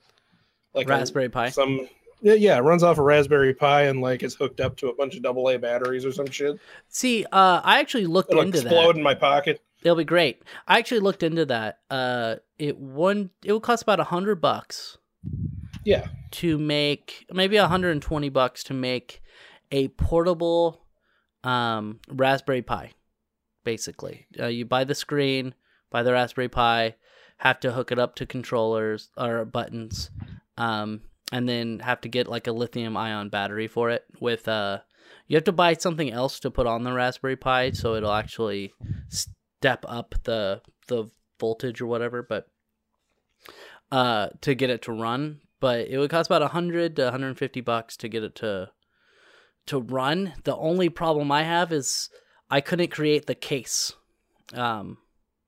like 0.75 0.87
a- 0.87 0.91
Raspberry 0.91 1.29
Pi. 1.29 1.51
some 1.51 1.89
yeah 2.23 2.35
yeah 2.35 2.59
runs 2.59 2.83
off 2.83 2.99
a 2.99 3.03
Raspberry 3.03 3.55
Pi 3.55 3.83
and 3.85 4.01
like 4.01 4.23
is 4.23 4.35
hooked 4.35 4.61
up 4.61 4.77
to 4.79 4.89
a 4.89 4.95
bunch 4.95 5.17
of 5.17 5.25
AA 5.25 5.59
batteries 5.59 6.05
or 6.05 6.13
some 6.13 6.31
shit. 6.31 6.59
See, 6.89 7.25
uh, 7.33 7.61
I 7.65 7.81
actually 7.81 8.07
looked 8.07 8.31
It'll 8.31 8.43
into 8.43 8.59
explode 8.59 8.71
that. 8.71 8.77
Explode 8.81 8.97
in 8.97 9.03
my 9.03 9.15
pocket. 9.15 9.61
It'll 9.83 9.97
be 9.97 10.05
great. 10.05 10.43
I 10.67 10.79
actually 10.79 11.01
looked 11.01 11.23
into 11.23 11.45
that. 11.47 11.81
Uh, 11.91 12.37
it 12.59 12.79
one 12.79 13.31
it 13.45 13.53
would 13.53 13.63
cost 13.63 13.83
about 13.83 14.01
a 14.01 14.05
hundred 14.05 14.41
bucks 14.41 14.99
Yeah, 15.85 16.09
to 16.33 16.59
make 16.59 17.27
maybe 17.33 17.57
120 17.57 18.29
bucks 18.29 18.65
to 18.65 18.75
make 18.75 19.23
a 19.71 19.89
portable 19.89 20.81
um, 21.45 22.01
Raspberry 22.09 22.63
Pi. 22.63 22.93
Basically, 23.65 24.27
uh, 24.41 24.47
you 24.47 24.65
buy 24.65 24.85
the 24.85 24.95
screen, 24.95 25.55
buy 25.91 26.03
the 26.03 26.13
Raspberry 26.13 26.49
Pi, 26.49 26.97
have 27.39 27.61
to 27.61 27.73
hook 27.73 27.93
it 27.93 27.99
up 27.99 28.17
to 28.17 28.27
controllers 28.27 29.11
or 29.17 29.45
buttons, 29.45 30.11
um, 30.57 31.03
and 31.31 31.49
then 31.49 31.81
have 31.81 32.01
to 32.01 32.09
get 32.09 32.27
like 32.27 32.47
a 32.47 32.53
lithium 32.53 32.97
ion 32.97 33.29
battery 33.29 33.69
for 33.69 33.91
it. 33.91 34.05
With 34.21 34.49
uh, 34.49 34.81
you 35.29 35.37
have 35.37 35.45
to 35.45 35.53
buy 35.53 35.75
something 35.75 36.11
else 36.11 36.41
to 36.41 36.51
put 36.51 36.67
on 36.67 36.83
the 36.83 36.93
Raspberry 36.93 37.37
Pi 37.37 37.71
so 37.73 37.95
it'll 37.95 38.13
actually 38.13 38.73
step 39.59 39.85
up 39.89 40.15
the 40.25 40.63
the 40.87 41.11
voltage 41.39 41.81
or 41.81 41.87
whatever. 41.87 42.23
But 42.23 42.49
uh, 43.91 44.29
to 44.41 44.55
get 44.55 44.71
it 44.71 44.83
to 44.83 44.93
run, 44.93 45.41
but 45.61 45.89
it 45.89 45.99
would 45.99 46.11
cost 46.11 46.29
about 46.29 46.43
100 46.43 46.97
to 46.97 47.05
150 47.05 47.61
bucks 47.61 47.97
to 47.99 48.09
get 48.09 48.23
it 48.23 48.35
to 48.37 48.71
to 49.67 49.79
run. 49.79 50.35
The 50.45 50.57
only 50.57 50.89
problem 50.89 51.31
I 51.31 51.43
have 51.43 51.73
is 51.73 52.09
I 52.51 52.61
couldn't 52.61 52.91
create 52.91 53.27
the 53.27 53.35
case. 53.35 53.93
Um, 54.55 54.99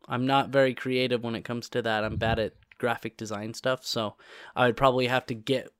I'm 0.08 0.26
not 0.26 0.50
very 0.50 0.74
creative 0.74 1.22
when 1.22 1.34
it 1.34 1.44
comes 1.44 1.68
to 1.70 1.82
that. 1.82 2.04
I'm 2.04 2.16
bad 2.16 2.38
at 2.38 2.54
graphic 2.78 3.16
design 3.16 3.54
stuff, 3.54 3.84
so 3.86 4.16
I 4.56 4.66
would 4.66 4.76
probably 4.76 5.06
have 5.06 5.26
to 5.26 5.34
get 5.34 5.70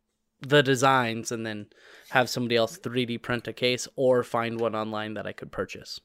the 0.41 0.63
designs 0.63 1.31
and 1.31 1.45
then 1.45 1.67
have 2.11 2.31
somebody 2.31 2.57
else 2.57 2.79
3D 2.79 3.21
print 3.21 3.47
a 3.47 3.53
case 3.53 3.87
or 3.97 4.23
find 4.23 4.59
one 4.59 4.75
online 4.75 5.15
that 5.15 5.27
I 5.27 5.33
could 5.33 5.53
purchase. 5.53 6.01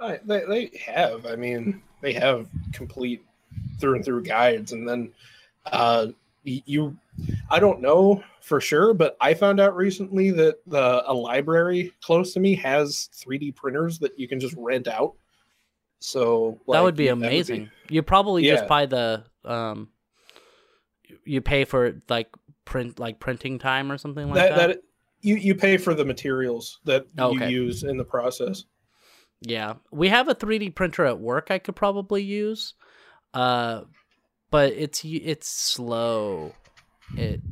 I, 0.00 0.18
they 0.24 0.44
they 0.46 0.78
have. 0.86 1.26
I 1.26 1.36
mean, 1.36 1.82
they 2.00 2.12
have 2.14 2.48
complete 2.72 3.24
through 3.78 3.96
and 3.96 4.04
through 4.04 4.22
guides, 4.24 4.72
and 4.72 4.88
then 4.88 5.12
uh, 5.66 6.08
you. 6.44 6.96
I 7.50 7.58
don't 7.60 7.82
know 7.82 8.22
for 8.40 8.60
sure, 8.62 8.94
but 8.94 9.16
I 9.20 9.34
found 9.34 9.60
out 9.60 9.76
recently 9.76 10.30
that 10.30 10.56
the 10.66 11.02
a 11.06 11.12
library 11.12 11.92
close 12.02 12.32
to 12.34 12.40
me 12.40 12.54
has 12.56 13.10
3D 13.14 13.54
printers 13.54 13.98
that 13.98 14.18
you 14.18 14.26
can 14.26 14.40
just 14.40 14.54
rent 14.56 14.88
out. 14.88 15.14
So 15.98 16.58
that 16.68 16.80
would 16.80 16.96
be 16.96 17.08
amazing. 17.08 17.70
you 17.90 18.02
probably 18.02 18.46
Yeah. 18.46 18.54
just 18.54 18.66
buy 18.68 18.86
the 18.86 19.24
um 19.44 19.90
you 21.24 21.40
pay 21.42 21.64
for 21.64 22.00
like 22.08 22.28
print 22.64 22.98
like 22.98 23.18
printing 23.20 23.58
time 23.58 23.90
or 23.92 23.98
something 23.98 24.28
like 24.28 24.36
that, 24.36 24.54
that. 24.54 24.66
that 24.68 24.82
you 25.20 25.34
you 25.36 25.54
pay 25.54 25.76
for 25.76 25.92
the 25.92 26.04
materials 26.04 26.80
that 26.84 27.04
Okay. 27.18 27.50
you 27.50 27.64
use 27.64 27.82
in 27.82 27.98
the 27.98 28.04
process. 28.04 28.64
Yeah, 29.42 29.74
we 29.90 30.08
have 30.08 30.28
a 30.28 30.34
3D 30.34 30.74
printer 30.74 31.04
at 31.06 31.18
work 31.18 31.50
I 31.50 31.58
could 31.58 31.76
probably 31.76 32.22
use, 32.22 32.74
uh, 33.32 33.82
but 34.50 34.72
it's 34.72 35.02
it's 35.04 35.48
slow. 35.48 36.52
It's 37.16 37.42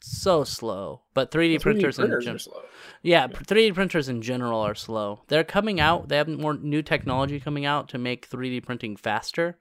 so 0.00 0.44
slow. 0.44 1.02
But 1.14 1.30
3D, 1.30 1.56
3D 1.56 1.60
printers, 1.60 1.98
in 1.98 2.04
printers 2.06 2.24
gen- 2.24 2.34
are 2.34 2.38
slow. 2.38 2.62
yeah, 3.02 3.28
3D 3.28 3.74
printers 3.74 4.08
in 4.08 4.22
general 4.22 4.60
are 4.60 4.74
slow. 4.74 5.22
They're 5.28 5.44
coming 5.44 5.80
out. 5.80 6.08
They 6.08 6.16
have 6.16 6.28
more 6.28 6.54
new 6.54 6.82
technology 6.82 7.40
coming 7.40 7.64
out 7.64 7.88
to 7.90 7.98
make 7.98 8.28
3D 8.28 8.64
printing 8.64 8.96
faster, 8.96 9.56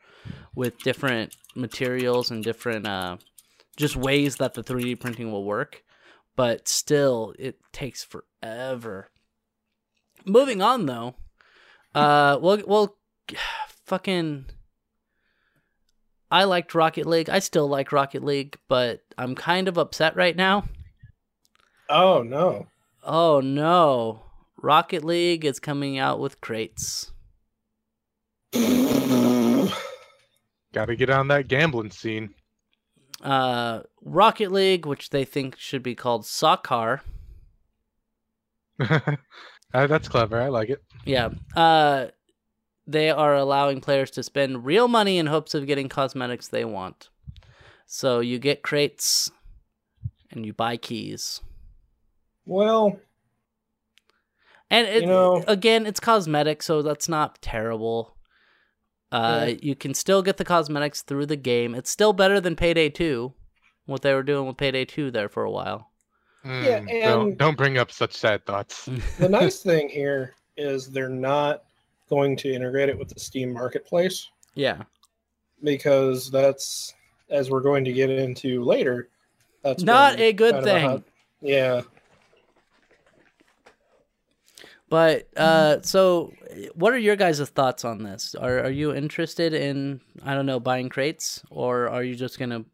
with 0.55 0.77
different 0.79 1.35
materials 1.55 2.31
and 2.31 2.43
different 2.43 2.87
uh, 2.87 3.17
just 3.77 3.95
ways 3.95 4.37
that 4.37 4.53
the 4.53 4.63
3D 4.63 4.99
printing 4.99 5.31
will 5.31 5.43
work. 5.43 5.83
But 6.35 6.67
still, 6.67 7.33
it 7.39 7.59
takes 7.71 8.03
forever. 8.03 9.09
Moving 10.25 10.61
on 10.61 10.85
though, 10.85 11.15
uh, 11.95 12.39
well, 12.41 12.61
well, 12.65 12.97
fucking. 13.85 14.45
I 16.31 16.43
liked 16.43 16.75
Rocket 16.75 17.05
League. 17.05 17.29
I 17.29 17.39
still 17.39 17.67
like 17.67 17.91
Rocket 17.91 18.23
League, 18.23 18.57
but 18.67 19.01
I'm 19.17 19.35
kind 19.35 19.67
of 19.67 19.77
upset 19.77 20.15
right 20.15 20.35
now. 20.35 20.65
Oh 21.89 22.23
no. 22.23 22.67
Oh 23.03 23.39
no. 23.39 24.23
Rocket 24.61 25.05
League 25.05 25.45
is 25.45 25.59
coming 25.59 25.99
out 25.99 26.19
with 26.19 26.41
crates. 26.41 27.11
Got 28.53 29.69
to 30.85 30.95
get 30.95 31.09
on 31.09 31.27
that 31.27 31.47
gambling 31.47 31.91
scene. 31.91 32.33
Uh, 33.21 33.81
Rocket 34.01 34.51
League, 34.51 34.85
which 34.85 35.11
they 35.11 35.23
think 35.23 35.57
should 35.57 35.83
be 35.83 35.95
called 35.95 36.25
Soccer. 36.25 37.01
Uh, 39.73 39.87
That's 39.87 40.07
clever. 40.07 40.41
I 40.41 40.47
like 40.49 40.69
it. 40.69 40.83
Yeah. 41.05 41.29
Uh, 41.55 42.07
they 42.87 43.09
are 43.09 43.35
allowing 43.35 43.81
players 43.81 44.11
to 44.11 44.23
spend 44.23 44.65
real 44.65 44.87
money 44.87 45.17
in 45.17 45.25
hopes 45.27 45.53
of 45.53 45.65
getting 45.67 45.89
cosmetics 45.89 46.47
they 46.47 46.63
want. 46.65 47.09
So 47.87 48.19
you 48.19 48.39
get 48.39 48.63
crates 48.63 49.29
and 50.31 50.45
you 50.45 50.53
buy 50.53 50.77
keys. 50.77 51.41
Well, 52.45 52.99
And 54.71 54.87
it, 54.87 55.01
You 55.03 55.07
know- 55.07 55.43
again, 55.47 55.85
it's 55.85 55.99
cosmetic, 55.99 56.63
so 56.63 56.81
that's 56.81 57.07
not 57.07 57.39
terrible. 57.41 58.15
Uh, 59.11 59.45
Yeah. 59.49 59.55
You 59.61 59.75
can 59.75 59.93
still 59.93 60.21
get 60.23 60.37
the 60.37 60.43
cosmetics 60.45 61.01
through 61.03 61.27
the 61.27 61.35
game. 61.35 61.75
It's 61.75 61.89
still 61.89 62.13
better 62.13 62.41
than 62.41 62.55
Payday 62.55 62.89
2, 62.89 63.33
what 63.85 64.01
they 64.01 64.13
were 64.13 64.23
doing 64.23 64.47
with 64.47 64.57
Payday 64.57 64.85
2 64.85 65.11
there 65.11 65.29
for 65.29 65.43
a 65.43 65.51
while. 65.51 65.91
Yeah, 66.45 66.79
Mm, 66.81 67.01
don't, 67.03 67.27
and- 67.29 67.37
don't 67.37 67.57
bring 67.57 67.77
up 67.77 67.91
such 67.91 68.13
sad 68.13 68.45
thoughts. 68.45 68.85
the 69.19 69.27
nice 69.29 69.61
thing 69.61 69.89
here 69.89 70.35
is 70.57 70.89
they're 70.91 71.09
not 71.09 71.63
going 72.09 72.35
to 72.37 72.53
integrate 72.53 72.89
it 72.89 72.97
with 72.97 73.09
the 73.09 73.19
Steam 73.19 73.51
marketplace 73.51 74.29
yeah. 74.53 74.83
because 75.63 76.29
that's 76.29 76.93
as 77.29 77.49
we're 77.49 77.61
going 77.61 77.83
to 77.85 77.91
get 77.91 78.09
into 78.09 78.63
later. 78.63 79.09
That's 79.63 79.83
Not 79.83 80.19
a 80.19 80.31
good 80.31 80.63
thing. 80.63 80.85
hot- 80.85 81.03
yeah. 81.41 81.81
But 84.87 85.27
uh, 85.35 85.81
so, 85.81 86.31
what 86.75 86.93
are 86.93 86.97
your 86.99 87.15
guys' 87.15 87.41
thoughts 87.49 87.83
on 87.83 88.03
this? 88.03 88.35
Are 88.35 88.59
are 88.59 88.69
you 88.69 88.93
interested 88.93 89.53
in 89.53 89.99
I 90.23 90.35
don't 90.35 90.45
know 90.45 90.59
buying 90.59 90.89
crates, 90.89 91.41
or 91.49 91.89
are 91.89 92.03
you 92.03 92.15
just 92.15 92.37
gonna? 92.37 92.65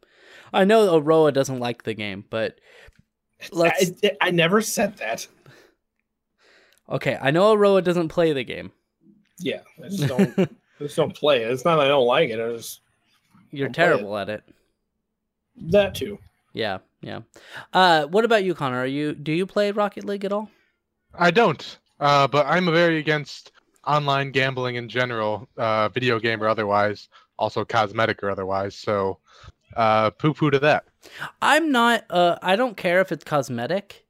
I 0.52 0.64
know 0.64 1.00
Aroah 1.00 1.32
doesn't 1.32 1.58
like 1.58 1.84
the 1.84 1.94
game, 1.94 2.26
but 2.28 2.58
let's. 3.50 3.90
I, 4.04 4.10
I 4.20 4.30
never 4.30 4.60
said 4.60 4.96
that. 4.98 5.26
Okay, 6.88 7.18
I 7.20 7.30
know 7.30 7.54
Aroah 7.56 7.82
doesn't 7.82 8.08
play 8.08 8.32
the 8.32 8.44
game. 8.44 8.70
Yeah, 9.38 9.60
I 9.82 9.88
just 9.88 10.06
don't. 10.08 10.38
I 10.38 10.48
just 10.84 10.96
don't 10.96 11.14
play 11.14 11.42
it. 11.42 11.50
It's 11.50 11.64
not 11.64 11.76
that 11.76 11.86
I 11.86 11.88
don't 11.88 12.06
like 12.06 12.30
it. 12.30 12.40
I 12.40 12.56
just 12.56 12.80
You're 13.50 13.68
Don't 13.68 13.72
it. 13.72 13.86
terrible 13.86 14.16
at 14.18 14.28
it. 14.28 14.42
that 15.70 15.94
too. 15.94 16.18
Yeah, 16.52 16.78
yeah. 17.00 17.20
Uh, 17.72 18.06
what 18.06 18.24
about 18.24 18.44
you, 18.44 18.54
Connor? 18.54 18.80
Are 18.80 18.86
you 18.86 19.14
do 19.14 19.32
you 19.32 19.46
play 19.46 19.70
Rocket 19.70 20.04
League 20.04 20.24
at 20.24 20.32
all? 20.32 20.50
I 21.14 21.30
don't. 21.30 21.78
Uh, 22.00 22.26
but 22.26 22.46
I'm 22.46 22.66
very 22.66 22.98
against 22.98 23.52
online 23.86 24.32
gambling 24.32 24.74
in 24.76 24.88
general, 24.88 25.48
uh, 25.56 25.88
video 25.88 26.18
game 26.18 26.42
or 26.42 26.48
otherwise, 26.48 27.08
also 27.38 27.64
cosmetic 27.64 28.22
or 28.22 28.30
otherwise. 28.30 28.74
So 28.74 29.18
uh, 29.76 30.10
poo 30.10 30.34
poo 30.34 30.50
to 30.50 30.58
that. 30.60 30.84
I'm 31.40 31.72
not. 31.72 32.04
Uh, 32.10 32.38
I 32.42 32.56
don't 32.56 32.76
care 32.76 33.00
if 33.00 33.12
it's 33.12 33.24
cosmetic. 33.24 34.06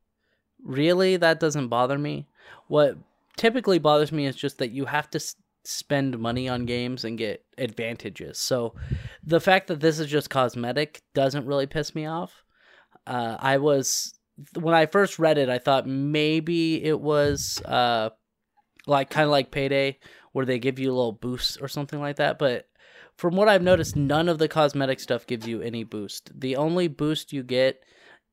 Really, 0.62 1.16
that 1.16 1.40
doesn't 1.40 1.68
bother 1.68 1.98
me. 1.98 2.28
What 2.68 2.96
typically 3.36 3.78
bothers 3.78 4.12
me 4.12 4.26
is 4.26 4.36
just 4.36 4.58
that 4.58 4.70
you 4.70 4.84
have 4.86 5.10
to 5.10 5.16
s- 5.16 5.36
spend 5.64 6.18
money 6.18 6.48
on 6.48 6.66
games 6.66 7.04
and 7.04 7.18
get 7.18 7.44
advantages. 7.58 8.38
So, 8.38 8.74
the 9.24 9.40
fact 9.40 9.68
that 9.68 9.80
this 9.80 9.98
is 9.98 10.08
just 10.08 10.30
cosmetic 10.30 11.02
doesn't 11.14 11.46
really 11.46 11.66
piss 11.66 11.94
me 11.94 12.06
off. 12.06 12.44
Uh, 13.06 13.36
I 13.40 13.58
was 13.58 14.14
when 14.58 14.74
I 14.74 14.86
first 14.86 15.18
read 15.18 15.38
it, 15.38 15.48
I 15.48 15.58
thought 15.58 15.86
maybe 15.86 16.82
it 16.82 17.00
was 17.00 17.60
uh, 17.64 18.10
like 18.86 19.10
kind 19.10 19.24
of 19.24 19.30
like 19.30 19.50
Payday, 19.50 19.98
where 20.32 20.46
they 20.46 20.58
give 20.58 20.78
you 20.78 20.88
a 20.88 20.94
little 20.94 21.12
boost 21.12 21.60
or 21.60 21.68
something 21.68 22.00
like 22.00 22.16
that. 22.16 22.38
But 22.38 22.68
from 23.16 23.36
what 23.36 23.48
I've 23.48 23.62
noticed, 23.62 23.94
none 23.96 24.28
of 24.28 24.38
the 24.38 24.48
cosmetic 24.48 25.00
stuff 25.00 25.26
gives 25.26 25.46
you 25.46 25.60
any 25.62 25.84
boost. 25.84 26.30
The 26.38 26.56
only 26.56 26.88
boost 26.88 27.32
you 27.32 27.42
get 27.42 27.82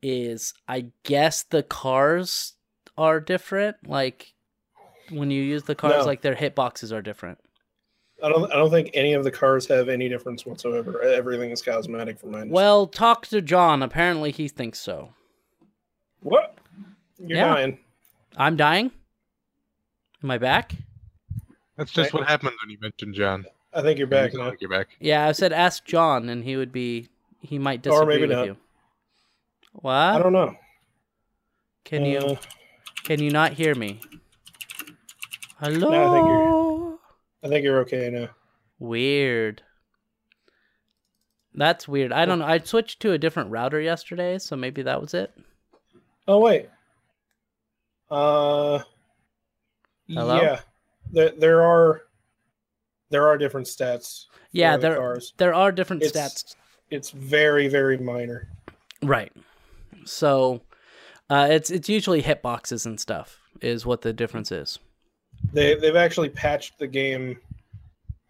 is, 0.01 0.53
I 0.67 0.87
guess, 1.03 1.43
the 1.43 1.63
cars 1.63 2.53
are 2.97 3.19
different. 3.19 3.77
Like 3.87 4.33
when 5.09 5.29
you 5.31 5.41
use 5.43 5.63
the 5.63 5.75
cars, 5.75 5.93
No. 5.99 6.05
like 6.05 6.21
their 6.21 6.35
hitboxes 6.35 6.91
are 6.91 7.01
different. 7.01 7.37
I 8.21 8.27
don't. 8.27 8.51
I 8.51 8.55
don't 8.57 8.69
think 8.69 8.89
any 8.93 9.13
of 9.13 9.23
the 9.23 9.31
cars 9.31 9.65
have 9.67 9.87
any 9.87 10.09
difference 10.09 10.45
whatsoever. 10.45 11.01
Everything 11.01 11.51
is 11.51 11.61
cosmetic 11.61 12.19
for 12.19 12.25
my 12.27 12.39
understanding. 12.41 12.53
Well, 12.53 12.85
talk 12.87 13.25
to 13.27 13.41
John. 13.41 13.81
Apparently, 13.81 14.31
he 14.31 14.47
thinks 14.49 14.79
so. 14.79 15.13
what? 16.21 16.57
You're 17.17 17.37
Yeah. 17.37 17.53
dying. 17.53 17.79
I'm 18.35 18.57
dying. 18.57 18.91
Am 20.21 20.31
I 20.31 20.37
back? 20.37 20.73
That's 21.77 21.91
just 21.93 22.13
what 22.13 22.27
happens 22.27 22.53
when 22.61 22.69
you 22.69 22.77
mention 22.81 23.13
John. 23.13 23.45
I 23.73 23.81
think 23.81 23.97
you're 23.99 24.07
back 24.07 24.31
You 24.31 24.37
sound 24.37 24.43
now. 24.45 24.49
like 24.51 24.61
You're 24.61 24.69
back. 24.69 24.87
Yeah, 24.99 25.27
I 25.27 25.31
said 25.31 25.53
ask 25.53 25.85
John, 25.85 26.29
and 26.29 26.43
he 26.43 26.55
would 26.57 26.71
be. 26.71 27.09
He 27.41 27.57
might 27.59 27.79
Or 27.87 27.91
disagree 27.91 28.15
maybe 28.15 28.27
with 28.27 28.37
not. 28.37 28.45
you. 28.47 28.57
What? 29.73 29.93
I 29.93 30.19
don't 30.19 30.33
know. 30.33 30.55
Can 31.85 32.03
you? 32.05 32.17
Uh, 32.19 32.35
Can 33.03 33.21
you 33.21 33.31
not 33.31 33.53
hear 33.53 33.75
me? 33.75 34.01
Hello. 35.59 35.87
I 35.87 36.13
think 36.13 36.27
you're- 36.27 36.97
I 37.43 37.47
think 37.47 37.63
you're 37.63 37.79
okay 37.81 38.09
now. 38.09 38.29
Weird. 38.79 39.61
That's 41.53 41.87
weird. 41.87 42.11
I 42.11 42.25
don't 42.25 42.39
know. 42.39 42.45
I 42.45 42.59
switched 42.59 42.99
to 43.01 43.11
a 43.13 43.17
different 43.17 43.51
router 43.51 43.79
yesterday, 43.79 44.37
so 44.39 44.55
maybe 44.55 44.81
that 44.83 45.01
was 45.01 45.13
it. 45.13 45.31
Oh 46.27 46.39
wait. 46.39 46.69
Uh. 48.11 48.79
Hello? 50.07 50.41
Yeah. 50.41 50.59
There, 51.11 51.29
there 51.31 51.61
are. 51.63 52.01
There 53.09 53.27
are 53.27 53.37
different 53.37 53.67
stats. 53.67 54.25
for 54.31 54.39
Yeah, 54.51 54.77
the 54.77 54.81
there 54.89 54.97
cars. 54.97 55.33
there 55.37 55.53
are 55.53 55.71
different 55.71 56.03
It's- 56.03 56.15
stats. 56.43 56.55
It's 56.89 57.11
very 57.11 57.67
very 57.67 57.97
minor. 57.97 58.49
Right. 59.03 59.31
So, 60.05 60.61
uh, 61.29 61.47
it's 61.51 61.69
it's 61.69 61.87
usually 61.89 62.23
hitboxes 62.23 62.85
and 62.85 62.99
stuff 62.99 63.37
is 63.61 63.85
what 63.85 64.01
the 64.01 64.13
difference 64.13 64.51
is. 64.51 64.79
They 65.53 65.75
they've 65.75 65.95
actually 65.95 66.29
patched 66.29 66.79
the 66.79 66.87
game 66.87 67.39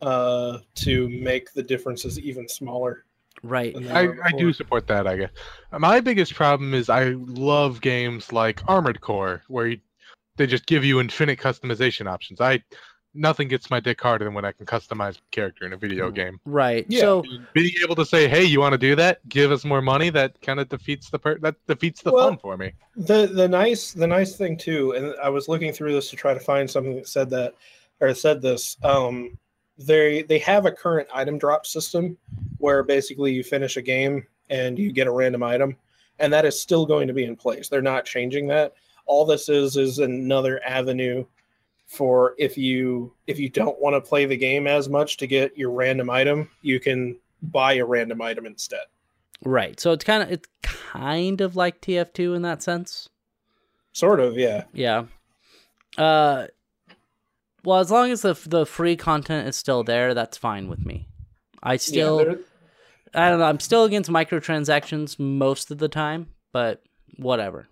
uh 0.02 0.60
to 0.76 1.10
make 1.10 1.54
the 1.54 1.64
differences 1.64 2.20
even 2.20 2.48
smaller. 2.48 3.06
Right. 3.44 3.74
I, 3.92 4.10
I 4.24 4.32
do 4.38 4.52
support 4.52 4.88
that, 4.88 5.08
I 5.08 5.16
guess. 5.16 5.30
My 5.78 6.02
biggest 6.02 6.36
problem 6.36 6.74
is 6.74 6.90
I 6.90 7.12
love 7.18 7.80
games 7.80 8.34
like 8.34 8.62
Armored 8.68 9.00
Core, 9.00 9.44
where 9.48 9.68
you, 9.68 9.80
they 10.36 10.46
just 10.46 10.66
give 10.66 10.84
you 10.84 11.00
infinite 11.00 11.40
customization 11.40 12.06
options. 12.06 12.42
I 12.42 12.62
nothing 13.14 13.48
gets 13.48 13.70
my 13.70 13.80
dick 13.80 14.00
harder 14.00 14.26
than 14.26 14.34
when 14.34 14.46
I 14.46 14.52
can 14.52 14.66
customize 14.66 15.16
my 15.16 15.22
character 15.32 15.66
in 15.66 15.74
a 15.74 15.78
video 15.78 16.12
Mm. 16.12 16.16
game. 16.16 16.40
Right. 16.46 16.86
Yeah. 16.90 17.00
So 17.02 17.24
Being 17.54 17.74
able 17.84 17.96
to 17.96 18.06
say, 18.06 18.28
"Hey, 18.28 18.44
you 18.44 18.60
want 18.60 18.74
to 18.74 18.78
do 18.78 18.96
that? 18.96 19.28
Give 19.28 19.52
us 19.52 19.66
more 19.66 19.82
money." 19.82 20.10
That 20.10 20.40
kind 20.42 20.60
of 20.60 20.70
defeats 20.70 21.10
the 21.10 21.18
per- 21.20 21.40
that 21.40 21.56
defeats 21.68 22.02
the 22.02 22.12
Well- 22.12 22.30
fun 22.30 22.38
for 22.38 22.56
me. 22.58 22.74
the 22.96 23.28
the 23.28 23.48
nice 23.48 23.94
the 23.94 24.08
nice 24.08 24.36
thing 24.36 24.58
too 24.58 24.92
and 24.92 25.14
i 25.24 25.30
was 25.30 25.48
looking 25.48 25.72
through 25.72 25.94
this 25.94 26.10
to 26.10 26.18
try 26.18 26.34
to 26.34 26.40
find 26.40 26.70
something 26.70 26.96
that 26.96 27.08
said 27.08 27.30
that 27.30 27.54
or 28.02 28.14
said 28.14 28.42
this 28.42 28.76
um 28.84 29.38
they 29.78 30.24
they 30.24 30.38
have 30.40 30.66
a 30.66 30.72
current 30.72 31.08
item 31.14 31.38
drop 31.38 31.66
system 31.66 32.18
where 32.58 32.84
basically 32.84 33.32
you 33.32 33.42
finish 33.42 33.78
a 33.78 33.82
game 33.82 34.26
and 34.50 34.78
you 34.78 34.92
get 34.92 35.08
a 35.08 35.12
random 35.12 35.44
item 35.44 35.78
and 36.20 36.34
that 36.34 36.44
is 36.44 36.60
still 36.62 36.86
going 36.86 37.08
to 37.08 37.14
be 37.14 37.24
in 37.24 37.38
place 37.38 37.70
they're 37.70 37.82
not 37.82 38.04
changing 38.04 38.48
that 38.48 38.74
all 39.06 39.24
this 39.26 39.48
is 39.48 39.78
is 39.78 40.00
another 40.00 40.60
avenue 40.66 41.24
for 41.90 42.36
if 42.38 42.58
you 42.58 43.12
if 43.28 43.40
you 43.40 43.50
don't 43.50 43.82
want 43.82 43.96
to 43.96 44.02
play 44.02 44.26
the 44.26 44.38
game 44.38 44.68
as 44.68 44.88
much 44.88 45.18
to 45.18 45.28
get 45.28 45.58
your 45.58 45.72
random 45.72 46.10
item 46.10 46.50
you 46.62 46.80
can 46.80 47.18
buy 47.42 47.74
a 47.74 47.86
random 47.86 48.22
item 48.22 48.46
instead 48.46 48.86
right. 49.44 49.80
So 49.80 49.92
it's 49.92 50.04
kind 50.04 50.24
of 50.24 50.32
it's 50.32 50.48
kind 50.62 51.42
of 51.42 51.56
like 51.56 51.82
TF2 51.82 52.36
in 52.36 52.42
that 52.44 52.62
sense. 52.62 53.10
sort 53.94 54.20
of 54.20 54.38
yeah 54.38 54.66
Yeah. 54.74 55.06
Uh 55.98 56.48
well, 57.64 57.80
as 57.80 57.92
long 57.92 58.12
as 58.12 58.22
the 58.22 58.34
the 58.46 58.66
free 58.66 58.96
content 58.96 59.48
is 59.48 59.56
still 59.56 59.84
there, 59.84 60.14
that's 60.14 60.38
fine 60.38 60.70
with 60.70 60.86
me. 60.86 61.08
I 61.62 61.78
still 61.78 62.24
yeah, 62.26 62.36
I 63.14 63.30
don't 63.30 63.40
know, 63.40 63.46
I'm 63.46 63.60
still 63.60 63.84
against 63.84 64.10
microtransactions 64.10 65.20
most 65.20 65.72
of 65.72 65.78
the 65.80 65.90
time, 65.90 66.28
but 66.54 66.84
whatever. 67.18 67.68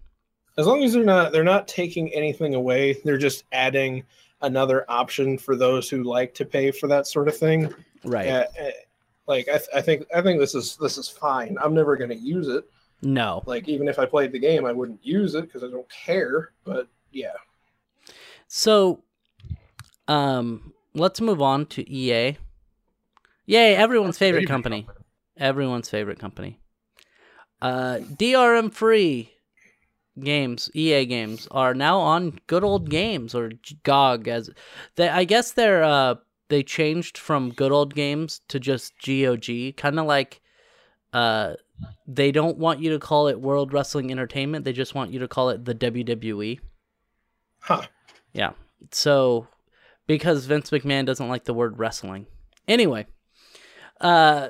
As 0.58 0.66
long 0.66 0.84
as 0.84 0.94
they're 0.94 1.04
not 1.04 1.32
they're 1.32 1.44
not 1.44 1.68
taking 1.68 2.14
anything 2.14 2.56
away 2.56 2.94
they're 3.04 3.18
just 3.18 3.44
adding 3.52 4.04
another 4.42 4.86
option 4.90 5.38
for 5.38 5.56
those 5.56 5.90
who 5.90 6.04
like 6.04 6.34
to 6.34 6.46
pay 6.46 6.72
for 6.72 6.88
that 6.88 7.08
sort 7.08 7.28
of 7.28 7.36
thing 7.38 7.74
Right. 8.04 8.28
Uh, 8.30 8.46
uh, 8.62 8.70
like 9.28 9.48
I, 9.50 9.58
th- 9.58 9.70
I 9.76 9.82
think 9.82 10.06
i 10.16 10.22
think 10.22 10.40
this 10.40 10.54
is 10.56 10.78
this 10.78 10.98
is 10.98 11.10
fine 11.10 11.58
i'm 11.62 11.74
never 11.74 11.98
going 11.98 12.10
to 12.12 12.16
use 12.16 12.48
it 12.48 12.64
No. 13.02 13.44
like 13.46 13.68
even 13.68 13.88
if 13.88 13.98
i 14.00 14.06
played 14.06 14.32
the 14.32 14.40
game 14.40 14.66
i 14.66 14.72
wouldn't 14.72 15.04
use 15.06 15.34
it 15.36 15.42
because 15.44 15.64
i 15.64 15.68
don't 15.70 15.90
care 15.90 16.52
but 16.64 16.88
yeah 17.12 17.34
So 18.48 19.04
um 20.08 20.74
let's 20.94 21.20
move 21.22 21.42
on 21.42 21.66
to 21.68 21.90
EA. 21.92 22.38
Yay, 23.46 23.76
everyone's 23.76 24.18
favorite 24.18 24.42
Favorite 24.42 24.48
company. 24.52 24.88
Everyone's 25.38 25.90
favorite 25.90 26.20
company. 26.20 26.60
Uh 27.62 27.98
DRM 28.02 28.72
free 28.74 29.32
games, 30.20 30.70
EA 30.74 31.06
games 31.06 31.48
are 31.52 31.74
now 31.74 32.00
on 32.00 32.40
good 32.48 32.64
old 32.64 32.90
games 32.90 33.36
or 33.36 33.52
GOG 33.84 34.28
as 34.28 34.50
they 34.96 35.10
I 35.10 35.24
guess 35.24 35.52
they're 35.52 35.84
uh 35.84 36.16
they 36.50 36.64
changed 36.64 37.18
from 37.18 37.52
good 37.52 37.72
old 37.72 37.94
games 37.94 38.42
to 38.48 38.60
just 38.60 38.94
GOG, 39.06 39.76
kind 39.78 40.00
of 40.00 40.06
like 40.06 40.42
uh 41.14 41.54
they 42.08 42.32
don't 42.32 42.58
want 42.58 42.80
you 42.80 42.92
to 42.92 43.00
call 43.00 43.28
it 43.28 43.40
World 43.40 43.72
Wrestling 43.72 44.12
Entertainment, 44.12 44.66
they 44.66 44.74
just 44.74 44.96
want 44.96 45.12
you 45.12 45.20
to 45.20 45.28
call 45.28 45.50
it 45.50 45.66
the. 45.66 45.76
WWE. 45.76 46.60
huh 47.60 47.84
Yeah. 48.34 48.52
So 48.92 49.48
because 50.08 50.46
Vince 50.46 50.70
McMahon 50.72 51.06
doesn't 51.06 51.30
like 51.30 51.44
the 51.44 51.54
word 51.54 51.78
wrestling. 51.78 52.26
Anyway, 52.68 53.06
uh 54.02 54.50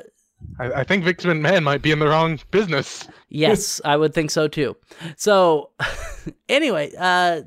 I, 0.59 0.71
I 0.71 0.83
think 0.83 1.03
Vince 1.03 1.25
Man 1.25 1.63
might 1.63 1.81
be 1.81 1.91
in 1.91 1.99
the 1.99 2.07
wrong 2.07 2.39
business. 2.51 3.07
yes, 3.29 3.81
I 3.83 3.97
would 3.97 4.13
think 4.13 4.31
so 4.31 4.47
too. 4.47 4.75
So 5.15 5.71
anyway, 6.49 6.91
uh 6.97 7.41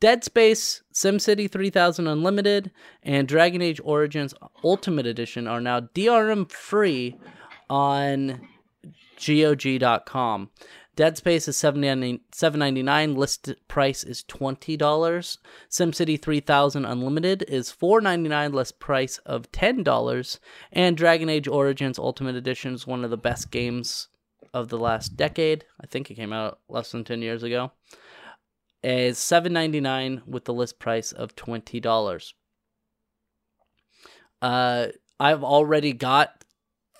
Dead 0.00 0.22
Space, 0.22 0.82
SimCity 0.92 1.50
3000 1.50 2.06
Unlimited, 2.06 2.70
and 3.02 3.26
Dragon 3.26 3.62
Age 3.62 3.80
Origins 3.82 4.34
Ultimate 4.62 5.06
Edition 5.06 5.46
are 5.46 5.62
now 5.62 5.80
DRM 5.80 6.50
free 6.50 7.16
on 7.70 8.46
GOG.com. 9.24 10.50
Dead 10.96 11.16
Space 11.16 11.48
is 11.48 11.56
seven 11.56 11.80
ninety 11.80 12.82
nine. 12.82 13.14
List 13.14 13.52
price 13.66 14.04
is 14.04 14.22
twenty 14.22 14.76
dollars. 14.76 15.38
SimCity 15.68 16.20
three 16.20 16.40
thousand 16.40 16.84
Unlimited 16.84 17.44
is 17.48 17.72
four 17.72 18.00
ninety 18.00 18.28
nine. 18.28 18.52
List 18.52 18.78
price 18.78 19.18
of 19.26 19.50
ten 19.50 19.82
dollars. 19.82 20.38
And 20.72 20.96
Dragon 20.96 21.28
Age 21.28 21.48
Origins 21.48 21.98
Ultimate 21.98 22.36
Edition 22.36 22.74
is 22.74 22.86
one 22.86 23.04
of 23.04 23.10
the 23.10 23.16
best 23.16 23.50
games 23.50 24.08
of 24.52 24.68
the 24.68 24.78
last 24.78 25.16
decade. 25.16 25.64
I 25.80 25.86
think 25.86 26.10
it 26.10 26.14
came 26.14 26.32
out 26.32 26.60
less 26.68 26.92
than 26.92 27.02
ten 27.02 27.22
years 27.22 27.42
ago. 27.42 27.72
Is 28.84 29.18
seven 29.18 29.52
ninety 29.52 29.80
nine 29.80 30.22
with 30.26 30.44
the 30.44 30.54
list 30.54 30.78
price 30.78 31.10
of 31.10 31.34
twenty 31.34 31.80
dollars. 31.80 32.34
Uh, 34.40 34.88
I've 35.18 35.42
already 35.42 35.92
got 35.92 36.43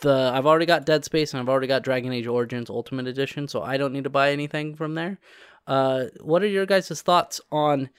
the 0.05 0.31
I've 0.33 0.47
already 0.47 0.67
got 0.67 0.87
Dead 0.87 1.05
Space 1.05 1.33
and 1.35 1.41
I've 1.41 1.49
already 1.49 1.67
got 1.67 1.83
Dragon 1.83 2.13
Age 2.13 2.29
Origins 2.29 2.71
Ultimate 2.71 3.09
Edition, 3.09 3.49
so 3.49 3.63
I 3.63 3.77
don't 3.77 3.93
need 3.93 4.05
to 4.05 4.11
buy 4.11 4.31
anything 4.31 4.77
from 4.77 4.95
there. 4.95 5.19
Uh, 5.67 6.05
what 6.21 6.43
are 6.43 6.47
your 6.47 6.67
guys' 6.67 7.03
thoughts 7.03 7.41
on 7.51 7.91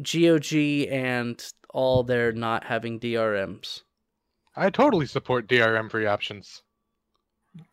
GOG 0.00 0.54
and 0.90 1.44
all 1.74 2.02
their 2.02 2.32
not 2.32 2.64
having 2.64 2.98
DRMs? 2.98 3.82
I 4.56 4.70
totally 4.70 5.06
support 5.06 5.46
DRM 5.48 5.90
free 5.90 6.06
options. 6.06 6.62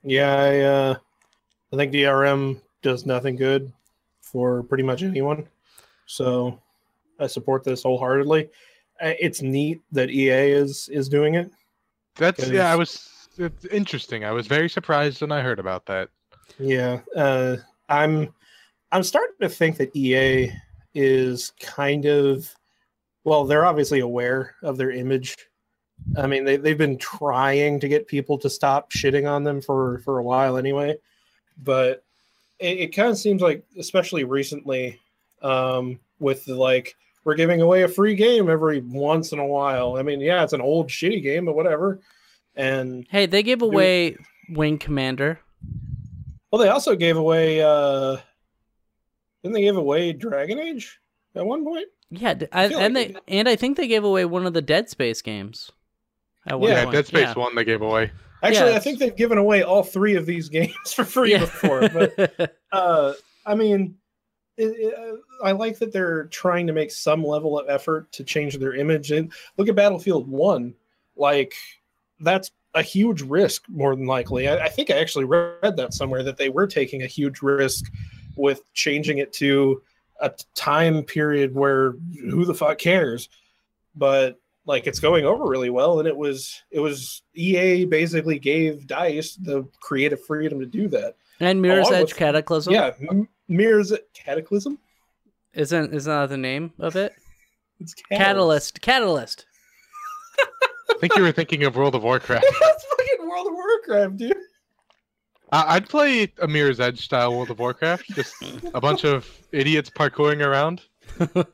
yeah 0.03 0.33
i 0.33 0.59
uh 0.61 0.95
i 1.71 1.75
think 1.75 1.93
drm 1.93 2.59
does 2.81 3.05
nothing 3.05 3.35
good 3.35 3.71
for 4.21 4.63
pretty 4.63 4.83
much 4.83 5.03
anyone 5.03 5.45
so 6.07 6.59
i 7.19 7.27
support 7.27 7.63
this 7.63 7.83
wholeheartedly 7.83 8.49
it's 9.01 9.43
neat 9.43 9.79
that 9.91 10.09
ea 10.09 10.49
is 10.51 10.89
is 10.89 11.07
doing 11.07 11.35
it 11.35 11.51
That's 12.15 12.49
yeah. 12.49 12.71
I 12.71 12.75
was 12.75 13.07
it's 13.39 13.65
interesting. 13.65 14.23
I 14.25 14.31
was 14.31 14.47
very 14.47 14.69
surprised 14.69 15.21
when 15.21 15.31
I 15.31 15.41
heard 15.41 15.59
about 15.59 15.85
that. 15.87 16.09
Yeah, 16.59 17.01
uh, 17.15 17.57
I'm 17.89 18.33
I'm 18.91 19.03
starting 19.03 19.35
to 19.41 19.49
think 19.49 19.77
that 19.77 19.95
EA 19.95 20.51
is 20.93 21.51
kind 21.61 22.05
of 22.05 22.53
well, 23.23 23.45
they're 23.45 23.65
obviously 23.65 23.99
aware 23.99 24.55
of 24.63 24.77
their 24.77 24.91
image. 24.91 25.35
I 26.17 26.27
mean, 26.27 26.45
they 26.45 26.57
they've 26.57 26.77
been 26.77 26.97
trying 26.97 27.79
to 27.81 27.87
get 27.87 28.07
people 28.07 28.37
to 28.39 28.49
stop 28.49 28.91
shitting 28.91 29.29
on 29.29 29.43
them 29.43 29.61
for 29.61 29.99
for 29.99 30.19
a 30.19 30.23
while 30.23 30.57
anyway, 30.57 30.95
but 31.61 32.03
it, 32.59 32.79
it 32.79 32.95
kind 32.95 33.09
of 33.09 33.17
seems 33.17 33.41
like, 33.41 33.65
especially 33.77 34.23
recently, 34.23 34.99
um, 35.41 35.99
with 36.19 36.45
the 36.45 36.55
like 36.55 36.95
we're 37.23 37.35
giving 37.35 37.61
away 37.61 37.83
a 37.83 37.89
free 37.89 38.15
game 38.15 38.49
every 38.49 38.79
once 38.79 39.33
in 39.33 39.39
a 39.39 39.45
while. 39.45 39.97
I 39.97 40.03
mean, 40.03 40.21
yeah, 40.21 40.43
it's 40.43 40.53
an 40.53 40.61
old 40.61 40.87
shitty 40.87 41.21
game, 41.21 41.45
but 41.45 41.55
whatever. 41.55 41.99
And 42.57 43.05
Hey, 43.09 43.25
they 43.27 43.43
gave 43.43 43.61
away 43.61 44.17
Wing 44.49 44.77
Commander. 44.77 45.39
well, 46.51 46.61
they 46.61 46.69
also 46.69 46.95
gave 46.95 47.15
away. 47.17 47.61
uh 47.61 48.17
Didn't 49.43 49.53
they 49.53 49.61
give 49.61 49.77
away 49.77 50.13
Dragon 50.13 50.59
Age 50.59 50.99
at 51.35 51.45
one 51.45 51.63
point? 51.63 51.87
Yeah, 52.09 52.33
d- 52.33 52.47
I, 52.51 52.69
feel 52.69 52.79
and 52.79 52.95
like 52.95 53.07
they 53.07 53.13
they- 53.13 53.37
and 53.39 53.49
I 53.49 53.55
think 53.55 53.77
they 53.77 53.87
gave 53.87 54.03
away 54.03 54.25
one 54.25 54.45
of 54.45 54.53
the 54.53 54.61
Dead 54.61 54.89
Space 54.89 55.21
games. 55.21 55.71
At 56.47 56.59
one 56.59 56.69
Yeah, 56.69 56.77
Yeah, 56.77 56.83
point. 56.85 56.95
Dead 56.95 57.07
Space 57.07 57.21
Yeah. 57.21 57.33
One 57.33 57.55
they 57.55 57.65
gave 57.65 57.81
away. 57.81 58.11
Actually, 58.43 58.73
I 58.73 58.79
think 58.79 58.99
they've 58.99 59.15
given 59.15 59.37
away 59.37 59.63
all 59.63 59.83
three 59.83 60.15
of 60.15 60.25
these 60.25 60.47
games 60.57 60.93
for 60.93 61.03
free 61.03 61.31
Yeah. 61.31 61.39
before. 61.39 61.89
But 61.89 62.55
uh, 62.71 63.13
I 63.45 63.55
mean, 63.55 63.95
it, 64.57 64.67
it, 64.67 64.93
uh, 64.97 65.17
I 65.45 65.51
like 65.51 65.77
that 65.79 65.91
they're 65.91 66.25
trying 66.25 66.67
to 66.67 66.73
make 66.73 66.91
some 66.91 67.23
level 67.23 67.59
of 67.59 67.67
effort 67.69 68.11
to 68.13 68.23
change 68.23 68.57
their 68.57 68.73
image. 68.73 69.11
And 69.11 69.31
look 69.57 69.67
at 69.69 69.75
Battlefield 69.75 70.27
One, 70.27 70.73
like 71.15 71.53
that's 72.19 72.51
a 72.73 72.81
huge 72.81 73.21
risk, 73.21 73.63
more 73.69 73.95
than 73.95 74.05
likely. 74.05 74.47
I, 74.47 74.65
I 74.65 74.69
think 74.69 74.89
I 74.91 74.97
actually 74.99 75.25
read 75.25 75.77
that 75.77 75.93
somewhere 75.93 76.23
that 76.23 76.37
they 76.37 76.49
were 76.49 76.67
taking 76.67 77.01
a 77.03 77.07
huge 77.07 77.41
risk 77.41 77.85
with 78.35 78.61
changing 78.73 79.17
it 79.19 79.33
to 79.33 79.81
a 80.21 80.31
time 80.55 81.03
period 81.03 81.53
where 81.55 81.93
who 82.29 82.45
the 82.45 82.53
fuck 82.53 82.77
cares, 82.77 83.29
but 83.95 84.39
like 84.65 84.85
it's 84.85 84.99
going 84.99 85.23
over 85.25 85.45
really 85.45 85.69
well 85.69 85.99
and 85.99 86.07
it 86.09 86.17
was 86.17 86.61
it 86.71 86.81
was 86.81 87.21
ea 87.35 87.85
basically 87.85 88.37
gave 88.37 88.85
dice 88.85 89.35
the 89.35 89.65
creative 89.79 90.21
freedom 90.25 90.59
to 90.59 90.65
do 90.65 90.89
that 90.89 91.15
and 91.39 91.61
Mirror's 91.61 91.89
Edge 91.89 92.07
with- 92.09 92.17
Cataclysm. 92.17 92.73
yeah 92.73 92.91
M- 93.09 93.29
mirrors 93.47 93.93
cataclysm 94.13 94.77
Isn't 95.53 95.93
isn't 95.93 96.11
that 96.11 96.27
the 96.27 96.35
name 96.37 96.73
of 96.79 96.97
it? 96.97 97.13
it's 97.79 97.93
Catalyst. 98.11 98.81
Catalyst. 98.81 99.45
I 100.89 100.95
think 100.99 101.15
you 101.15 101.21
were 101.23 101.31
thinking 101.31 101.63
of 101.63 101.75
World 101.75 101.95
of 101.95 102.03
Warcraft. 102.03 102.45
that's 102.61 102.85
fucking 102.85 103.27
world 103.29 103.47
of 103.47 103.53
warcraft 103.53 104.17
dude 104.17 104.35
I- 105.51 105.75
I'd 105.75 105.87
play 105.89 106.31
a 106.41 106.47
Mirror's 106.47 106.79
Edge 106.79 106.99
style 107.05 107.33
World 107.35 107.49
of 107.51 107.59
Warcraft. 107.59 108.05
Just 108.15 108.33
a 108.73 108.81
bunch 108.81 109.05
of 109.05 109.29
idiots 109.51 109.89
parkouring 109.89 110.45
around. 110.45 110.81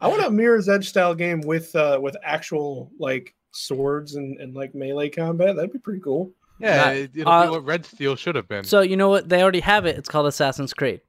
i 0.01 0.07
want 0.07 0.23
a 0.25 0.31
mirror's 0.31 0.67
edge 0.67 0.89
style 0.89 1.13
game 1.13 1.39
with 1.41 1.75
uh 1.75 1.99
with 2.01 2.17
actual 2.23 2.91
like 2.97 3.35
swords 3.51 4.15
and, 4.15 4.39
and 4.39 4.55
like 4.55 4.73
melee 4.73 5.07
combat 5.09 5.55
that'd 5.55 5.71
be 5.71 5.77
pretty 5.77 5.99
cool 6.01 6.31
Yeah, 6.59 6.77
Not- 6.85 6.95
it, 6.95 7.11
it'll 7.15 7.31
uh, 7.31 7.43
be 7.45 7.49
what 7.51 7.63
Red 7.65 7.85
Steel 7.85 8.15
should 8.15 8.33
have 8.35 8.47
been. 8.47 8.63
So 8.63 8.81
you 8.81 8.97
know 8.97 9.09
what? 9.09 9.29
They 9.29 9.41
already 9.43 9.59
have 9.59 9.85
it. 9.85 9.95
It's 9.97 10.09
called 10.09 10.25
Assassin's 10.25 10.73
Creed. 10.73 11.01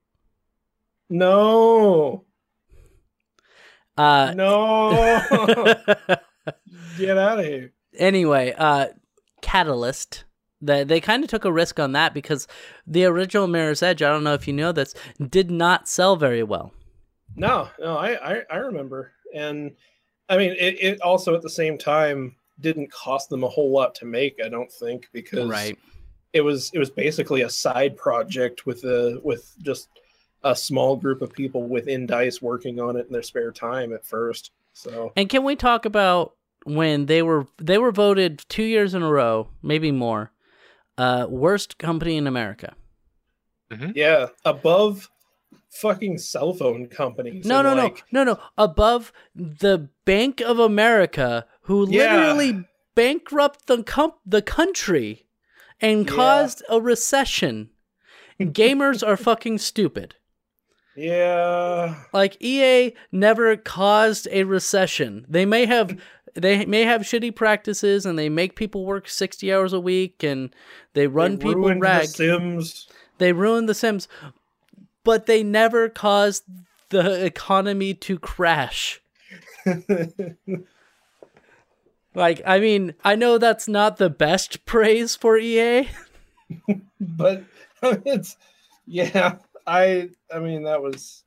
no 1.09 2.25
Uh, 3.97 4.35
no 4.37 4.91
get 6.99 7.17
out 7.17 7.39
of 7.39 7.45
here 7.47 7.73
anyway, 7.99 8.55
uh, 8.57 8.89
Catalyst. 9.43 10.25
They, 10.61 10.85
they 10.85 11.01
kind 11.01 11.23
of 11.23 11.29
took 11.29 11.45
a 11.45 11.53
risk 11.53 11.79
on 11.79 11.93
that 11.93 12.15
because 12.15 12.49
the 12.87 13.05
original 13.05 13.47
Mirror's 13.47 13.83
Edge, 13.83 14.03
I 14.03 14.09
don't 14.09 14.25
know 14.25 14.33
if 14.33 14.49
you 14.49 14.55
know 14.55 14.73
this, 14.73 14.95
did 15.29 15.51
not 15.51 15.89
sell 15.89 16.17
very 16.17 16.43
well. 16.43 16.73
No, 17.37 17.69
no, 17.79 17.97
I, 17.97 18.37
I, 18.37 18.43
I 18.51 18.57
remember, 18.57 19.13
and 19.35 19.73
I 20.29 20.39
mean, 20.39 20.53
it, 20.53 20.77
it 20.81 21.01
also 21.03 21.35
at 21.35 21.43
the 21.43 21.51
same 21.51 21.77
time 21.77 22.37
didn't 22.61 22.91
cost 22.93 23.29
them 23.29 23.45
a 23.45 23.49
whole 23.49 23.71
lot 23.71 23.95
to 23.97 24.05
make. 24.05 24.39
I 24.45 24.49
don't 24.49 24.71
think 24.71 25.09
because 25.13 25.49
right. 25.49 25.77
it 26.33 26.41
was 26.41 26.71
it 26.73 26.79
was 26.79 26.91
basically 26.91 27.43
a 27.43 27.51
side 27.51 27.97
project 27.97 28.67
with 28.67 28.85
a 28.85 29.21
with 29.23 29.55
just 29.63 29.89
a 30.45 30.55
small 30.55 30.97
group 30.97 31.23
of 31.23 31.33
people 31.33 31.65
within 31.65 32.07
Dice 32.07 32.41
working 32.41 32.79
on 32.79 32.97
it 32.97 33.07
in 33.07 33.13
their 33.13 33.23
spare 33.23 33.51
time 33.51 33.93
at 33.93 34.07
first. 34.07 34.53
So 34.73 35.13
And 35.17 35.29
can 35.29 35.45
we 35.45 35.57
talk 35.57 35.85
about 35.85 36.35
when 36.65 37.07
they 37.07 37.23
were 37.23 37.47
they 37.59 37.79
were 37.79 37.93
voted 37.93 38.45
two 38.49 38.65
years 38.65 38.95
in 38.95 39.03
a 39.03 39.11
row, 39.11 39.49
maybe 39.63 39.91
more, 39.93 40.33
uh, 40.99 41.27
worst 41.29 41.79
company 41.79 42.17
in 42.17 42.27
America? 42.27 42.75
yeah, 43.95 44.27
above 44.45 45.09
fucking 45.71 46.19
cell 46.19 46.53
phone 46.53 46.87
companies. 46.87 47.45
No, 47.45 47.61
no, 47.63 47.75
like, 47.75 48.05
no, 48.13 48.23
no, 48.25 48.35
no. 48.35 48.41
Above 48.57 49.13
the 49.35 49.89
Bank 50.05 50.41
of 50.41 50.59
America, 50.59 51.47
who 51.63 51.89
Yeah. 51.91 52.17
literally 52.17 52.65
bankrupt 52.95 53.67
the 53.67 53.83
com- 53.83 54.15
the 54.25 54.43
country 54.43 55.27
and 55.81 56.07
Yeah. 56.09 56.15
caused 56.15 56.63
a 56.69 56.81
recession. 56.81 57.71
Gamers 58.41 59.07
are 59.07 59.17
fucking 59.29 59.59
stupid. 59.59 60.15
Yeah, 60.97 62.05
Like 62.13 62.37
EA 62.41 62.95
never 63.11 63.57
caused 63.57 64.29
a 64.31 64.45
recession. 64.45 65.27
They 65.29 65.45
may 65.45 65.67
have 65.67 66.01
they 66.35 66.65
may 66.67 66.83
have 66.83 67.03
shitty 67.03 67.35
practices 67.35 68.05
and 68.07 68.19
they 68.19 68.29
make 68.29 68.57
people 68.57 68.85
work 68.85 69.09
60 69.09 69.53
hours 69.53 69.73
a 69.73 69.81
week 69.81 70.23
and 70.23 70.55
they 70.93 71.07
run 71.07 71.37
they 71.37 71.45
people 71.45 71.63
ruined 71.63 71.83
The. 71.83 72.07
Sims. 72.07 72.89
They 73.19 73.33
ruin 73.33 73.67
the 73.67 73.75
Sims, 73.75 74.09
but 75.05 75.27
they 75.27 75.43
never 75.43 75.89
caused 75.89 76.45
the 76.91 77.25
economy 77.25 77.95
to 77.95 78.19
crash. 78.19 79.01
Like, 82.17 82.41
I 82.47 82.61
mean, 82.61 82.95
I 83.03 83.17
know 83.17 83.39
that's 83.39 83.67
not 83.67 83.97
the 83.97 84.09
best 84.09 84.65
praise 84.67 85.17
for 85.17 85.37
EA. 85.37 85.89
but 87.01 87.43
it's 87.83 88.37
yeah 88.87 89.37
i 89.67 90.11
i 90.33 90.39
mean 90.39 90.65
that 90.65 90.83
was 90.83 91.24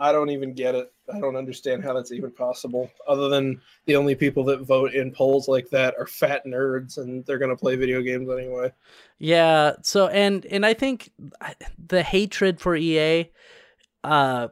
i 0.00 0.10
don't 0.12 0.30
even 0.30 0.52
get 0.54 0.74
it 0.74 0.92
i 1.12 1.18
don't 1.20 1.36
understand 1.36 1.82
how 1.84 1.92
that's 1.92 2.12
even 2.12 2.30
possible 2.30 2.90
other 3.06 3.28
than 3.28 3.60
the 3.86 3.96
only 3.96 4.14
people 4.14 4.44
that 4.44 4.60
vote 4.62 4.94
in 4.94 5.12
polls 5.12 5.48
like 5.48 5.68
that 5.70 5.94
are 5.98 6.06
fat 6.06 6.42
nerds 6.46 6.98
and 6.98 7.24
they're 7.26 7.38
going 7.38 7.50
to 7.50 7.56
play 7.56 7.76
video 7.76 8.00
games 8.02 8.28
anyway 8.30 8.70
Yeah. 9.18 9.74
So 9.82 10.08
and 10.08 10.44
and 10.46 10.64
I 10.66 10.74
think 10.74 11.10
the 11.78 12.02
hatred 12.02 12.60
for 12.60 12.74
EA, 12.74 13.30
uh, 14.02 14.48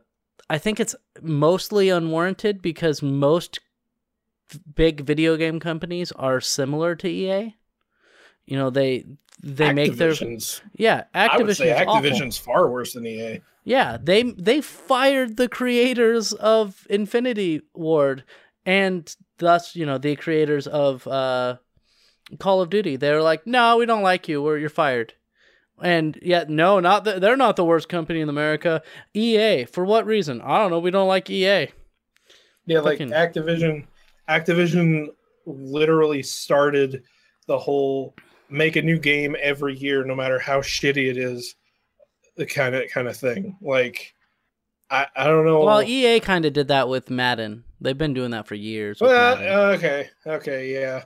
I 0.49 0.59
think 0.59 0.79
it's 0.79 0.95
mostly 1.23 1.89
unwarranted 1.91 2.63
because 2.63 3.03
most 3.03 3.59
big 4.75 5.01
video 5.01 5.37
game 5.37 5.59
companies 5.61 6.13
are 6.13 6.41
similar 6.41 6.95
to 6.97 7.09
EA. 7.09 7.57
You 8.47 8.57
know 8.57 8.71
they 8.71 9.07
they 9.43 9.73
make 9.73 9.95
their 9.97 10.13
Activision's- 10.13 10.61
yeah 10.75 11.05
i 11.15 11.39
would 11.39 11.57
say 11.57 11.69
Activision 11.69 11.81
is 11.83 11.87
awful. 11.89 12.11
activision's 12.11 12.39
far 12.39 12.69
worse 12.71 12.93
than 12.93 13.07
ea 13.07 13.41
Yeah, 13.65 13.99
they 14.03 14.23
they 14.23 14.61
fired 14.61 15.37
the 15.37 15.49
creators 15.49 16.33
of 16.33 16.87
Infinity 16.91 17.63
Ward 17.75 18.25
and 18.65 19.15
thus, 19.39 19.77
you 19.77 19.85
know, 19.87 19.99
the 19.99 20.17
creators 20.17 20.67
of 20.67 21.07
uh 21.07 21.57
Call 22.39 22.61
of 22.63 22.71
Duty. 22.71 22.97
They're 22.97 23.23
like, 23.23 23.47
"No, 23.47 23.77
we 23.77 23.87
don't 23.87 24.03
like 24.03 24.29
you. 24.29 24.43
We're 24.43 24.59
you're 24.59 24.71
fired." 24.71 25.15
And 25.83 26.19
yet, 26.23 26.51
no, 26.51 26.79
not 26.79 27.05
the, 27.05 27.19
they're 27.19 27.37
not 27.39 27.57
the 27.57 27.65
worst 27.65 27.89
company 27.89 28.21
in 28.21 28.29
America. 28.29 28.83
EA, 29.15 29.65
for 29.65 29.85
what 29.85 30.05
reason? 30.05 30.41
I 30.43 30.59
don't 30.59 30.71
know. 30.71 30.79
We 30.79 30.91
don't 30.91 31.09
like 31.09 31.31
EA. 31.31 31.69
yeah 32.67 32.81
like 32.81 32.99
Fucking- 32.99 33.13
activision 33.13 33.87
activision 34.29 35.07
literally 35.47 36.23
started 36.23 37.03
the 37.47 37.59
whole 37.59 38.15
make 38.49 38.77
a 38.77 38.83
new 38.83 38.99
game 38.99 39.35
every 39.41 39.77
year 39.77 40.05
no 40.05 40.15
matter 40.15 40.39
how 40.39 40.61
shitty 40.61 41.09
it 41.11 41.17
is 41.17 41.55
the 42.37 42.47
kind 42.47 42.75
of 42.75 42.89
kind 42.91 43.09
of 43.09 43.17
thing 43.17 43.57
like 43.61 44.15
i 44.91 45.07
i 45.17 45.25
don't 45.25 45.45
know 45.45 45.61
Well, 45.65 45.83
EA 45.83 46.21
kind 46.21 46.45
of 46.45 46.53
did 46.53 46.69
that 46.69 46.89
with 46.89 47.11
Madden. 47.11 47.65
They've 47.81 47.97
been 47.97 48.13
doing 48.15 48.31
that 48.33 48.47
for 48.47 48.55
years. 48.55 49.01
Well, 49.01 49.37
Madden. 49.37 49.53
okay, 49.77 50.11
okay, 50.27 50.73
yeah. 50.73 51.05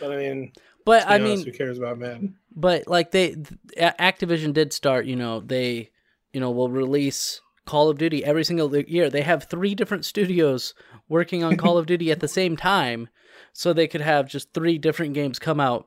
But 0.00 0.12
I 0.12 0.16
mean, 0.16 0.52
but 0.84 1.06
I 1.06 1.14
honest, 1.16 1.44
mean, 1.44 1.44
who 1.44 1.52
cares 1.58 1.78
about 1.78 1.98
Madden? 1.98 2.36
but 2.54 2.88
like 2.88 3.10
they 3.12 3.36
activision 3.78 4.52
did 4.52 4.72
start 4.72 5.06
you 5.06 5.14
know 5.16 5.40
they 5.40 5.90
you 6.32 6.40
know 6.40 6.50
will 6.50 6.70
release 6.70 7.40
call 7.66 7.88
of 7.88 7.98
duty 7.98 8.24
every 8.24 8.42
single 8.44 8.74
year 8.76 9.08
they 9.08 9.22
have 9.22 9.44
three 9.44 9.74
different 9.74 10.04
studios 10.04 10.74
working 11.08 11.44
on 11.44 11.56
call 11.56 11.78
of 11.78 11.86
duty 11.86 12.10
at 12.10 12.18
the 12.20 12.26
same 12.40 12.56
time 12.56 13.08
so 13.52 13.72
they 13.72 13.86
could 13.86 14.00
have 14.00 14.26
just 14.28 14.52
three 14.52 14.78
different 14.78 15.14
games 15.14 15.38
come 15.38 15.60
out 15.60 15.86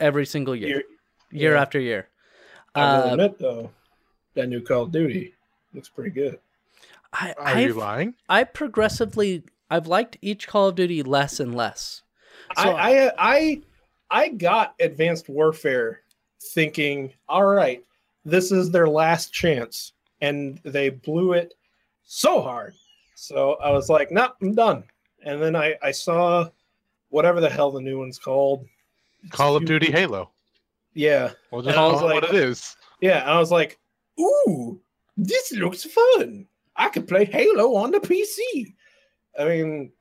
every 0.00 0.26
single 0.26 0.54
year 0.54 0.68
Year- 0.68 0.84
year 1.30 1.54
yeah. 1.54 1.62
after 1.62 1.80
year 1.80 2.08
I 2.74 2.80
will 2.84 3.02
Uh, 3.08 3.12
admit 3.12 3.38
though, 3.38 3.70
that 4.36 4.48
new 4.48 4.60
Call 4.60 4.84
of 4.84 4.92
Duty 4.92 5.34
looks 5.74 5.88
pretty 5.88 6.10
good. 6.10 6.38
I, 7.12 7.34
Are 7.38 7.60
you 7.60 7.68
I've, 7.70 7.76
lying? 7.76 8.14
I 8.28 8.44
progressively 8.44 9.42
i've 9.68 9.88
liked 9.88 10.16
each 10.22 10.46
call 10.46 10.68
of 10.68 10.76
duty 10.76 11.02
less 11.02 11.40
and 11.40 11.52
less 11.52 12.02
So- 12.56 12.70
I, 12.70 13.06
I 13.06 13.12
I 13.18 13.62
I 14.10 14.28
got 14.28 14.74
Advanced 14.78 15.28
Warfare 15.28 16.02
thinking, 16.40 17.12
all 17.28 17.44
right, 17.44 17.82
this 18.24 18.52
is 18.52 18.70
their 18.70 18.88
last 18.88 19.32
chance, 19.32 19.92
and 20.20 20.60
they 20.62 20.90
blew 20.90 21.32
it 21.32 21.54
so 22.04 22.40
hard. 22.40 22.74
So 23.16 23.54
I 23.54 23.70
was 23.72 23.88
like, 23.88 24.12
nah, 24.12 24.30
I'm 24.40 24.54
done. 24.54 24.84
And 25.24 25.42
then 25.42 25.56
I, 25.56 25.74
I 25.82 25.90
saw 25.90 26.48
whatever 27.08 27.40
the 27.40 27.50
hell 27.50 27.72
the 27.72 27.80
new 27.80 27.98
one's 27.98 28.18
called. 28.18 28.64
Call 29.30 29.56
of 29.56 29.64
Duty 29.64 29.90
Halo. 29.90 30.30
Yeah. 30.94 31.32
We'll 31.50 31.62
just 31.62 31.74
call 31.74 31.92
was 31.94 32.02
it 32.02 32.04
what 32.04 32.24
it 32.24 32.34
is. 32.34 32.76
Yeah. 33.00 33.24
I 33.24 33.38
was 33.40 33.50
like, 33.50 33.78
ooh, 34.20 34.80
this 35.16 35.52
looks 35.52 35.84
fun. 35.84 36.46
I 36.76 36.88
could 36.88 37.08
play 37.08 37.24
Halo 37.24 37.74
on 37.76 37.90
the 37.90 38.00
PC. 38.00 38.74
I 39.38 39.44
mean, 39.44 39.92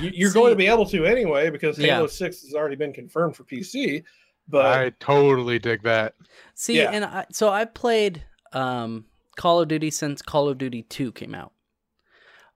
you- 0.00 0.10
you're 0.14 0.32
going 0.34 0.50
to 0.52 0.56
be 0.56 0.66
able 0.66 0.86
to 0.86 1.04
anyway 1.04 1.50
because 1.50 1.78
Yeah. 1.78 1.94
Halo 1.96 2.06
6 2.06 2.42
has 2.42 2.54
already 2.54 2.76
been 2.76 2.92
confirmed 2.92 3.36
for 3.36 3.44
PC. 3.44 4.04
But 4.48 4.66
I 4.66 4.90
totally 5.00 5.58
dig 5.58 5.82
that. 5.84 6.14
See, 6.54 6.76
Yeah. 6.78 6.90
and 6.92 7.04
I, 7.04 7.26
so 7.32 7.48
I 7.48 7.64
played 7.64 8.24
um, 8.52 9.06
Call 9.36 9.60
of 9.60 9.68
Duty 9.68 9.90
since 9.90 10.20
Call 10.20 10.48
of 10.48 10.58
Duty 10.58 10.82
2 10.82 11.12
came 11.12 11.34
out. 11.34 11.52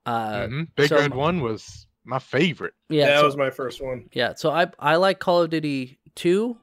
Uh, 0.04 0.46
Mhm. 0.46 0.68
Big 0.76 0.88
so- 0.88 0.96
Red 0.96 1.14
One 1.14 1.40
was 1.40 1.86
my 2.04 2.18
favorite. 2.18 2.74
yeah, 2.88 3.06
that 3.06 3.18
so, 3.20 3.24
was 3.26 3.36
my 3.36 3.50
first 3.50 3.80
one. 3.82 4.08
yeah. 4.12 4.34
So 4.34 4.50
I 4.50 4.66
I 4.78 4.96
like 4.96 5.18
Call 5.18 5.42
of 5.42 5.50
Duty 5.50 5.98
2 6.16 6.56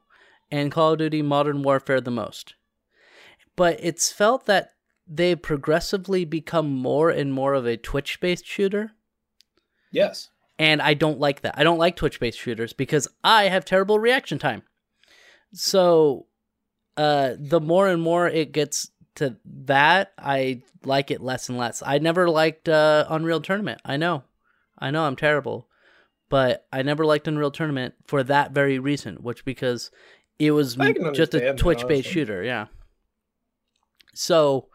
and 0.51 0.71
Call 0.71 0.93
of 0.93 0.99
Duty 0.99 1.21
Modern 1.21 1.61
Warfare 1.63 1.99
the 1.99 2.11
most. 2.11 2.55
But 3.55 3.79
it's 3.81 4.11
felt 4.11 4.45
that 4.45 4.71
they've 5.07 5.41
progressively 5.41 6.25
become 6.25 6.73
more 6.73 7.09
and 7.09 7.33
more 7.33 7.53
of 7.53 7.65
a 7.65 7.77
Twitch-based 7.77 8.45
shooter. 8.45 8.91
Yes. 9.91 10.29
and 10.57 10.81
I 10.81 10.93
don't 10.95 11.19
like 11.19 11.41
that. 11.41 11.55
I 11.57 11.63
don't 11.63 11.77
like 11.77 11.95
Twitch 11.95 12.19
based 12.19 12.39
shooters 12.39 12.73
because 12.73 13.07
I 13.23 13.43
have 13.45 13.65
terrible 13.65 13.99
reaction 13.99 14.39
time. 14.39 14.63
So, 15.53 16.25
uh, 16.97 17.33
the 17.37 17.59
more 17.59 17.87
and 17.87 18.01
more 18.01 18.27
it 18.27 18.51
gets 18.51 18.89
to 19.15 19.37
that, 19.45 20.13
I 20.17 20.63
like 20.83 21.11
it 21.11 21.21
less 21.21 21.49
and 21.49 21.57
less. 21.57 21.83
I 21.85 21.99
never 21.99 22.29
liked 22.29 22.67
uh, 22.69 23.05
Unreal 23.09 23.41
Tournament. 23.41 23.81
I 23.85 23.97
know, 23.97 24.23
I 24.79 24.89
know, 24.91 25.03
I'm 25.05 25.15
terrible, 25.15 25.67
but 26.29 26.65
I 26.71 26.81
never 26.81 27.05
liked 27.05 27.27
Unreal 27.27 27.51
Tournament 27.51 27.93
for 28.05 28.23
that 28.23 28.51
very 28.51 28.79
reason, 28.79 29.17
which 29.17 29.45
because 29.45 29.91
it 30.39 30.51
was 30.51 30.75
just 31.13 31.33
a 31.35 31.53
Twitch 31.53 31.87
based 31.87 32.09
shooter. 32.09 32.43
Yeah. 32.43 32.67
So, 34.13 34.67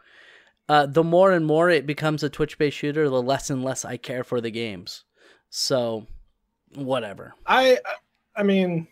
uh, 0.67 0.85
the 0.85 1.03
more 1.03 1.31
and 1.31 1.45
more 1.45 1.69
it 1.69 1.85
becomes 1.87 2.23
a 2.23 2.29
Twitch 2.29 2.57
based 2.57 2.77
shooter, 2.77 3.09
the 3.09 3.21
less 3.21 3.49
and 3.49 3.63
less 3.63 3.85
I 3.85 3.97
care 3.97 4.23
for 4.23 4.39
the 4.41 4.51
games. 4.51 5.03
So, 5.49 6.05
whatever. 6.75 7.33
I 7.47 7.79
I- 8.35 8.43
mean, 8.43 8.87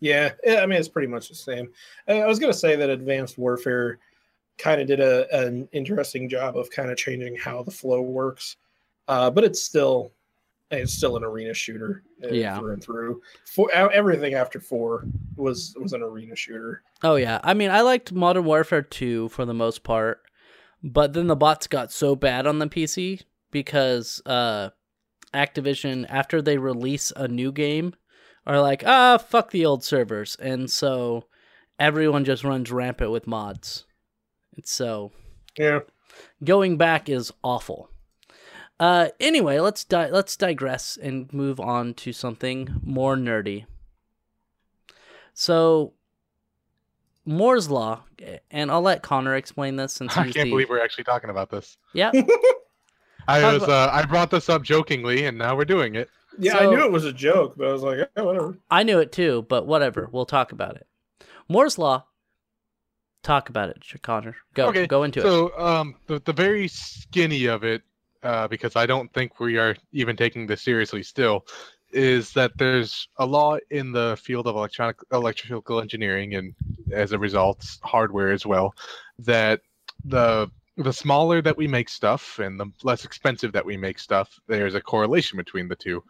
yeah, 0.00 0.32
I 0.48 0.66
mean 0.66 0.78
it's 0.78 0.88
pretty 0.88 1.08
much 1.08 1.28
the 1.28 1.34
same. 1.34 1.72
I 2.08 2.20
I 2.22 2.26
was 2.26 2.38
gonna 2.38 2.52
say 2.52 2.76
that 2.76 2.90
Advanced 2.90 3.38
Warfare 3.38 3.98
kind 4.58 4.80
of 4.80 4.86
did 4.86 5.00
a 5.00 5.26
an 5.34 5.68
interesting 5.72 6.28
job 6.28 6.56
of 6.56 6.70
kind 6.70 6.90
of 6.90 6.96
changing 6.96 7.36
how 7.36 7.62
the 7.62 7.70
flow 7.70 8.00
works, 8.02 8.56
uh, 9.08 9.30
but 9.30 9.44
it's 9.44 9.62
still 9.62 10.12
it's 10.70 10.92
still 10.94 11.16
an 11.16 11.24
arena 11.24 11.54
shooter 11.54 12.02
uh, 12.24 12.28
Yeah. 12.28 12.58
through 12.58 12.72
and 12.72 12.82
through. 12.82 13.22
For 13.54 13.70
everything 13.72 14.34
after 14.34 14.60
four 14.60 15.04
was 15.36 15.74
was 15.80 15.92
an 15.92 16.02
arena 16.02 16.34
shooter. 16.36 16.82
Oh 17.02 17.16
yeah, 17.16 17.40
I 17.44 17.54
mean, 17.54 17.70
I 17.70 17.82
liked 17.82 18.12
Modern 18.12 18.44
Warfare 18.44 18.82
2 18.82 19.28
for 19.28 19.44
the 19.44 19.54
most 19.54 19.82
part, 19.84 20.22
but 20.82 21.12
then 21.12 21.26
the 21.26 21.36
bots 21.36 21.66
got 21.66 21.92
so 21.92 22.16
bad 22.16 22.46
on 22.46 22.58
the 22.58 22.66
PC 22.66 23.22
because 23.50 24.20
uh, 24.26 24.70
Activision, 25.34 26.06
after 26.08 26.40
they 26.40 26.58
release 26.58 27.12
a 27.14 27.28
new 27.28 27.52
game, 27.52 27.94
are 28.46 28.60
like, 28.60 28.82
ah, 28.86 29.18
fuck 29.18 29.50
the 29.50 29.66
old 29.66 29.84
servers, 29.84 30.36
and 30.36 30.70
so 30.70 31.24
everyone 31.78 32.24
just 32.24 32.44
runs 32.44 32.72
rampant 32.72 33.10
with 33.10 33.26
mods. 33.26 33.84
And 34.54 34.66
so 34.66 35.12
Yeah, 35.58 35.80
going 36.42 36.76
back 36.78 37.08
is 37.08 37.30
awful. 37.44 37.90
Uh, 38.78 39.08
anyway, 39.20 39.58
let's 39.58 39.84
di- 39.84 40.10
let's 40.10 40.36
digress 40.36 40.98
and 41.00 41.32
move 41.32 41.58
on 41.60 41.94
to 41.94 42.12
something 42.12 42.80
more 42.84 43.16
nerdy. 43.16 43.64
So, 45.34 45.92
Moore's 47.24 47.70
law, 47.70 48.04
and 48.50 48.70
I'll 48.70 48.82
let 48.82 49.02
Connor 49.02 49.34
explain 49.34 49.76
this 49.76 49.92
since 49.92 50.16
I 50.16 50.24
can't 50.24 50.34
the 50.34 50.50
believe 50.50 50.68
we're 50.68 50.82
actually 50.82 51.04
talking 51.04 51.30
about 51.30 51.50
this. 51.50 51.76
yeah. 51.92 52.10
I 53.28 53.40
Talk 53.40 53.52
was 53.54 53.62
about- 53.64 53.88
uh, 53.88 53.92
I 53.92 54.04
brought 54.04 54.30
this 54.30 54.48
up 54.48 54.62
jokingly, 54.62 55.24
and 55.26 55.36
now 55.36 55.56
we're 55.56 55.64
doing 55.64 55.96
it. 55.96 56.08
yeah, 56.38 56.56
I 56.58 56.66
knew 56.66 56.84
it 56.84 56.92
was 56.92 57.04
a 57.04 57.12
joke, 57.12 57.54
but 57.56 57.66
I 57.68 57.72
was 57.72 57.82
like, 57.82 58.08
oh, 58.16 58.24
whatever. 58.24 58.56
I 58.70 58.82
knew 58.84 59.00
it 59.00 59.10
too, 59.10 59.44
but 59.48 59.66
whatever. 59.66 60.08
We'll 60.12 60.26
talk 60.26 60.52
about 60.52 60.76
it. 60.76 60.86
Moore's 61.48 61.76
law. 61.78 62.04
Talk 63.24 63.48
about 63.48 63.70
it, 63.70 63.82
Connor. 64.02 64.36
Go 64.54 64.68
Okay, 64.68 64.86
go 64.86 65.02
into 65.02 65.18
it. 65.20 65.22
So, 65.24 65.58
um, 65.58 65.96
the 66.06 66.20
the 66.24 66.32
very 66.32 66.68
skinny 66.68 67.46
of 67.46 67.64
it, 67.64 67.82
uh, 68.26 68.48
because 68.48 68.74
I 68.74 68.86
don't 68.86 69.12
think 69.14 69.38
we 69.38 69.56
are 69.56 69.76
even 69.92 70.16
taking 70.16 70.46
this 70.46 70.62
seriously 70.62 71.02
still, 71.02 71.46
is 71.92 72.32
that 72.32 72.52
there's 72.58 73.08
a 73.18 73.26
law 73.26 73.56
in 73.70 73.92
the 73.92 74.18
field 74.20 74.48
of 74.48 74.56
electronic 74.56 74.96
electrical 75.12 75.80
engineering, 75.80 76.34
and 76.34 76.52
as 76.92 77.12
a 77.12 77.18
result, 77.18 77.64
hardware 77.84 78.32
as 78.32 78.44
well, 78.44 78.74
that 79.20 79.60
the 80.04 80.50
the 80.76 80.92
smaller 80.92 81.40
that 81.40 81.56
we 81.56 81.66
make 81.66 81.88
stuff 81.88 82.38
and 82.38 82.60
the 82.60 82.66
less 82.82 83.04
expensive 83.04 83.52
that 83.52 83.64
we 83.64 83.76
make 83.78 83.98
stuff, 83.98 84.38
there's 84.46 84.74
a 84.74 84.80
correlation 84.80 85.38
between 85.38 85.68
the 85.68 85.76
two. 85.76 86.02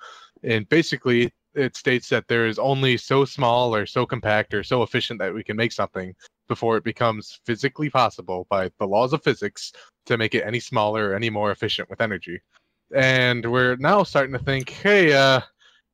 And 0.42 0.68
basically, 0.68 1.32
it 1.54 1.76
states 1.76 2.08
that 2.08 2.26
there 2.28 2.46
is 2.46 2.58
only 2.58 2.96
so 2.96 3.24
small 3.24 3.74
or 3.74 3.86
so 3.86 4.06
compact 4.06 4.54
or 4.54 4.64
so 4.64 4.82
efficient 4.82 5.20
that 5.20 5.32
we 5.32 5.44
can 5.44 5.56
make 5.56 5.72
something 5.72 6.14
before 6.48 6.76
it 6.76 6.84
becomes 6.84 7.40
physically 7.44 7.90
possible 7.90 8.46
by 8.48 8.70
the 8.78 8.86
laws 8.86 9.12
of 9.12 9.22
physics 9.22 9.72
to 10.06 10.16
make 10.16 10.34
it 10.34 10.44
any 10.44 10.60
smaller 10.60 11.10
or 11.10 11.14
any 11.14 11.30
more 11.30 11.50
efficient 11.50 11.90
with 11.90 12.00
energy. 12.00 12.40
And 12.94 13.44
we're 13.50 13.76
now 13.76 14.02
starting 14.04 14.32
to 14.32 14.38
think, 14.38 14.70
hey, 14.70 15.12
uh, 15.12 15.40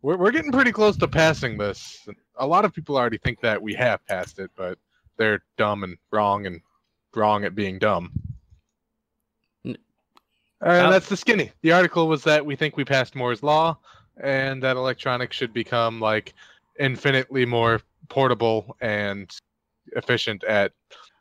we're, 0.03 0.17
we're 0.17 0.31
getting 0.31 0.53
pretty 0.53 0.73
close 0.73 0.97
to 0.99 1.09
passing 1.09 1.57
this. 1.57 2.07
A 2.37 2.47
lot 2.47 2.65
of 2.65 2.75
people 2.75 2.97
already 2.97 3.19
think 3.19 3.41
that 3.41 3.61
we 3.61 3.73
have 3.75 4.05
passed 4.07 4.39
it, 4.39 4.51
but 4.57 4.79
they're 5.17 5.43
dumb 5.57 5.85
and 5.85 5.97
wrong 6.11 6.47
and 6.47 6.61
wrong 7.15 7.45
at 7.45 7.55
being 7.55 7.79
dumb. 7.79 8.13
N- 9.65 9.77
And 10.61 10.93
that's 10.93 11.09
the 11.09 11.17
skinny. 11.17 11.53
The 11.63 11.73
article 11.73 12.09
was 12.09 12.23
that 12.25 12.45
we 12.45 12.57
think 12.57 12.77
we 12.77 12.85
passed 12.85 13.15
Moore's 13.15 13.43
law, 13.43 13.79
and 14.19 14.63
that 14.63 14.77
electronics 14.77 15.37
should 15.37 15.53
become 15.53 16.01
like 16.01 16.35
infinitely 16.79 17.47
more 17.47 17.81
portable 18.09 18.77
and 18.81 19.31
efficient 19.97 20.45
at 20.45 20.73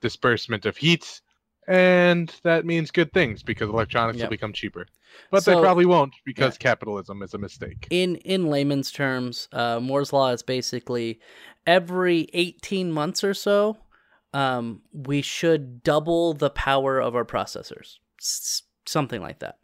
disbursement 0.02 0.66
of 0.66 0.78
heat, 0.78 1.22
and 1.68 2.34
that 2.44 2.66
means 2.66 2.92
good 2.92 3.12
things 3.14 3.44
because 3.44 3.70
electronics 3.70 4.18
Yep. 4.20 4.28
will 4.28 4.32
become 4.32 4.54
cheaper. 4.54 4.88
But 5.30 5.44
So- 5.44 5.56
they 5.56 5.62
probably 5.62 5.86
won't 5.86 6.14
because 6.26 6.58
capitalism 6.58 7.22
is 7.22 7.34
a 7.34 7.38
mistake. 7.38 7.88
in 7.90 8.16
in 8.18 8.48
layman's 8.50 8.92
terms, 8.92 9.48
uh, 9.52 9.80
Moore's 9.80 10.12
law 10.14 10.30
is 10.32 10.42
basically 10.44 11.20
every 11.68 12.28
eighteen 12.34 12.92
months 12.92 13.24
or 13.24 13.34
so, 13.34 13.78
um, 14.34 14.82
we 14.94 15.22
should 15.22 15.84
double 15.84 16.34
the 16.34 16.50
power 16.50 17.00
of 17.00 17.16
our 17.16 17.26
processors, 17.26 17.98
S- 18.20 18.64
something 18.86 19.22
like 19.22 19.40
that. 19.40 19.58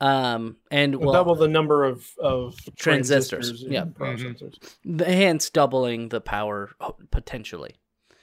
Um, 0.00 0.56
and 0.72 0.96
well, 0.96 1.12
Double 1.12 1.34
the 1.36 1.46
number 1.48 1.84
of 1.84 2.10
of 2.18 2.56
Transistors, 2.76 3.62
and 3.62 3.72
yeah. 3.72 3.84
processors. 3.84 4.54
the- 4.84 5.04
hence 5.04 5.50
doubling 5.50 6.08
the 6.08 6.20
power 6.20 6.72
potentially. 7.12 7.76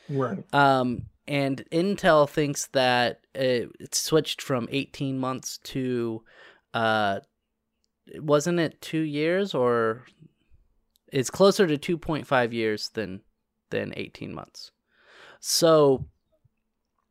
Right. 0.09 0.43
Um, 0.53 1.03
and 1.27 1.63
Intel 1.71 2.29
thinks 2.29 2.67
that 2.67 3.21
it, 3.33 3.69
it 3.79 3.95
switched 3.95 4.41
from 4.41 4.67
18 4.71 5.17
months 5.17 5.59
to, 5.65 6.23
uh, 6.73 7.19
wasn't 8.15 8.59
it 8.59 8.81
two 8.81 9.01
years 9.01 9.53
or 9.53 10.05
it's 11.11 11.29
closer 11.29 11.67
to 11.67 11.97
2.5 11.97 12.53
years 12.53 12.89
than 12.89 13.21
than 13.69 13.93
18 13.95 14.33
months. 14.33 14.71
So 15.39 16.05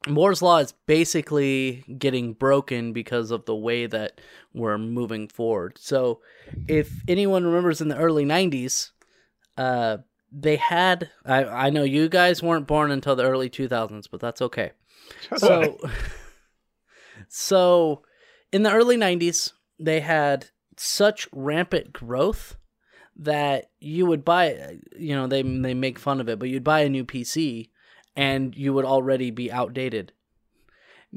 Moore's 0.07 0.41
law 0.43 0.59
is 0.59 0.73
basically 0.87 1.85
getting 1.99 2.33
broken 2.33 2.93
because 2.93 3.31
of 3.31 3.45
the 3.45 3.57
way 3.57 3.87
that 3.87 4.21
we're 4.55 4.79
moving 4.79 5.29
forward. 5.29 5.77
So 5.79 6.21
if 6.69 6.91
anyone 7.09 7.45
remembers 7.45 7.81
in 7.81 7.89
the 7.89 7.97
early 7.97 8.25
90s, 8.25 8.91
uh, 9.59 9.99
they 10.33 10.57
had 10.57 11.11
I, 11.25 11.45
I 11.45 11.71
know 11.71 11.83
you 11.83 12.09
guys 12.09 12.43
weren't 12.43 12.67
born 12.67 12.91
until 12.91 13.17
the 13.17 13.25
early 13.25 13.51
2000s, 13.51 14.07
but 14.11 14.21
that's 14.21 14.43
okay. 14.43 14.73
So 15.37 15.79
so 17.29 18.03
in 18.53 18.63
the 18.63 18.73
early 18.73 18.97
90s, 18.97 19.53
they 19.79 20.01
had 20.01 20.47
such 20.77 21.29
rampant 21.33 21.93
growth 21.93 22.57
that 23.17 23.71
you 23.81 24.07
would 24.07 24.25
buy 24.25 24.79
you 24.97 25.15
know 25.15 25.27
they 25.27 25.43
they 25.43 25.75
make 25.75 25.99
fun 25.99 26.21
of 26.21 26.29
it, 26.29 26.39
but 26.39 26.49
you'd 26.49 26.65
buy 26.65 26.81
a 26.81 26.89
new 26.89 27.05
PC 27.05 27.71
and 28.17 28.57
you 28.57 28.73
would 28.73 28.85
already 28.85 29.31
be 29.31 29.51
outdated 29.53 30.13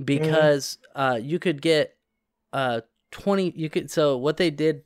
because 0.03 0.77
uh, 0.95 1.19
you 1.21 1.39
could 1.39 1.61
get 1.61 1.97
uh 2.51 2.81
20 3.11 3.53
you 3.55 3.69
could 3.69 3.91
so 3.91 4.17
what 4.17 4.37
they 4.37 4.49
did 4.49 4.83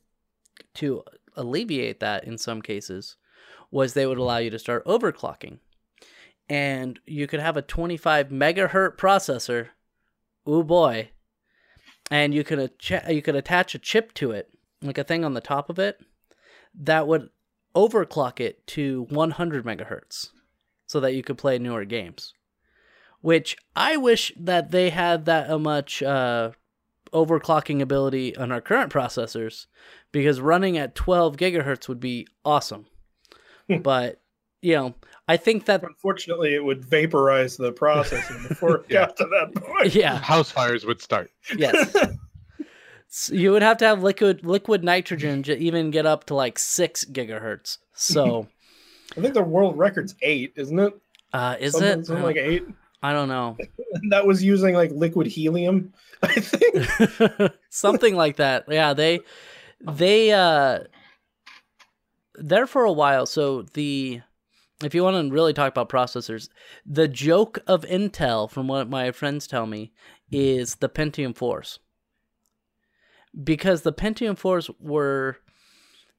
to 0.73 1.03
alleviate 1.35 1.99
that 2.01 2.25
in 2.25 2.37
some 2.37 2.61
cases 2.61 3.15
was 3.71 3.93
they 3.93 4.05
would 4.05 4.17
allow 4.17 4.37
you 4.37 4.49
to 4.49 4.59
start 4.59 4.85
overclocking. 4.85 5.59
And 6.49 6.99
you 7.05 7.27
could 7.27 7.39
have 7.39 7.57
a 7.57 7.61
25 7.61 8.29
megahertz 8.29 8.97
processor. 8.97 9.69
Ooh 10.47 10.63
boy. 10.63 11.09
And 12.09 12.33
you 12.33 12.43
could 12.43 12.59
ach- 12.59 13.09
you 13.09 13.21
could 13.21 13.35
attach 13.35 13.75
a 13.75 13.79
chip 13.79 14.13
to 14.15 14.31
it, 14.31 14.49
like 14.81 14.97
a 14.97 15.03
thing 15.03 15.25
on 15.25 15.33
the 15.33 15.41
top 15.41 15.69
of 15.69 15.77
it 15.77 15.99
that 16.73 17.07
would 17.07 17.29
overclock 17.75 18.39
it 18.39 18.65
to 18.67 19.07
100 19.09 19.65
megahertz 19.65 20.29
so 20.85 20.99
that 20.99 21.13
you 21.13 21.21
could 21.21 21.37
play 21.37 21.59
newer 21.59 21.85
games. 21.85 22.33
Which 23.21 23.57
I 23.75 23.97
wish 23.97 24.31
that 24.37 24.71
they 24.71 24.89
had 24.89 25.25
that 25.25 25.49
uh, 25.49 25.59
much 25.59 26.01
uh, 26.01 26.51
overclocking 27.11 27.81
ability 27.81 28.35
on 28.37 28.51
our 28.51 28.61
current 28.61 28.91
processors 28.91 29.65
because 30.11 30.39
running 30.39 30.77
at 30.77 30.95
12 30.95 31.35
gigahertz 31.35 31.87
would 31.87 31.99
be 31.99 32.27
awesome. 32.45 32.85
But, 33.81 34.21
you 34.61 34.75
know, 34.75 34.95
I 35.27 35.37
think 35.37 35.65
that, 35.65 35.83
Unfortunately, 35.83 36.55
it 36.55 36.63
would 36.63 36.83
vaporize 36.85 37.57
the 37.57 37.73
processor 37.73 38.47
before 38.47 38.77
it 38.77 38.85
Yeah. 38.89 39.05
got 39.07 39.17
to 39.17 39.25
that 39.25 39.55
point. 39.61 39.93
yeah, 39.95 40.17
House 40.17 40.49
fires 40.51 40.85
would 40.85 41.01
start. 41.01 41.29
yes. 41.57 41.95
S- 43.09 43.29
you 43.33 43.51
would 43.51 43.61
have 43.61 43.77
to 43.77 43.85
have 43.85 44.03
liquid 44.03 44.45
liquid 44.45 44.83
nitrogen 44.83 45.41
to 45.43 45.57
even 45.57 45.91
get 45.91 46.05
up 46.05 46.25
to 46.25 46.35
like 46.35 46.59
6 46.59 47.05
gigahertz. 47.05 47.77
So, 47.93 48.47
I 49.17 49.21
think 49.21 49.33
the 49.33 49.41
world 49.43 49.77
record's 49.77 50.15
eight, 50.21 50.53
isn't 50.57 50.77
it? 50.77 50.93
uh, 51.33 51.55
is 51.59 51.71
something, 51.73 51.99
it? 51.99 52.05
something 52.05 52.25
like 52.25 52.35
eight? 52.37 52.65
I 53.03 53.13
don't 53.13 53.29
know. 53.29 53.55
That 54.09 54.25
was 54.25 54.43
using 54.43 54.73
like 54.75 54.91
liquid 54.91 55.27
helium, 55.27 55.93
I 56.23 56.33
think. 56.33 57.51
something 57.69 58.15
like 58.15 58.37
that 58.37 58.65
yeah 58.69 58.93
they 58.93 59.19
they 59.81 60.31
uh 60.33 60.79
there 62.37 62.67
for 62.67 62.83
a 62.83 62.91
while 62.91 63.25
so 63.25 63.63
the 63.73 64.21
if 64.83 64.93
you 64.93 65.03
want 65.03 65.15
to 65.15 65.33
really 65.33 65.53
talk 65.53 65.69
about 65.71 65.89
processors 65.89 66.49
the 66.85 67.07
joke 67.07 67.59
of 67.67 67.81
intel 67.83 68.49
from 68.49 68.67
what 68.67 68.89
my 68.89 69.11
friends 69.11 69.47
tell 69.47 69.65
me 69.65 69.91
is 70.31 70.75
the 70.75 70.89
pentium 70.89 71.33
4s 71.33 71.79
because 73.43 73.81
the 73.81 73.93
pentium 73.93 74.39
4s 74.39 74.73
were 74.79 75.37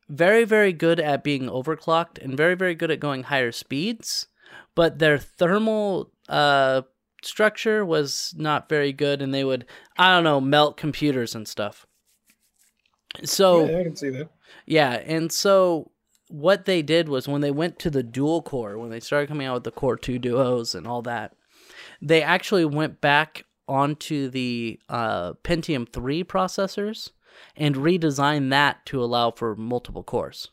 very 0.09 0.45
very 0.45 0.73
good 0.73 0.99
at 0.99 1.25
being 1.25 1.49
overclocked 1.49 2.19
and 2.23 2.37
very 2.37 2.55
very 2.55 2.75
good 2.75 2.91
at 2.91 3.01
going 3.01 3.25
higher 3.25 3.53
speeds 3.53 4.27
but 4.75 4.99
their 4.99 5.19
thermal 5.19 6.11
uh 6.29 6.83
structure 7.23 7.85
was 7.85 8.33
not 8.37 8.69
very 8.69 8.93
good 8.93 9.21
and 9.21 9.35
they 9.35 9.45
would 9.45 9.67
i 9.99 10.15
don't 10.15 10.25
know 10.25 10.41
melt 10.41 10.77
computers 10.77 11.35
and 11.35 11.47
stuff 11.47 11.87
so 13.25 13.67
yeah, 13.67 13.79
I 13.79 13.83
can 13.85 13.97
see 13.97 14.11
that. 14.11 14.29
yeah, 14.67 14.93
and 14.93 15.33
so 15.33 15.91
what 16.29 16.65
they 16.65 16.83
did 16.83 17.09
was 17.09 17.27
when 17.27 17.41
they 17.41 17.51
went 17.51 17.79
to 17.81 17.91
the 17.91 18.03
dual 18.03 18.43
core, 18.43 18.79
when 18.79 18.91
they 18.91 19.01
started 19.01 19.29
coming 19.29 19.47
out 19.47 19.55
with 19.55 19.65
the 19.65 19.71
Core 19.71 19.97
2 19.97 20.19
Duos 20.19 20.75
and 20.75 20.87
all 20.87 21.03
that, 21.03 21.35
they 22.01 22.23
actually 22.23 22.65
went 22.65 23.01
back 23.01 23.45
onto 23.67 24.29
the 24.29 24.79
uh, 24.89 25.35
Pentium 25.45 25.91
3 25.91 26.25
processors 26.25 27.11
and 27.57 27.77
redesigned 27.77 28.51
that 28.51 28.85
to 28.87 29.03
allow 29.03 29.31
for 29.31 29.55
multiple 29.55 30.03
cores. 30.03 30.51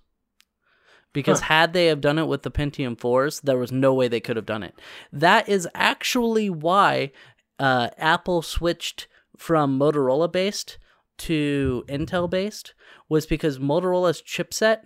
Because 1.13 1.41
had 1.41 1.71
they 1.71 1.85
have 1.85 2.01
done 2.01 2.19
it 2.19 2.27
with 2.27 2.43
the 2.43 2.51
Pentium 2.51 2.97
4s, 2.97 3.41
there 3.41 3.57
was 3.57 3.71
no 3.71 3.93
way 3.93 4.09
they 4.09 4.19
could 4.19 4.35
have 4.35 4.45
done 4.45 4.63
it. 4.63 4.75
That 5.13 5.47
is 5.47 5.65
actually 5.73 6.49
why 6.49 7.13
uh, 7.57 7.89
Apple 7.97 8.41
switched 8.41 9.07
from 9.37 9.79
Motorola 9.79 10.29
based 10.29 10.77
to 11.19 11.85
Intel 11.87 12.29
based 12.29 12.73
was 13.07 13.25
because 13.25 13.59
Motorola's 13.59 14.21
chipset 14.21 14.79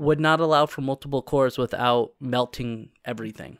would 0.00 0.18
not 0.18 0.40
allow 0.40 0.66
for 0.66 0.80
multiple 0.80 1.22
cores 1.22 1.58
without 1.58 2.12
melting 2.20 2.88
everything. 3.04 3.58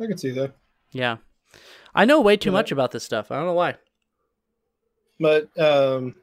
I 0.00 0.06
can 0.06 0.18
see 0.18 0.30
that. 0.30 0.54
Yeah. 0.90 1.18
I 1.94 2.04
know 2.04 2.20
way 2.20 2.36
too 2.36 2.48
Yeah. 2.50 2.54
much 2.54 2.72
about 2.72 2.90
this 2.90 3.04
stuff. 3.04 3.30
I 3.30 3.36
don't 3.36 3.46
know 3.46 3.52
why. 3.52 3.76
But 5.20 5.56
um, 5.58 6.14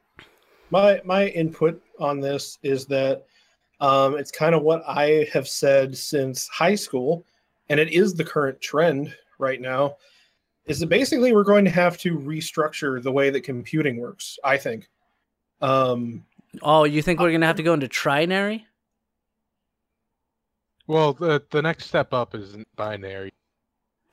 my 0.72 1.00
my 1.06 1.28
input 1.28 1.82
on 2.00 2.20
this 2.20 2.58
is 2.64 2.86
that 2.88 3.26
um, 3.80 4.18
it's 4.18 4.32
kind 4.32 4.56
of 4.56 4.64
what 4.64 4.84
I 4.88 5.28
have 5.32 5.48
said 5.48 5.96
since 5.96 6.48
high 6.48 6.76
school, 6.76 7.24
and 7.70 7.80
it 7.80 7.90
is 7.94 8.14
the 8.16 8.26
current 8.26 8.60
trend 8.60 9.16
right 9.38 9.62
now. 9.62 9.96
Is 10.66 10.80
that 10.80 10.88
basically 10.88 11.34
we're 11.34 11.44
going 11.44 11.66
to 11.66 11.72
have 11.72 11.98
to 12.00 12.18
restructure 12.18 13.02
the 13.02 13.12
way 13.12 13.30
that 13.30 13.42
computing 13.42 13.98
works? 13.98 14.38
I 14.44 14.58
think. 14.58 14.90
Um, 15.62 16.26
Oh, 16.62 16.84
you 16.84 17.02
think 17.02 17.20
we're 17.20 17.30
going 17.30 17.42
to 17.42 17.48
have 17.48 17.58
to 17.58 17.64
go 17.64 17.74
into 17.74 17.88
trinary? 17.88 18.64
Well, 20.88 21.14
the 21.14 21.44
the 21.52 21.62
next 21.62 21.86
step 21.86 22.14
up 22.14 22.34
is 22.34 22.58
binary, 22.76 23.32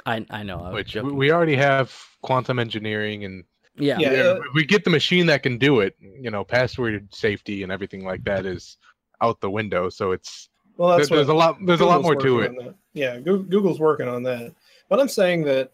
I 0.04 0.26
I 0.28 0.42
know. 0.42 0.60
I 0.60 0.72
which 0.72 0.94
we, 0.94 1.00
joking. 1.00 1.16
we 1.16 1.32
already 1.32 1.56
have 1.56 1.94
quantum 2.22 2.58
engineering, 2.58 3.24
and 3.24 3.44
yeah. 3.76 3.98
Yeah. 3.98 4.12
yeah, 4.12 4.38
we 4.54 4.64
get 4.66 4.84
the 4.84 4.90
machine 4.90 5.26
that 5.26 5.42
can 5.42 5.56
do 5.56 5.80
it. 5.80 5.96
You 6.00 6.30
know, 6.30 6.44
password 6.44 7.14
safety 7.14 7.62
and 7.62 7.72
everything 7.72 8.04
like 8.04 8.24
that 8.24 8.44
is 8.44 8.76
out 9.22 9.40
the 9.40 9.50
window. 9.50 9.88
So 9.88 10.12
it's 10.12 10.50
well, 10.76 10.98
there- 10.98 11.06
there's 11.06 11.28
a 11.28 11.34
lot 11.34 11.56
there's 11.64 11.80
a 11.80 11.86
lot 11.86 12.02
more 12.02 12.14
to 12.16 12.40
it. 12.40 12.50
working 12.52 12.58
on 12.58 12.64
that. 12.66 12.74
Yeah, 12.92 13.18
Google's 13.20 13.80
working 13.80 14.08
on 14.08 14.22
that. 14.24 14.52
But 14.90 15.00
I'm 15.00 15.08
saying 15.08 15.44
that 15.44 15.72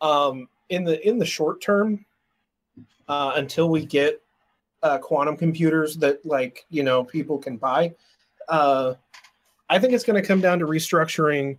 um, 0.00 0.48
in 0.70 0.84
the 0.84 1.06
in 1.06 1.18
the 1.18 1.26
short 1.26 1.60
term, 1.60 2.06
uh, 3.06 3.32
until 3.36 3.68
we 3.68 3.84
get 3.84 4.22
uh, 4.82 4.98
quantum 4.98 5.36
computers 5.36 5.96
that 5.96 6.24
like 6.24 6.64
you 6.70 6.82
know 6.82 7.04
people 7.04 7.38
can 7.38 7.56
buy, 7.56 7.94
uh, 8.48 8.94
I 9.68 9.78
think 9.78 9.92
it's 9.92 10.04
going 10.04 10.20
to 10.20 10.26
come 10.26 10.40
down 10.40 10.58
to 10.60 10.66
restructuring 10.66 11.58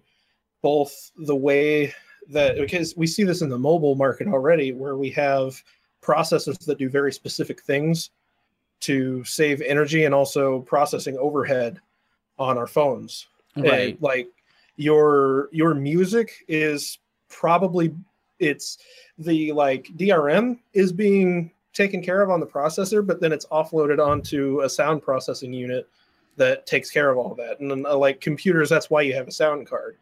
both 0.62 1.12
the 1.18 1.36
way 1.36 1.94
that 2.30 2.58
because 2.58 2.96
we 2.96 3.08
see 3.08 3.24
this 3.24 3.42
in 3.42 3.50
the 3.50 3.58
mobile 3.58 3.96
market 3.96 4.28
already, 4.28 4.72
where 4.72 4.98
we 4.98 5.10
have 5.12 5.62
processors 6.02 6.60
that 6.66 6.78
do 6.78 6.90
very 6.90 7.12
specific 7.12 7.62
things 7.64 8.12
to 8.82 9.24
save 9.26 9.62
energy 9.62 10.06
and 10.06 10.16
also 10.16 10.62
processing 10.62 11.18
overhead 11.18 11.82
on 12.38 12.58
our 12.58 12.68
phones 12.68 13.28
Right. 13.58 13.94
and, 13.94 14.02
like 14.02 14.28
your 14.78 15.50
your 15.52 15.74
music 15.74 16.46
is 16.48 17.00
probably 17.30 17.94
it's 18.40 18.78
the 19.18 19.52
like 19.52 19.88
DRM 19.98 20.60
is 20.74 20.94
being 20.94 21.52
taken 21.74 22.02
care 22.02 22.22
of 22.22 22.30
on 22.30 22.40
the 22.40 22.46
processor, 22.46 23.06
but 23.06 23.22
then 23.22 23.32
it's 23.32 23.46
offloaded 23.48 24.06
onto 24.06 24.62
a 24.62 24.70
sound 24.70 25.02
processing 25.02 25.54
unit 25.54 25.88
that 26.36 26.66
takes 26.66 26.90
care 26.90 27.10
of 27.10 27.18
all 27.18 27.36
that. 27.36 27.60
And 27.60 27.86
uh, 27.86 27.98
like 27.98 28.22
computers, 28.22 28.70
that's 28.70 28.90
why 28.90 29.02
you 29.02 29.14
have 29.14 29.28
a 29.28 29.32
sound 29.32 29.68
card, 29.68 29.98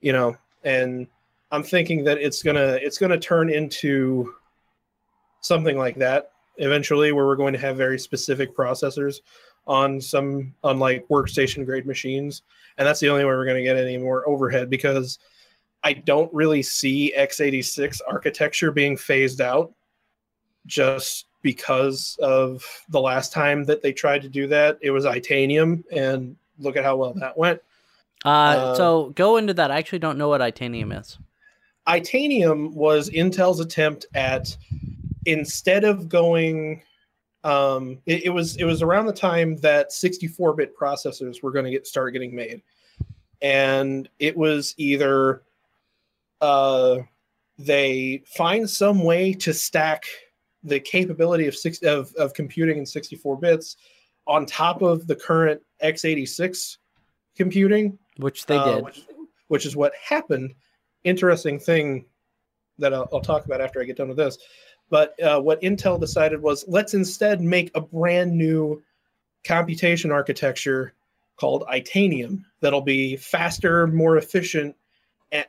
you 0.00 0.12
know. 0.12 0.36
And 0.64 1.06
I'm 1.50 1.62
thinking 1.62 2.04
that 2.04 2.18
it's 2.18 2.42
gonna 2.42 2.78
it's 2.80 2.98
gonna 2.98 3.18
turn 3.18 3.50
into 3.50 4.34
something 5.40 5.76
like 5.76 5.96
that 5.96 6.32
eventually, 6.56 7.12
where 7.12 7.26
we're 7.26 7.36
going 7.36 7.52
to 7.52 7.58
have 7.58 7.76
very 7.76 7.98
specific 7.98 8.56
processors 8.56 9.16
on 9.66 10.00
some 10.00 10.54
on 10.62 10.78
like 10.78 11.06
workstation 11.08 11.64
grade 11.64 11.86
machines 11.86 12.42
and 12.78 12.86
that's 12.86 13.00
the 13.00 13.08
only 13.08 13.24
way 13.24 13.30
we're 13.30 13.44
going 13.44 13.56
to 13.56 13.62
get 13.62 13.76
any 13.76 13.96
more 13.96 14.28
overhead 14.28 14.68
because 14.68 15.18
I 15.82 15.92
don't 15.92 16.32
really 16.34 16.62
see 16.62 17.14
x86 17.16 18.00
architecture 18.06 18.70
being 18.70 18.96
phased 18.96 19.40
out 19.40 19.72
just 20.66 21.26
because 21.42 22.18
of 22.22 22.64
the 22.88 23.00
last 23.00 23.32
time 23.32 23.64
that 23.64 23.82
they 23.82 23.92
tried 23.92 24.22
to 24.22 24.28
do 24.28 24.46
that. 24.48 24.78
It 24.80 24.90
was 24.90 25.04
Itanium, 25.04 25.84
and 25.92 26.36
look 26.58 26.76
at 26.76 26.84
how 26.84 26.96
well 26.96 27.12
that 27.14 27.36
went. 27.36 27.60
Uh, 28.24 28.28
Uh, 28.28 28.74
so 28.74 29.12
go 29.14 29.36
into 29.36 29.54
that. 29.54 29.70
I 29.70 29.76
actually 29.76 29.98
don't 29.98 30.18
know 30.18 30.28
what 30.28 30.40
Itanium 30.40 30.98
is. 30.98 31.18
Itanium 31.86 32.72
was 32.72 33.10
Intel's 33.10 33.60
attempt 33.60 34.06
at 34.14 34.56
instead 35.26 35.84
of 35.84 36.08
going 36.08 36.82
um 37.44 37.98
it, 38.06 38.24
it 38.24 38.30
was 38.30 38.56
it 38.56 38.64
was 38.64 38.82
around 38.82 39.06
the 39.06 39.12
time 39.12 39.56
that 39.58 39.90
64-bit 39.90 40.76
processors 40.76 41.42
were 41.42 41.50
going 41.50 41.64
to 41.64 41.70
get 41.70 41.86
start 41.86 42.12
getting 42.12 42.34
made 42.34 42.62
and 43.42 44.08
it 44.18 44.36
was 44.36 44.74
either 44.78 45.42
uh 46.40 46.98
they 47.58 48.22
find 48.26 48.68
some 48.68 49.04
way 49.04 49.32
to 49.32 49.52
stack 49.52 50.04
the 50.64 50.80
capability 50.80 51.46
of 51.46 51.54
six 51.54 51.82
of, 51.82 52.12
of 52.14 52.34
computing 52.34 52.78
in 52.78 52.86
64 52.86 53.36
bits 53.38 53.76
on 54.26 54.46
top 54.46 54.82
of 54.82 55.06
the 55.06 55.14
current 55.14 55.60
x86 55.82 56.78
computing 57.36 57.98
Which 58.16 58.46
they 58.46 58.56
uh, 58.56 58.76
did. 58.76 58.84
which, 58.84 59.02
which 59.48 59.66
is 59.66 59.76
what 59.76 59.92
happened. 60.02 60.54
Interesting 61.04 61.58
thing 61.58 62.06
that 62.78 62.94
I'll, 62.94 63.08
I'll 63.12 63.20
talk 63.20 63.44
about 63.44 63.60
after 63.60 63.80
I 63.80 63.84
get 63.84 63.96
done 63.96 64.08
with 64.08 64.16
this. 64.16 64.38
But 64.90 65.20
uh, 65.22 65.40
what 65.40 65.60
Intel 65.62 65.98
decided 65.98 66.40
was 66.40 66.64
let's 66.68 66.94
instead 66.94 67.40
make 67.40 67.70
a 67.74 67.80
brand 67.80 68.32
new 68.32 68.82
computation 69.44 70.10
architecture 70.10 70.94
called 71.36 71.64
Itanium 71.70 72.44
that'll 72.60 72.80
be 72.80 73.16
faster, 73.16 73.86
more 73.86 74.16
efficient, 74.16 74.76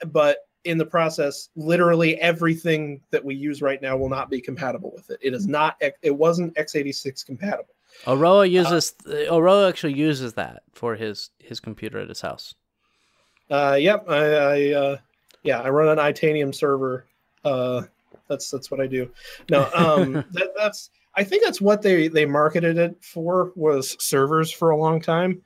but 0.08 0.40
in 0.66 0.78
the 0.78 0.86
process, 0.86 1.50
literally 1.56 2.20
everything 2.20 3.00
that 3.12 3.24
we 3.24 3.36
use 3.36 3.62
right 3.62 3.82
now 3.82 3.96
will 3.96 4.10
not 4.10 4.30
be 4.30 4.42
compatible 4.42 4.92
with 4.96 5.10
it. 5.10 5.20
It 5.22 5.34
is 5.34 5.48
not. 5.48 5.82
It 6.02 6.16
wasn't 6.16 6.54
x86 6.56 7.26
compatible. 7.26 7.74
Aroah 8.06 8.50
uses 8.50 8.94
Aroah 9.06 9.70
actually 9.70 9.94
uses 9.94 10.34
that 10.34 10.64
for 10.74 10.96
his 10.96 11.30
his 11.40 11.60
computer 11.60 12.00
at 12.00 12.10
his 12.10 12.22
house. 12.22 12.56
Uh, 13.50 13.78
yep, 13.80 14.06
I, 14.10 14.26
I 14.26 14.72
uh, 14.74 14.98
yeah, 15.44 15.62
I 15.62 15.70
run 15.70 15.88
an 15.88 16.04
Itanium 16.04 16.54
server. 16.54 17.06
Uh, 17.44 17.84
that's 18.28 18.50
that's 18.50 18.70
what 18.70 18.82
I 18.82 18.88
do. 18.88 19.10
No, 19.50 19.70
um, 19.74 20.14
that, 20.32 20.52
that's 20.58 20.90
I 21.16 21.24
think 21.24 21.44
that's 21.44 21.62
what 21.62 21.82
they 21.82 22.08
they 22.08 22.26
marketed 22.26 22.78
it 22.78 22.98
for 23.02 23.52
was 23.56 23.96
servers 24.04 24.52
for 24.52 24.72
a 24.72 24.78
long 24.78 25.00
time. 25.00 25.42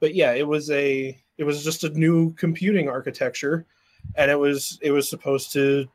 But 0.00 0.14
yeah, 0.14 0.32
it 0.32 0.46
was 0.46 0.70
a 0.70 1.18
it 1.38 1.44
was 1.44 1.64
just 1.64 1.84
a 1.84 1.90
new 1.90 2.32
computing 2.34 2.88
architecture, 2.88 3.66
and 4.14 4.30
it 4.30 4.38
was 4.38 4.78
it 4.82 4.90
was 4.90 5.08
supposed 5.08 5.52
to, 5.52 5.86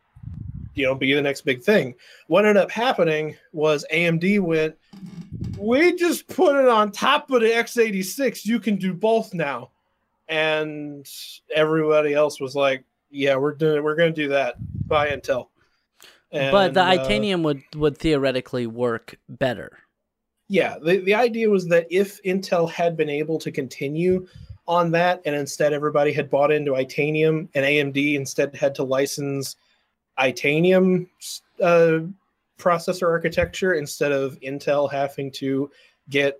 you 0.73 0.85
know, 0.85 0.95
be 0.95 1.13
the 1.13 1.21
next 1.21 1.41
big 1.41 1.61
thing. 1.61 1.95
What 2.27 2.45
ended 2.45 2.63
up 2.63 2.71
happening 2.71 3.35
was 3.53 3.85
AMD 3.93 4.39
went, 4.41 4.75
we 5.57 5.95
just 5.95 6.27
put 6.27 6.55
it 6.55 6.67
on 6.67 6.91
top 6.91 7.31
of 7.31 7.41
the 7.41 7.47
x86. 7.47 8.45
You 8.45 8.59
can 8.59 8.75
do 8.75 8.93
both 8.93 9.33
now, 9.33 9.69
and 10.27 11.07
everybody 11.53 12.13
else 12.13 12.39
was 12.39 12.55
like, 12.55 12.83
yeah, 13.09 13.35
we're 13.35 13.53
doing 13.53 13.83
we're 13.83 13.95
going 13.95 14.13
to 14.13 14.21
do 14.21 14.29
that. 14.29 14.55
Buy 14.87 15.09
Intel. 15.09 15.47
but 16.31 16.73
the 16.73 16.83
And, 16.83 16.99
uh, 16.99 17.05
Itanium 17.05 17.43
would 17.43 17.63
would 17.75 17.97
theoretically 17.97 18.67
work 18.67 19.17
better. 19.29 19.79
yeah 20.47 20.77
the, 20.83 20.97
the 20.97 21.13
idea 21.13 21.49
was 21.49 21.67
that 21.67 21.87
if 21.89 22.21
intel 22.23 22.69
had 22.69 22.95
been 22.97 23.09
able 23.09 23.39
to 23.39 23.51
continue 23.51 24.27
on 24.71 24.89
that 24.91 25.21
and 25.25 25.35
instead 25.35 25.73
everybody 25.73 26.13
had 26.13 26.29
bought 26.29 26.49
into 26.51 26.71
itanium 26.71 27.47
and 27.55 27.65
amd 27.65 28.15
instead 28.15 28.55
had 28.55 28.73
to 28.73 28.83
license 28.83 29.57
itanium 30.17 31.05
uh, 31.61 31.99
processor 32.57 33.09
architecture 33.09 33.73
instead 33.73 34.13
of 34.13 34.39
intel 34.39 34.89
having 34.89 35.29
to 35.29 35.69
get 36.09 36.39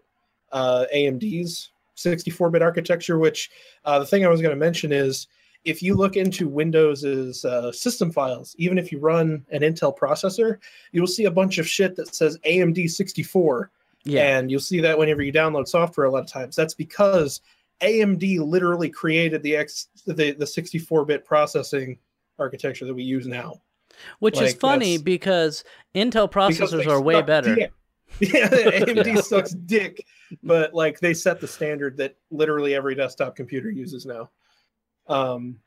uh, 0.53 0.85
amd's 0.95 1.71
64-bit 1.97 2.61
architecture 2.61 3.17
which 3.19 3.49
uh, 3.85 3.99
the 3.99 4.05
thing 4.05 4.25
i 4.25 4.29
was 4.29 4.41
going 4.41 4.55
to 4.55 4.65
mention 4.69 4.91
is 4.93 5.27
if 5.65 5.83
you 5.83 5.93
look 5.93 6.15
into 6.15 6.47
windows's 6.47 7.43
uh, 7.43 7.69
system 7.71 8.11
files 8.11 8.55
even 8.57 8.77
if 8.77 8.91
you 8.93 8.99
run 8.99 9.45
an 9.51 9.61
intel 9.61 9.95
processor 9.95 10.57
you'll 10.93 11.05
see 11.05 11.25
a 11.25 11.31
bunch 11.31 11.57
of 11.57 11.67
shit 11.67 11.97
that 11.97 12.15
says 12.15 12.37
amd 12.45 12.89
64 12.89 13.69
Yeah. 14.05 14.37
and 14.37 14.49
you'll 14.49 14.59
see 14.61 14.79
that 14.79 14.97
whenever 14.97 15.21
you 15.21 15.33
download 15.33 15.67
software 15.67 16.07
a 16.07 16.11
lot 16.11 16.23
of 16.23 16.27
times. 16.27 16.55
That's 16.55 16.73
because 16.73 17.41
AMD 17.81 18.39
literally 18.39 18.89
created 18.89 19.43
the 19.43 19.55
X 19.55 19.87
the, 20.05 20.13
the 20.13 20.45
64-bit 20.45 21.25
processing 21.25 21.97
architecture 22.39 22.85
that 22.85 22.93
we 22.93 23.03
use 23.03 23.27
now. 23.27 23.61
Which 24.19 24.39
is 24.41 24.53
funny 24.53 24.97
because 24.97 25.63
Intel 25.95 26.31
processors 26.31 26.85
they 26.85 26.91
are 26.91 27.01
way 27.01 27.21
better. 27.21 27.55
dick. 27.55 27.73
Yeah, 28.19 28.49
AMD 28.49 29.23
sucks 29.23 29.51
dick, 29.51 30.05
but 30.43 30.73
like 30.73 30.99
they 30.99 31.13
set 31.13 31.39
the 31.39 31.47
standard 31.47 31.95
that 31.97 32.17
literally 32.29 32.75
every 32.75 32.93
desktop 32.93 33.37
computer 33.37 33.71
uses 33.71 34.05
now. 34.05 34.29
Um, 35.07 35.57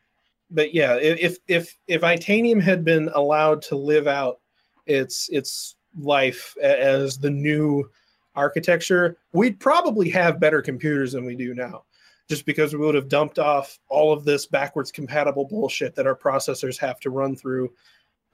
but 0.50 0.74
yeah, 0.74 0.96
if 0.96 1.38
if 1.48 1.74
if 1.88 2.02
Itanium 2.02 2.60
had 2.60 2.84
been 2.84 3.10
allowed 3.14 3.62
to 3.62 3.76
live 3.76 4.06
out 4.06 4.40
its 4.86 5.28
its 5.30 5.76
life 5.98 6.54
as 6.62 7.16
the 7.16 7.30
new 7.30 7.90
architecture, 8.36 9.16
we'd 9.32 9.58
probably 9.58 10.10
have 10.10 10.38
better 10.38 10.60
computers 10.60 11.12
than 11.12 11.24
we 11.24 11.34
do 11.34 11.54
now. 11.54 11.84
Just 12.29 12.47
because 12.47 12.72
we 12.72 12.79
would 12.79 12.95
have 12.95 13.09
dumped 13.09 13.39
off 13.39 13.79
all 13.89 14.12
of 14.12 14.25
this 14.25 14.47
backwards 14.47 14.91
compatible 14.91 15.45
bullshit 15.45 15.95
that 15.95 16.07
our 16.07 16.16
processors 16.16 16.79
have 16.79 16.99
to 17.01 17.11
run 17.11 17.37
through, 17.37 17.70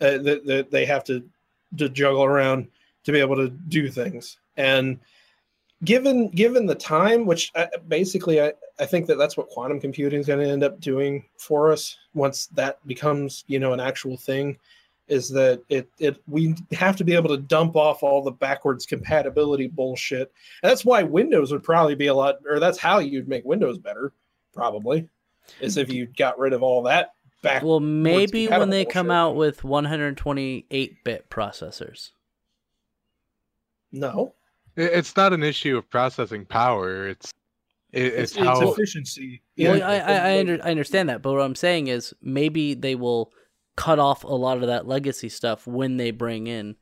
uh, 0.01 0.19
that, 0.19 0.47
that 0.47 0.71
they 0.71 0.87
have 0.87 1.05
to 1.05 1.25
to 1.79 1.89
juggle 1.89 2.25
around 2.25 2.69
to 3.05 3.13
be 3.13 3.21
able 3.21 3.37
to 3.37 3.49
do 3.49 3.89
things. 3.89 4.39
And 4.57 4.99
given 5.85 6.29
given 6.29 6.67
the 6.67 6.75
time, 6.75 7.27
which 7.27 7.51
I, 7.55 7.69
basically 7.89 8.41
I, 8.41 8.53
I 8.79 8.87
think 8.87 9.07
that 9.07 9.19
that's 9.19 9.37
what 9.37 9.49
quantum 9.49 9.81
computing 9.81 10.21
is 10.21 10.27
going 10.27 10.41
to 10.41 10.51
end 10.51 10.65
up 10.65 10.81
doing 10.81 11.25
for 11.37 11.73
us 11.73 11.97
once 12.15 12.47
that 12.49 12.85
becomes 12.87 13.45
you 13.47 13.59
know 13.59 13.73
an 13.73 13.81
actual 13.81 14.17
thing, 14.17 14.59
is 15.11 15.29
that 15.31 15.63
it 15.69 15.91
it 15.99 16.23
we 16.29 16.55
have 16.73 16.97
to 16.97 17.05
be 17.05 17.15
able 17.15 17.29
to 17.29 17.37
dump 17.37 17.77
off 17.77 18.03
all 18.03 18.23
the 18.23 18.31
backwards 18.31 18.87
compatibility 18.87 19.67
bullshit. 19.67 20.33
And 20.63 20.71
that's 20.71 20.85
why 20.85 21.03
Windows 21.03 21.53
would 21.53 21.65
probably 21.65 21.97
be 21.97 22.07
a 22.07 22.15
lot, 22.15 22.37
or 22.49 22.61
that's 22.61 22.79
how 22.79 23.01
you'd 23.01 23.29
make 23.29 23.45
Windows 23.45 23.77
better, 23.77 24.13
probably, 24.55 25.09
is 25.61 25.77
if 25.77 25.93
you 25.93 26.07
got 26.07 26.39
rid 26.39 26.53
of 26.53 26.63
all 26.63 26.83
that 26.85 27.13
back. 27.43 27.63
Well, 27.63 27.81
maybe 27.81 28.47
when 28.47 28.49
compatible 28.49 28.71
they 28.71 28.85
come 28.85 29.11
out 29.11 29.35
with 29.35 29.63
128-bit 29.63 31.29
processors. 31.29 32.11
no, 33.93 34.35
it's 34.77 35.17
not 35.17 35.33
an 35.33 35.43
issue 35.43 35.77
of 35.77 35.91
processing 35.91 36.47
power. 36.47 37.09
It's 37.09 37.35
it, 37.93 38.05
it's, 38.05 38.15
it's, 38.15 38.37
it's 38.37 38.47
how 38.47 38.71
efficiency. 38.71 39.43
well, 39.59 39.77
Yeah, 39.77 39.89
I, 39.89 39.97
I, 39.97 40.15
I, 40.15 40.39
under, 40.39 40.59
I 40.65 40.71
understand 40.71 41.09
that, 41.09 41.23
but 41.23 41.33
what 41.33 41.43
I'm 41.43 41.57
saying 41.57 41.89
is 41.89 42.15
maybe 42.23 42.75
they 42.75 42.95
will 42.95 43.33
cut 43.81 43.99
off 43.99 44.25
a 44.25 44.29
lot 44.29 44.59
of 44.59 44.67
that 44.67 44.87
legacy 44.87 45.29
stuff 45.29 45.67
when 45.67 45.97
they 45.97 46.11
bring 46.11 46.47
in 46.47 46.77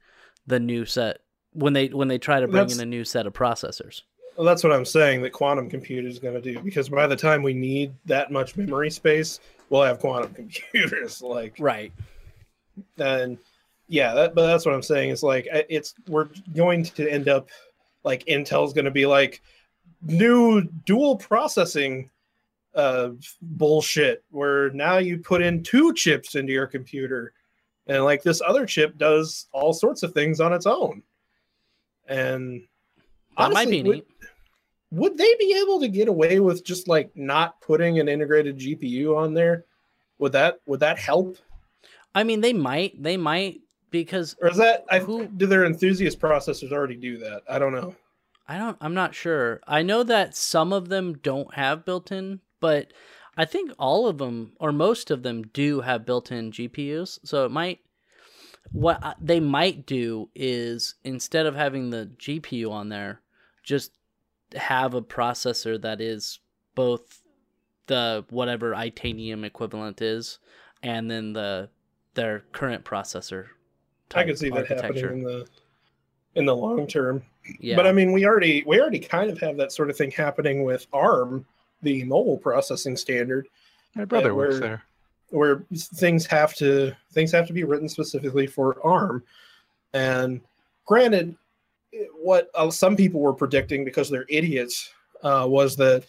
the 0.47 0.59
new 0.59 0.85
set 0.85 1.19
when 1.53 1.73
they 1.73 1.87
when 1.89 2.09
they 2.09 2.19
try 2.19 2.41
to 2.41 2.47
bring 2.49 2.55
That's- 2.65 2.77
in 2.77 2.83
a 2.83 2.87
new 2.87 3.05
set 3.05 3.27
of 3.27 3.33
processors. 3.33 4.03
Well, 4.37 4.45
that's 4.45 4.63
what 4.63 4.73
I'm 4.73 4.85
saying 4.85 5.23
that 5.23 5.31
quantum 5.31 5.69
compute 5.69 6.05
is 6.05 6.19
going 6.21 6.35
to 6.35 6.41
do 6.41 6.61
because 6.61 6.89
by 6.89 7.07
the 7.09 7.17
time 7.17 7.43
we 7.43 7.55
need 7.55 7.93
that 8.07 8.31
much 8.31 8.57
memory 8.57 8.89
space, 8.91 9.41
we'll 9.69 9.83
have 9.83 9.99
quantum 9.99 10.33
computers. 10.73 11.21
Like, 11.23 11.55
Right. 11.59 11.93
and 12.99 13.37
yeah, 13.89 14.15
that, 14.15 14.35
but 14.37 14.47
that's 14.47 14.65
what 14.67 14.75
I'm 14.75 14.83
saying 14.83 15.11
is 15.11 15.23
like 15.23 15.49
it's 15.53 15.95
we're 16.09 16.29
going 16.55 16.85
to 16.85 17.09
end 17.11 17.29
up 17.29 17.49
like 18.05 18.25
Intel's 18.27 18.73
going 18.73 18.85
to 18.85 18.91
be 18.93 19.07
like 19.07 19.43
new 20.03 20.63
dual 20.87 21.17
processing 21.17 22.09
uh 22.75 23.11
bullshit 23.41 24.23
where 24.31 24.71
now 24.71 24.99
you 24.99 25.19
put 25.19 25.43
in 25.43 25.63
two 25.63 25.93
chips 25.95 26.35
into 26.35 26.53
your 26.53 26.67
computer 26.67 27.33
and 27.87 28.05
like 28.05 28.23
this 28.23 28.43
other 28.47 28.67
chip 28.67 28.97
does 28.99 29.47
all 29.53 29.73
sorts 29.73 30.03
of 30.03 30.13
things 30.13 30.39
on 30.41 30.53
its 30.53 30.67
own 30.67 31.03
and 32.09 32.63
That 33.37 33.53
might 33.53 33.67
honestly, 33.69 33.83
be 33.83 33.89
would- 33.89 33.97
neat. 33.97 34.07
would 34.91 35.19
they 35.19 35.35
be 35.39 35.59
able 35.63 35.81
to 35.81 35.89
get 35.89 36.09
away 36.09 36.41
with 36.41 36.65
just 36.65 36.89
like 36.89 37.11
not 37.17 37.61
putting 37.61 37.99
an 37.99 38.09
integrated 38.09 38.59
GPU 38.59 39.17
on 39.17 39.35
there? 39.35 39.65
Would 40.19 40.33
that 40.33 40.61
would 40.67 40.81
that 40.81 40.99
help? 40.99 41.37
I 42.15 42.25
mean, 42.25 42.41
they 42.41 42.53
might. 42.55 43.01
They 43.03 43.17
might 43.17 43.61
because 43.91 44.35
Or 44.41 44.49
is 44.51 44.57
that 44.57 44.85
I 44.91 44.99
Who- 44.99 45.27
do 45.27 45.47
their 45.47 45.65
enthusiast 45.67 46.19
processors 46.19 46.73
already 46.73 46.97
do 46.97 47.19
that? 47.19 47.43
I 47.49 47.59
don't 47.59 47.73
know. 47.75 47.95
I 48.49 48.57
don't. 48.57 48.77
I'm 48.81 48.95
not 48.95 49.15
sure. 49.15 49.61
I 49.67 49.83
know 49.83 50.03
that 50.05 50.35
some 50.35 50.73
of 50.73 50.89
them 50.89 51.19
don't 51.19 51.53
have 51.55 51.85
built-in, 51.85 52.41
but 52.61 52.93
I 53.37 53.45
think 53.45 53.73
all 53.79 54.07
of 54.07 54.19
them 54.19 54.53
or 54.59 54.73
most 54.73 55.11
of 55.11 55.23
them 55.23 55.43
do 55.53 55.81
have 55.81 56.07
built-in 56.07 56.51
GPUs. 56.51 57.21
So 57.25 57.45
it 57.45 57.51
might. 57.51 57.81
What 58.71 59.17
they 59.19 59.41
might 59.41 59.87
do 59.87 60.29
is 60.35 60.97
instead 61.03 61.47
of 61.47 61.55
having 61.55 61.89
the 61.89 62.11
GPU 62.19 62.71
on 62.71 62.91
there, 62.91 63.23
just 63.63 63.93
have 64.55 64.93
a 64.93 65.01
processor 65.01 65.81
that 65.81 66.01
is 66.01 66.41
both 66.75 67.23
the 67.87 68.27
whatever 68.29 68.73
Itanium 68.73 69.45
equivalent 69.45 70.03
is, 70.03 70.39
and 70.83 71.11
then 71.11 71.33
the 71.33 71.71
their 72.15 72.45
current 72.53 72.85
processor. 72.85 73.47
I 74.15 74.25
could 74.25 74.39
see 74.39 74.51
that 74.51 74.67
happening 74.67 75.05
in 75.05 75.23
the 75.23 75.47
in 76.35 76.47
the 76.47 76.57
long 76.57 76.87
term. 76.87 77.23
Yeah. 77.61 77.77
But 77.77 77.87
I 77.87 77.93
mean, 77.93 78.13
we 78.13 78.27
already 78.27 78.65
we 78.67 78.81
already 78.81 79.01
kind 79.01 79.31
of 79.31 79.39
have 79.41 79.57
that 79.57 79.73
sort 79.73 79.91
of 79.91 79.97
thing 79.97 80.11
happening 80.11 80.65
with 80.65 80.87
ARM, 80.93 81.47
the 81.83 82.05
mobile 82.05 82.39
processing 82.39 82.97
standard, 82.97 83.49
my 83.95 84.05
brother 84.05 84.35
works 84.35 84.61
there. 84.61 84.83
where 85.31 85.65
things 85.75 86.27
have 86.27 86.55
to 86.55 86.93
things 87.13 87.33
have 87.33 87.47
to 87.47 87.53
be 87.53 87.65
written 87.65 87.89
specifically 87.89 88.47
for 88.47 88.85
ARM. 88.85 89.23
And 89.93 90.41
granted, 90.87 91.37
what 92.15 92.51
uh, 92.55 92.71
some 92.71 92.97
people 92.97 93.21
were 93.21 93.33
predicting 93.33 93.85
because 93.85 94.11
they're 94.11 94.27
idiots 94.29 94.93
uh, 95.23 95.47
was 95.49 95.77
that 95.77 96.05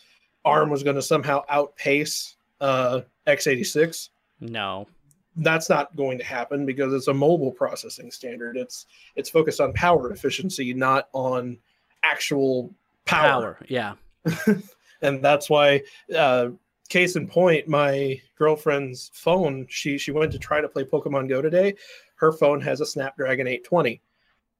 ARM 0.45 0.69
was 0.69 0.83
going 0.83 0.95
to 0.95 1.01
somehow 1.01 1.43
outpace 1.49 2.35
uh, 2.61 3.01
x86. 3.27 4.09
no. 4.39 4.87
That's 5.35 5.69
not 5.69 5.95
going 5.95 6.17
to 6.17 6.23
happen 6.25 6.65
because 6.65 6.91
it's 6.91 7.07
a 7.07 7.13
mobile 7.13 7.51
processing 7.51 8.11
standard. 8.11 8.57
It's 8.57 8.87
it's 9.15 9.29
focused 9.29 9.61
on 9.61 9.71
power 9.71 10.11
efficiency, 10.11 10.73
not 10.73 11.07
on 11.13 11.57
actual 12.03 12.73
power 13.05 13.55
Power. 13.55 13.59
Yeah. 13.69 13.93
and 15.01 15.23
that's 15.23 15.49
why 15.49 15.81
uh 16.15 16.49
case 16.89 17.15
in 17.15 17.27
point 17.27 17.67
my 17.67 18.19
girlfriend's 18.35 19.11
phone 19.13 19.65
she 19.69 19.97
she 19.97 20.11
went 20.11 20.31
to 20.31 20.39
try 20.39 20.59
to 20.59 20.67
play 20.67 20.83
pokemon 20.83 21.29
go 21.29 21.41
today. 21.41 21.75
Her 22.15 22.31
phone 22.31 22.59
has 22.61 22.81
a 22.81 22.85
snapdragon 22.85 23.47
820 23.47 24.01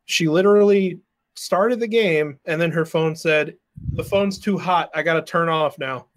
she 0.10 0.28
literally 0.28 1.00
started 1.36 1.80
the 1.80 1.88
game 1.88 2.40
and 2.46 2.60
then 2.60 2.72
her 2.72 2.84
phone 2.84 3.16
said 3.16 3.56
the 3.92 4.04
phone's 4.04 4.40
too 4.40 4.58
hot. 4.58 4.90
I 4.96 5.04
gotta 5.04 5.22
turn 5.22 5.50
off 5.50 5.78
now. 5.78 6.08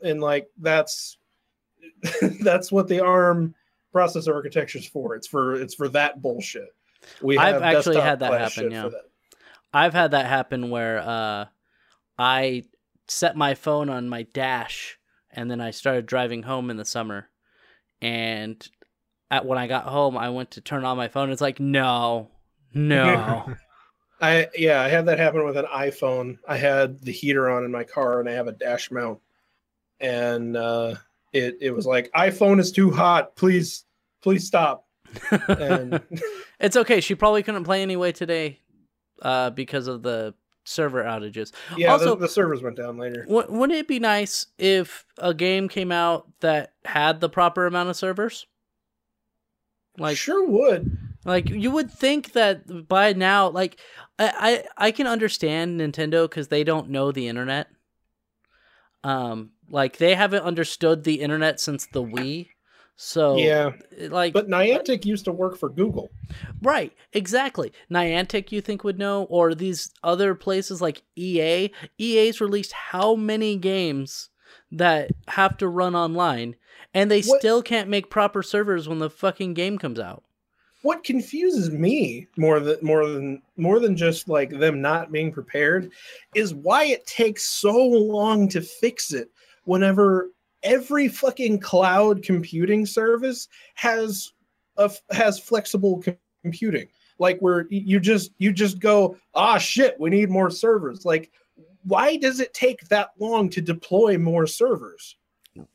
And 0.00 0.20
like 0.20 0.48
that's 0.58 1.18
that's 2.40 2.70
what 2.70 2.86
the 2.86 3.00
arm 3.00 3.54
processor 3.92 4.32
architecture 4.32 4.78
is 4.78 4.86
for. 4.86 5.16
It's 5.16 5.26
for 5.26 5.56
it's 5.56 5.74
for 5.74 5.88
that 5.88 6.22
bullshit. 6.22 6.68
We 7.20 7.36
I've 7.36 7.62
actually 7.62 8.00
had 8.00 8.20
that 8.20 8.40
happen, 8.40 8.70
yeah. 8.70 8.88
that. 8.88 9.02
I've 9.74 9.92
had 9.92 10.12
that 10.12 10.26
happen 10.26 10.70
where 10.70 11.00
uh, 11.00 11.46
I 12.16 12.62
set 13.08 13.36
my 13.36 13.54
phone 13.54 13.88
on 13.88 14.08
my 14.08 14.22
dash 14.22 14.98
and 15.32 15.50
then 15.50 15.60
I 15.60 15.70
started 15.70 16.06
driving 16.06 16.42
home 16.42 16.70
in 16.70 16.76
the 16.76 16.84
summer. 16.84 17.28
And 18.00 18.66
at, 19.30 19.46
when 19.46 19.58
I 19.58 19.66
got 19.66 19.84
home, 19.84 20.16
I 20.16 20.28
went 20.30 20.52
to 20.52 20.60
turn 20.60 20.84
on 20.84 20.96
my 20.96 21.08
phone. 21.08 21.30
It's 21.30 21.40
like, 21.40 21.60
no, 21.60 22.30
no. 22.74 23.54
I 24.20 24.48
yeah, 24.56 24.80
I 24.80 24.88
had 24.88 25.06
that 25.06 25.18
happen 25.18 25.44
with 25.44 25.56
an 25.56 25.64
iPhone. 25.64 26.38
I 26.46 26.56
had 26.56 27.02
the 27.02 27.10
heater 27.10 27.50
on 27.50 27.64
in 27.64 27.72
my 27.72 27.82
car, 27.82 28.20
and 28.20 28.28
I 28.28 28.32
have 28.32 28.46
a 28.46 28.52
dash 28.52 28.88
mount, 28.92 29.18
and 29.98 30.56
uh, 30.56 30.94
it 31.32 31.56
it 31.60 31.70
was 31.72 31.86
like 31.86 32.08
iPhone 32.12 32.60
is 32.60 32.70
too 32.70 32.92
hot. 32.92 33.34
Please, 33.34 33.84
please 34.22 34.46
stop. 34.46 34.86
And 35.48 36.00
it's 36.60 36.76
okay. 36.76 37.00
She 37.00 37.16
probably 37.16 37.42
couldn't 37.42 37.64
play 37.64 37.82
anyway 37.82 38.12
today 38.12 38.60
uh, 39.22 39.50
because 39.50 39.88
of 39.88 40.04
the 40.04 40.34
server 40.64 41.02
outages. 41.04 41.52
yeah, 41.76 41.92
Also- 41.92 42.14
the, 42.14 42.22
the 42.22 42.28
servers 42.28 42.62
went 42.62 42.76
down 42.76 42.96
later. 42.98 43.24
Wou- 43.28 43.46
Wouldn't 43.48 43.78
it 43.78 43.88
be 43.88 43.98
nice 43.98 44.46
if 44.58 45.04
a 45.18 45.34
game 45.34 45.68
came 45.68 45.90
out 45.92 46.28
that 46.40 46.72
had 46.84 47.20
the 47.20 47.28
proper 47.28 47.66
amount 47.66 47.88
of 47.90 47.96
servers? 47.96 48.46
Like, 49.98 50.16
sure 50.16 50.46
would. 50.46 50.96
like 51.24 51.50
you 51.50 51.70
would 51.70 51.90
think 51.90 52.32
that 52.32 52.88
by 52.88 53.12
now, 53.12 53.48
like, 53.50 53.78
I 54.18 54.64
I, 54.78 54.86
I 54.86 54.90
can 54.90 55.06
understand 55.06 55.80
Nintendo 55.80 56.24
because 56.28 56.48
they 56.48 56.64
don't 56.64 56.88
know 56.90 57.12
the 57.12 57.28
internet. 57.28 57.68
Um, 59.04 59.50
like 59.68 59.98
they 59.98 60.14
haven't 60.14 60.44
understood 60.44 61.04
the 61.04 61.20
internet 61.20 61.60
since 61.60 61.86
the 61.92 62.02
Wii. 62.02 62.48
So 62.96 63.36
yeah, 63.36 63.72
eh, 63.98 64.08
like, 64.10 64.32
but 64.32 64.48
Niantic 64.48 65.04
used 65.04 65.24
to 65.24 65.32
work 65.32 65.56
for 65.56 65.68
Google. 65.68 66.10
Right, 66.62 66.92
exactly. 67.12 67.72
Niantic, 67.90 68.52
you 68.52 68.60
think 68.60 68.84
would 68.84 68.98
know, 68.98 69.24
or 69.24 69.54
these 69.54 69.90
other 70.04 70.34
places 70.34 70.80
like 70.80 71.02
EA. 71.16 71.70
EA's 71.98 72.40
released 72.40 72.72
how 72.72 73.14
many 73.14 73.56
games 73.56 74.28
that 74.70 75.10
have 75.28 75.56
to 75.58 75.68
run 75.68 75.94
online, 75.96 76.54
and 76.94 77.10
they 77.10 77.22
What- 77.22 77.40
still 77.40 77.62
can't 77.62 77.88
make 77.88 78.10
proper 78.10 78.42
servers 78.42 78.88
when 78.88 78.98
the 78.98 79.10
fucking 79.10 79.54
game 79.54 79.78
comes 79.78 79.98
out. 79.98 80.22
what 80.82 81.04
confuses 81.04 81.70
me 81.70 82.26
more 82.36 82.58
than 82.58 82.76
more 82.82 83.06
than 83.08 83.40
more 83.56 83.78
than 83.78 83.96
just 83.96 84.28
like 84.28 84.50
them 84.50 84.80
not 84.82 85.12
being 85.12 85.30
prepared 85.30 85.92
is 86.34 86.52
why 86.54 86.82
it 86.86 87.06
takes 87.06 87.44
so 87.44 87.72
long 87.86 88.48
to 88.48 88.60
fix 88.60 89.12
it 89.12 89.30
whenever 89.62 90.32
every 90.62 91.08
fucking 91.08 91.60
cloud 91.60 92.22
computing 92.22 92.86
service 92.86 93.48
has 93.74 94.32
a, 94.76 94.90
has 95.10 95.38
flexible 95.38 96.02
computing. 96.42 96.88
Like 97.18 97.38
where 97.40 97.66
you 97.70 98.00
just 98.00 98.32
you 98.38 98.52
just 98.52 98.78
go 98.80 99.16
ah 99.34 99.58
shit 99.58 99.98
we 100.00 100.10
need 100.10 100.30
more 100.30 100.50
servers. 100.50 101.04
Like 101.04 101.30
why 101.84 102.16
does 102.16 102.40
it 102.40 102.54
take 102.54 102.88
that 102.88 103.10
long 103.18 103.48
to 103.50 103.60
deploy 103.60 104.18
more 104.18 104.46
servers? 104.46 105.16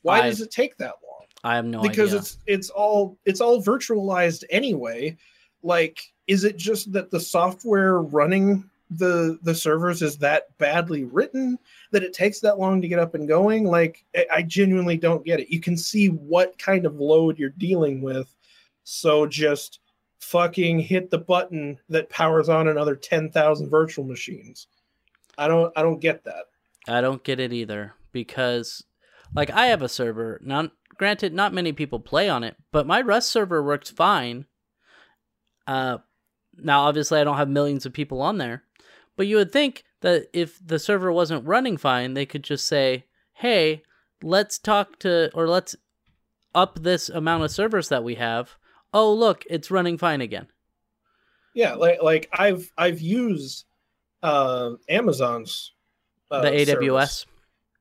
Why 0.01 0.21
I- 0.21 0.29
does 0.29 0.41
it 0.41 0.51
take 0.51 0.77
that 0.77 0.95
long? 1.07 1.25
I 1.43 1.55
have 1.55 1.65
no 1.65 1.81
because 1.81 2.09
idea. 2.09 2.19
it's 2.19 2.37
it's 2.47 2.69
all 2.69 3.17
it's 3.25 3.41
all 3.41 3.61
virtualized 3.61 4.43
anyway. 4.49 5.15
Like 5.63 6.01
is 6.25 6.43
it 6.43 6.57
just 6.57 6.91
that 6.93 7.11
the 7.11 7.19
software 7.19 8.01
running 8.01 8.69
the 8.89 9.37
the 9.41 9.55
servers 9.55 10.01
is 10.01 10.17
that 10.17 10.57
badly 10.57 11.03
written 11.03 11.57
that 11.91 12.03
it 12.03 12.13
takes 12.13 12.39
that 12.39 12.57
long 12.57 12.81
to 12.81 12.87
get 12.87 12.99
up 12.99 13.15
and 13.15 13.27
going? 13.27 13.65
Like 13.65 14.05
I- 14.31 14.43
genuinely 14.43 14.97
don't 14.97 15.25
get 15.25 15.39
it. 15.39 15.49
You 15.49 15.59
can 15.59 15.77
see 15.77 16.07
what 16.07 16.57
kind 16.57 16.85
of 16.85 16.95
load 16.95 17.37
you're 17.37 17.49
dealing 17.49 18.01
with. 18.01 18.33
So 18.83 19.25
just 19.25 19.79
fucking 20.19 20.79
hit 20.79 21.09
the 21.09 21.17
button 21.17 21.77
that 21.89 22.09
powers 22.09 22.49
on 22.49 22.67
another 22.67 22.95
10,000 22.95 23.69
virtual 23.69 24.05
machines. 24.05 24.67
I 25.37 25.47
don't 25.47 25.71
i 25.75 25.83
don't 25.83 26.01
get 26.01 26.23
that. 26.23 26.45
I 26.87 27.01
don't 27.01 27.23
get 27.23 27.39
it 27.39 27.53
either 27.53 27.93
because, 28.11 28.83
like, 29.35 29.51
I 29.51 29.67
have 29.67 29.81
a 29.81 29.89
server. 29.89 30.39
Now, 30.43 30.69
granted, 30.97 31.33
not 31.33 31.53
many 31.53 31.73
people 31.73 31.99
play 31.99 32.29
on 32.29 32.43
it, 32.43 32.55
but 32.71 32.87
my 32.87 33.01
Rust 33.01 33.29
server 33.29 33.61
works 33.61 33.89
fine. 33.89 34.45
Uh, 35.67 35.97
now, 36.55 36.81
obviously, 36.83 37.19
I 37.19 37.23
don't 37.23 37.37
have 37.37 37.49
millions 37.49 37.85
of 37.85 37.93
people 37.93 38.21
on 38.21 38.37
there, 38.37 38.63
but 39.17 39.27
you 39.27 39.35
would 39.35 39.51
think 39.51 39.83
that 40.01 40.27
if 40.31 40.65
the 40.65 40.79
server 40.79 41.11
wasn't 41.11 41.45
running 41.45 41.75
fine, 41.75 42.13
they 42.13 42.25
could 42.25 42.43
just 42.43 42.65
say, 42.67 43.03
"Hey, 43.33 43.83
let's 44.23 44.57
talk 44.57 44.97
to 44.99 45.29
or 45.33 45.47
let's 45.47 45.75
up 46.55 46.79
this 46.81 47.09
amount 47.09 47.43
of 47.43 47.51
servers 47.51 47.89
that 47.89 48.03
we 48.05 48.15
have." 48.15 48.55
Oh, 48.93 49.13
look, 49.13 49.43
it's 49.49 49.69
running 49.69 49.97
fine 49.97 50.21
again. 50.21 50.47
yeah 51.53 51.73
like 51.73 52.01
like 52.01 52.29
i've 52.33 52.71
i've 52.77 53.01
used 53.01 53.65
uh 54.23 54.71
amazon's 54.89 55.73
uh, 56.31 56.41
the 56.41 56.49
AWS. 56.51 56.67
service. 56.67 57.25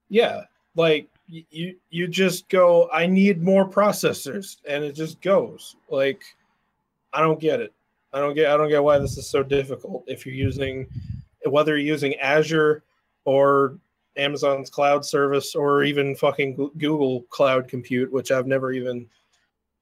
Yeah, 0.08 0.42
like 0.76 1.08
y- 1.30 1.44
you 1.50 1.76
you 1.90 2.06
just 2.08 2.48
go. 2.48 2.88
I 2.92 3.06
need 3.06 3.42
more 3.42 3.68
processors, 3.68 4.56
and 4.68 4.84
it 4.84 4.92
just 4.94 5.20
goes. 5.20 5.74
Like 5.90 6.22
I 7.12 7.20
don't 7.20 7.40
get 7.40 7.60
it. 7.60 7.72
I 8.12 8.20
don't 8.20 8.34
get. 8.34 8.50
I 8.50 8.56
don't 8.56 8.68
get 8.68 8.82
why 8.84 8.98
this 8.98 9.18
is 9.18 9.28
so 9.28 9.42
difficult. 9.42 10.04
If 10.06 10.24
you're 10.24 10.34
using, 10.48 10.86
whether 11.50 11.76
you're 11.76 11.86
using 11.86 12.14
Azure 12.16 12.82
or 13.24 13.78
Amazon's 14.16 14.70
cloud 14.70 15.04
service 15.04 15.54
or 15.54 15.84
even 15.84 16.14
fucking 16.16 16.54
Google 16.78 17.22
Cloud 17.30 17.68
Compute, 17.68 18.10
which 18.12 18.30
I've 18.30 18.46
never 18.46 18.72
even. 18.72 19.06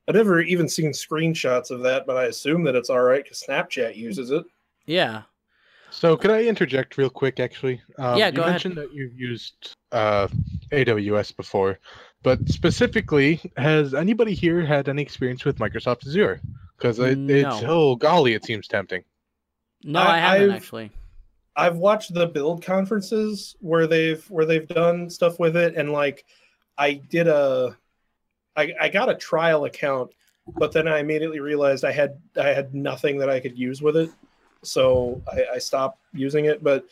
I've 0.06 0.14
never 0.16 0.40
even 0.42 0.68
seen 0.68 0.90
screenshots 0.90 1.70
of 1.70 1.80
that, 1.80 2.06
but 2.06 2.18
I 2.18 2.24
assume 2.24 2.62
that 2.64 2.74
it's 2.74 2.90
all 2.90 3.00
right 3.00 3.22
because 3.24 3.42
Snapchat 3.48 3.96
uses 3.96 4.30
it. 4.30 4.44
Yeah. 4.84 5.22
So, 5.90 6.14
could 6.14 6.30
I 6.30 6.42
interject 6.42 6.98
real 6.98 7.08
quick? 7.08 7.40
Actually, 7.40 7.80
um, 7.98 8.18
Yeah, 8.18 8.26
you 8.26 8.32
go 8.32 8.42
ahead. 8.42 8.52
mentioned 8.52 8.76
that 8.76 8.92
you've 8.92 9.14
used 9.14 9.74
uh, 9.92 10.28
AWS 10.72 11.34
before, 11.36 11.78
but 12.22 12.46
specifically, 12.50 13.40
has 13.56 13.94
anybody 13.94 14.34
here 14.34 14.62
had 14.66 14.90
any 14.90 15.00
experience 15.00 15.44
with 15.46 15.56
Microsoft 15.58 16.06
Azure? 16.06 16.38
Because 16.76 16.98
it, 16.98 17.18
it's 17.30 17.62
oh 17.64 17.96
golly, 17.96 18.34
it 18.34 18.44
seems 18.44 18.66
tempting. 18.68 19.04
No, 19.84 20.00
I- 20.00 20.16
I, 20.16 20.18
haven't 20.18 20.42
I've- 20.50 20.56
actually. 20.56 20.90
I've 21.56 21.76
watched 21.76 22.14
the 22.14 22.26
build 22.26 22.64
conferences 22.64 23.56
where 23.60 23.86
they've 23.86 24.28
where 24.30 24.44
they've 24.44 24.66
done 24.66 25.08
stuff 25.08 25.38
with 25.38 25.56
it, 25.56 25.76
and 25.76 25.92
like 25.92 26.24
I 26.76 26.94
did 26.94 27.28
a, 27.28 27.76
I, 28.56 28.72
I 28.80 28.88
got 28.88 29.08
a 29.08 29.14
trial 29.14 29.64
account, 29.64 30.10
but 30.56 30.72
then 30.72 30.88
I 30.88 30.98
immediately 30.98 31.40
realized 31.40 31.84
I 31.84 31.92
had 31.92 32.18
I 32.36 32.48
had 32.48 32.74
nothing 32.74 33.18
that 33.18 33.30
I 33.30 33.38
could 33.38 33.56
use 33.56 33.82
with 33.82 33.96
it, 33.96 34.10
so 34.62 35.22
I, 35.32 35.54
I 35.54 35.58
stopped 35.58 36.00
using 36.12 36.46
it. 36.46 36.62
But 36.64 36.86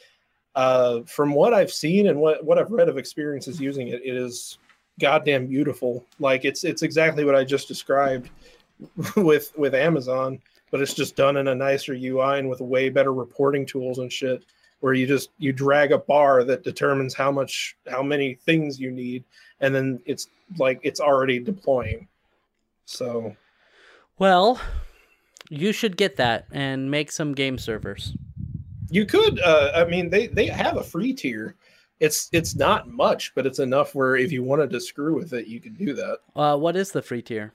uh, 0.54 1.00
from 1.02 1.32
what 1.32 1.52
I've 1.52 1.72
seen 1.72 2.06
and 2.06 2.20
what 2.20 2.44
what 2.44 2.58
I've 2.58 2.70
read 2.70 2.88
of 2.88 2.98
experiences 2.98 3.60
using 3.60 3.88
it, 3.88 4.02
it 4.04 4.16
is 4.16 4.58
goddamn 5.00 5.48
beautiful. 5.48 6.04
Like 6.20 6.44
it's 6.44 6.62
it's 6.62 6.82
exactly 6.82 7.24
what 7.24 7.34
I 7.34 7.42
just 7.42 7.66
described 7.66 8.30
with 9.16 9.52
with 9.56 9.74
Amazon 9.74 10.40
but 10.72 10.80
it's 10.80 10.94
just 10.94 11.14
done 11.14 11.36
in 11.36 11.46
a 11.48 11.54
nicer 11.54 11.92
UI 11.92 12.38
and 12.38 12.48
with 12.48 12.60
way 12.60 12.88
better 12.88 13.12
reporting 13.12 13.64
tools 13.64 13.98
and 13.98 14.12
shit. 14.12 14.44
Where 14.80 14.94
you 14.94 15.06
just 15.06 15.30
you 15.38 15.52
drag 15.52 15.92
a 15.92 15.98
bar 15.98 16.42
that 16.42 16.64
determines 16.64 17.14
how 17.14 17.30
much 17.30 17.76
how 17.88 18.02
many 18.02 18.34
things 18.34 18.80
you 18.80 18.90
need, 18.90 19.22
and 19.60 19.72
then 19.72 20.00
it's 20.06 20.26
like 20.58 20.80
it's 20.82 20.98
already 20.98 21.38
deploying. 21.38 22.08
So 22.86 23.36
Well, 24.18 24.60
you 25.50 25.70
should 25.70 25.96
get 25.96 26.16
that 26.16 26.46
and 26.50 26.90
make 26.90 27.12
some 27.12 27.32
game 27.32 27.58
servers. 27.58 28.12
you 28.90 29.06
could, 29.06 29.38
uh, 29.40 29.70
I 29.76 29.84
mean, 29.84 30.10
they 30.10 30.26
they 30.26 30.46
have 30.46 30.78
a 30.78 30.82
free 30.82 31.12
tier. 31.12 31.54
It's 32.00 32.28
it's 32.32 32.56
not 32.56 32.88
much, 32.88 33.32
but 33.36 33.46
it's 33.46 33.60
enough 33.60 33.94
where 33.94 34.16
if 34.16 34.32
you 34.32 34.42
wanted 34.42 34.70
to 34.70 34.80
screw 34.80 35.14
with 35.14 35.32
it, 35.32 35.46
you 35.46 35.60
could 35.60 35.78
do 35.78 35.94
that. 35.94 36.18
Uh, 36.34 36.56
what 36.56 36.74
is 36.74 36.90
the 36.90 37.02
free 37.02 37.22
tier? 37.22 37.52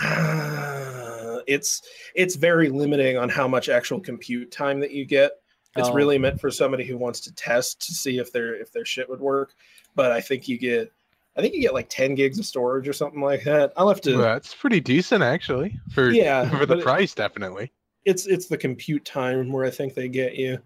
it's 1.50 1.82
it's 2.14 2.36
very 2.36 2.68
limiting 2.68 3.16
on 3.18 3.28
how 3.28 3.46
much 3.48 3.68
actual 3.68 4.00
compute 4.00 4.50
time 4.50 4.80
that 4.80 4.92
you 4.92 5.04
get. 5.04 5.32
It's 5.76 5.88
Oh. 5.88 5.92
really 5.94 6.18
meant 6.18 6.40
for 6.40 6.50
somebody 6.50 6.84
who 6.84 6.96
wants 6.96 7.20
to 7.20 7.34
test 7.34 7.80
to 7.86 7.92
see 7.94 8.18
if 8.18 8.32
their 8.32 8.54
if 8.54 8.72
their 8.72 8.84
shit 8.84 9.08
would 9.08 9.20
work. 9.20 9.52
But 9.94 10.12
I 10.12 10.20
think 10.20 10.48
you 10.48 10.58
get 10.58 10.92
I 11.36 11.40
think 11.42 11.54
you 11.54 11.60
get 11.60 11.74
like 11.74 11.88
10 11.88 12.16
gigs 12.16 12.38
of 12.40 12.44
storage 12.44 12.88
or 12.88 12.92
something 12.92 13.20
like 13.20 13.44
that. 13.44 13.72
I'll 13.76 13.88
have 13.88 14.00
to 14.02 14.16
That's 14.16 14.52
pretty 14.52 14.80
decent, 14.80 15.22
actually, 15.22 15.78
for 15.92 16.10
Yeah, 16.10 16.48
for 16.58 16.60
the 16.66 16.66
but 16.66 16.78
it- 16.78 16.84
price, 16.84 17.14
definitely. 17.14 17.70
it's 18.04 18.26
it's 18.26 18.46
the 18.46 18.58
compute 18.58 19.04
time 19.04 19.52
where 19.52 19.64
I 19.64 19.70
think 19.70 19.94
they 19.94 20.08
get 20.08 20.34
you. 20.36 20.58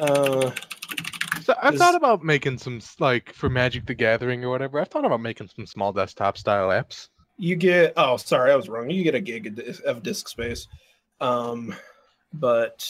Uh 0.00 0.50
So 1.42 1.54
I've 1.60 1.74
is- 1.74 1.80
thought 1.80 1.94
about 1.96 2.22
making 2.24 2.58
some 2.58 2.80
like 3.00 3.32
for 3.32 3.50
Magic 3.50 3.86
the 3.86 3.94
Gathering 3.94 4.44
or 4.44 4.50
whatever. 4.50 4.80
I've 4.80 4.88
thought 4.88 5.04
about 5.04 5.20
making 5.20 5.48
some 5.54 5.66
small 5.66 5.92
desktop 5.92 6.38
style 6.38 6.68
apps. 6.68 7.08
You 7.36 7.56
get 7.56 7.92
oh 7.96 8.16
sorry, 8.16 8.52
I 8.52 8.56
was 8.56 8.68
wrong. 8.68 8.90
You 8.90 9.02
get 9.02 9.14
a 9.14 9.20
gig 9.20 9.60
of 9.84 10.02
disk 10.02 10.28
space. 10.28 10.68
Um 11.20 11.74
but 12.32 12.86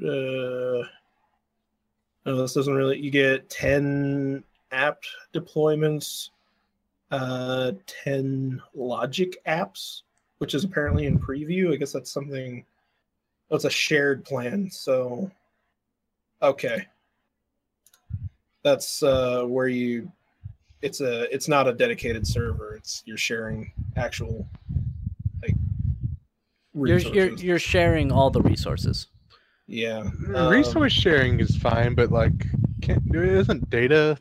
uh 0.00 0.82
no, 2.26 2.36
this 2.36 2.54
doesn't 2.54 2.74
really 2.74 2.98
you 2.98 3.10
get 3.10 3.48
10 3.50 4.42
app 4.72 5.02
deployments, 5.32 6.30
uh 7.10 7.72
10 8.04 8.60
logic 8.74 9.36
apps, 9.46 10.02
which 10.38 10.54
is 10.54 10.64
apparently 10.64 11.06
in 11.06 11.18
preview. 11.18 11.72
I 11.72 11.76
guess 11.76 11.92
that's 11.92 12.10
something 12.10 12.64
Oh, 13.50 13.56
it's 13.56 13.64
a 13.66 13.70
shared 13.70 14.24
plan. 14.24 14.70
So, 14.70 15.30
okay, 16.42 16.86
that's 18.62 19.02
uh, 19.02 19.44
where 19.44 19.68
you. 19.68 20.10
It's 20.84 21.00
a. 21.00 21.32
It's 21.34 21.48
not 21.48 21.66
a 21.66 21.72
dedicated 21.72 22.26
server. 22.26 22.74
It's 22.74 23.02
you're 23.06 23.16
sharing 23.16 23.72
actual 23.96 24.46
like 25.42 25.54
You're, 26.74 26.98
you're 26.98 27.32
you're 27.34 27.58
sharing 27.58 28.12
all 28.12 28.30
the 28.30 28.42
resources. 28.42 29.06
yeah. 29.66 30.04
Uh, 30.34 30.50
Resource 30.50 30.92
sharing 30.92 31.40
is 31.40 31.56
fine, 31.56 31.94
but 31.94 32.10
like, 32.12 32.32
can't 32.82 33.02
isn't 33.14 33.70
data 33.70 34.18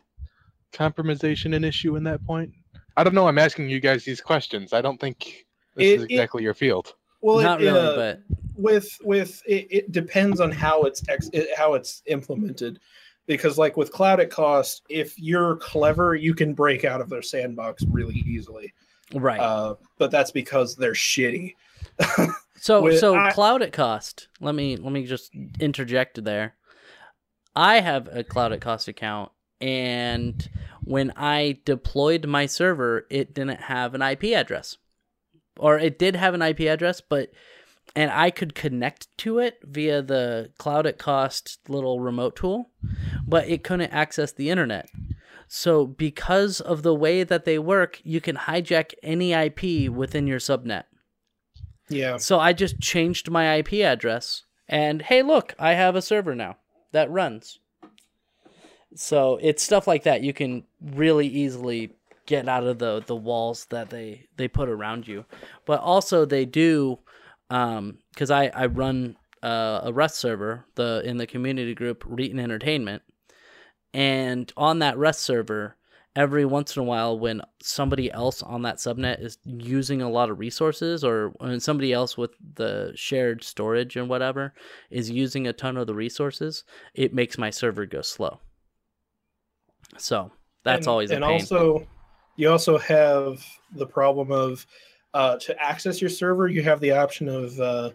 compromisation 0.72 1.54
an 1.54 1.66
issue 1.66 1.98
in 1.98 2.04
that 2.06 2.26
point? 2.26 2.54
I 2.96 3.04
don't 3.04 3.14
know. 3.14 3.28
I'm 3.28 3.38
asking 3.40 3.68
you 3.70 3.82
guys 3.82 4.06
these 4.06 4.22
questions. 4.22 4.72
I 4.72 4.82
don't 4.82 5.00
think 5.00 5.46
this 5.76 5.86
It- 5.86 5.96
is 5.96 6.02
it- 6.04 6.12
exactly 6.12 6.44
your 6.44 6.54
field. 6.54 6.94
Well, 7.22 7.42
Not 7.42 7.62
it, 7.62 7.66
really, 7.66 7.80
uh, 7.80 7.96
but 7.96 8.20
with 8.56 8.98
with 9.04 9.42
it, 9.46 9.68
it 9.70 9.92
depends 9.92 10.40
on 10.40 10.52
how 10.52 10.84
it's 10.84 11.02
ex- 11.10 11.30
it, 11.34 11.50
how 11.58 11.74
it's 11.74 12.04
implemented 12.06 12.80
because 13.26 13.58
like 13.58 13.78
with 13.78 13.92
cloud 13.92 14.20
at 14.20 14.30
cost 14.30 14.84
if 14.90 15.18
you're 15.20 15.56
clever 15.58 16.16
you 16.16 16.34
can 16.34 16.54
break 16.54 16.84
out 16.86 17.02
of 17.02 17.10
their 17.10 17.22
sandbox 17.22 17.84
really 17.90 18.24
easily 18.28 18.74
right. 19.14 19.40
uh, 19.40 19.76
but 19.98 20.12
that's 20.12 20.32
because 20.32 20.76
they're 20.76 20.94
shitty 20.94 21.56
So 22.64 22.82
With- 22.82 23.00
so 23.00 23.14
I- 23.14 23.32
cloud 23.34 23.62
at 23.62 23.74
cost. 23.74 24.30
Let 24.40 24.56
me 24.56 24.78
let 24.78 24.94
me 24.94 25.06
just 25.06 25.32
interject 25.60 26.24
there. 26.24 26.56
I 27.54 27.82
have 27.82 28.08
a 28.10 28.24
cloud 28.24 28.54
at 28.54 28.62
cost 28.62 28.88
account 28.88 29.34
and 29.60 30.50
when 30.86 31.12
I 31.18 31.60
deployed 31.66 32.26
my 32.26 32.46
server, 32.46 33.06
it 33.10 33.34
didn't 33.34 33.60
have 33.60 33.94
an 33.96 34.02
IP 34.02 34.26
address. 34.36 34.78
Or 35.60 35.78
it 35.78 36.00
did 36.00 36.16
have 36.16 36.34
an 36.34 36.42
IP 36.42 36.62
address, 36.62 37.02
but 37.02 37.32
and 37.96 38.12
I 38.12 38.32
could 38.32 38.56
connect 38.56 39.16
to 39.20 39.40
it 39.40 39.60
via 39.64 40.02
the 40.02 40.52
cloud 40.58 40.86
at 40.88 40.98
cost 40.98 41.60
little 41.68 42.00
remote 42.00 42.36
tool, 42.36 42.70
but 43.28 43.48
it 43.48 43.64
couldn't 43.64 43.92
access 43.92 44.32
the 44.32 44.50
internet. 44.50 44.90
So 45.48 45.86
because 45.86 46.60
of 46.60 46.82
the 46.82 46.96
way 46.96 47.24
that 47.24 47.46
they 47.46 47.60
work, 47.60 48.02
you 48.04 48.20
can 48.20 48.36
hijack 48.36 48.94
any 49.04 49.34
IP 49.34 49.92
within 49.92 50.26
your 50.26 50.40
subnet. 50.40 50.86
yeah 51.90 52.18
So 52.18 52.40
I 52.40 52.54
just 52.54 52.80
changed 52.80 53.30
my 53.30 53.56
IP 53.56 53.74
address, 53.74 54.46
and 54.68 55.02
hey, 55.04 55.22
look, 55.22 55.54
I 55.60 55.74
have 55.74 55.96
a 55.96 56.02
server 56.02 56.34
now 56.34 56.58
that 56.92 57.12
runs. 57.12 57.60
So 58.96 59.40
it's 59.42 59.64
stuff 59.64 59.88
like 59.88 60.04
that 60.04 60.24
you 60.24 60.34
can 60.34 60.64
really 60.82 61.28
easily 61.28 61.92
get 62.26 62.48
out 62.48 62.64
of 62.64 62.80
the 62.80 63.04
the 63.06 63.16
walls 63.16 63.66
that 63.66 63.90
they 63.90 64.28
they 64.38 64.48
put 64.48 64.70
around 64.70 65.08
you. 65.08 65.26
But 65.66 65.82
also 65.82 66.26
they 66.26 66.46
do, 66.46 67.00
because 67.54 68.32
I 68.32 68.48
I 68.48 68.66
run 68.66 69.16
uh, 69.42 69.82
a 69.84 69.94
Rust 69.94 70.16
server 70.16 70.66
the 70.76 71.02
in 71.06 71.18
the 71.18 71.28
community 71.28 71.76
group 71.76 72.04
Reetin 72.04 72.40
Entertainment, 72.40 73.04
and 73.94 74.52
on 74.58 74.80
that 74.80 74.98
Rust 74.98 75.22
server. 75.22 75.78
Every 76.16 76.46
once 76.46 76.78
in 76.78 76.82
a 76.82 76.86
while, 76.86 77.18
when 77.18 77.42
somebody 77.60 78.12
else 78.12 78.44
on 78.44 78.62
that 78.62 78.76
subnet 78.76 79.20
is 79.20 79.40
using 79.46 80.04
a 80.04 80.12
lot 80.12 80.30
of 80.30 80.38
resources, 80.38 81.04
or 81.04 81.34
when 81.40 81.60
somebody 81.60 81.92
else 81.92 82.16
with 82.16 82.30
the 82.54 82.92
shared 82.94 83.44
storage 83.44 83.96
and 83.96 84.08
whatever 84.08 84.54
is 84.92 85.10
using 85.10 85.48
a 85.48 85.54
ton 85.54 85.76
of 85.76 85.88
the 85.88 85.96
resources, 85.96 86.66
it 86.94 87.16
makes 87.16 87.40
my 87.40 87.50
server 87.50 87.88
go 87.88 88.04
slow. 88.04 88.40
So 89.98 90.32
that's 90.64 90.86
and, 90.86 90.88
always 90.88 91.10
a 91.10 91.16
and 91.16 91.24
also 91.24 91.88
you 92.36 92.52
also 92.52 92.78
have 92.78 93.44
the 93.76 93.88
problem 93.88 94.32
of 94.32 94.68
uh, 95.14 95.38
to 95.38 95.60
access 95.62 96.02
your 96.02 96.10
server 96.10 96.48
you 96.48 96.64
have 96.64 96.80
the 96.80 96.92
option 96.92 97.28
of 97.30 97.60
uh, 97.60 97.90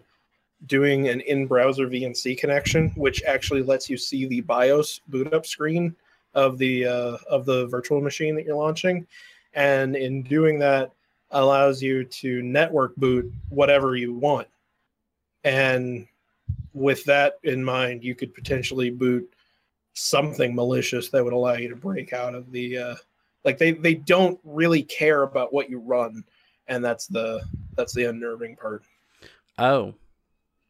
doing 0.65 1.07
an 1.09 1.21
in-browser 1.21 1.87
vnc 1.87 2.37
connection 2.37 2.89
which 2.95 3.23
actually 3.23 3.61
lets 3.61 3.89
you 3.89 3.97
see 3.97 4.25
the 4.25 4.41
bios 4.41 4.99
boot 5.07 5.33
up 5.33 5.45
screen 5.45 5.95
of 6.33 6.57
the 6.57 6.85
uh, 6.85 7.17
of 7.29 7.45
the 7.45 7.67
virtual 7.67 8.01
machine 8.01 8.35
that 8.35 8.45
you're 8.45 8.55
launching. 8.55 9.05
And 9.53 9.95
in 9.95 10.23
doing 10.23 10.59
that 10.59 10.91
allows 11.31 11.81
you 11.81 12.03
to 12.03 12.41
network 12.41 12.95
boot 12.95 13.31
whatever 13.49 13.95
you 13.95 14.13
want. 14.13 14.47
And 15.43 16.07
with 16.73 17.03
that 17.05 17.39
in 17.43 17.63
mind 17.63 18.03
you 18.03 18.13
could 18.13 18.33
potentially 18.33 18.89
boot 18.89 19.27
something 19.93 20.53
malicious 20.53 21.09
that 21.09 21.23
would 21.23 21.33
allow 21.33 21.53
you 21.53 21.67
to 21.67 21.75
break 21.75 22.13
out 22.13 22.35
of 22.35 22.51
the 22.51 22.77
uh 22.77 22.95
like 23.43 23.57
they 23.57 23.71
they 23.71 23.95
don't 23.95 24.39
really 24.43 24.83
care 24.83 25.23
about 25.23 25.51
what 25.51 25.69
you 25.69 25.79
run 25.79 26.23
and 26.69 26.85
that's 26.85 27.07
the 27.07 27.41
that's 27.75 27.93
the 27.93 28.05
unnerving 28.05 28.55
part. 28.55 28.83
Oh, 29.57 29.95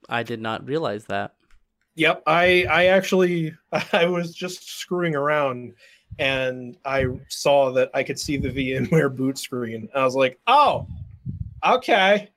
I 0.08 0.24
did 0.24 0.42
not 0.42 0.66
realize 0.66 1.06
that. 1.06 1.36
yep 1.96 2.24
i 2.26 2.66
i 2.70 2.86
actually 2.86 3.54
i 3.94 4.06
was 4.06 4.34
just 4.34 4.80
screwing 4.80 5.16
around 5.16 5.74
and 6.18 6.78
i 6.86 7.06
saw 7.28 7.72
that 7.72 7.90
i 7.94 8.02
could 8.04 8.20
see 8.20 8.38
the 8.38 8.50
vmware 8.50 9.14
boot 9.20 9.38
screen. 9.38 9.90
I 9.94 10.04
was 10.04 10.16
like 10.16 10.40
oh 10.48 10.88
okay. 11.66 12.30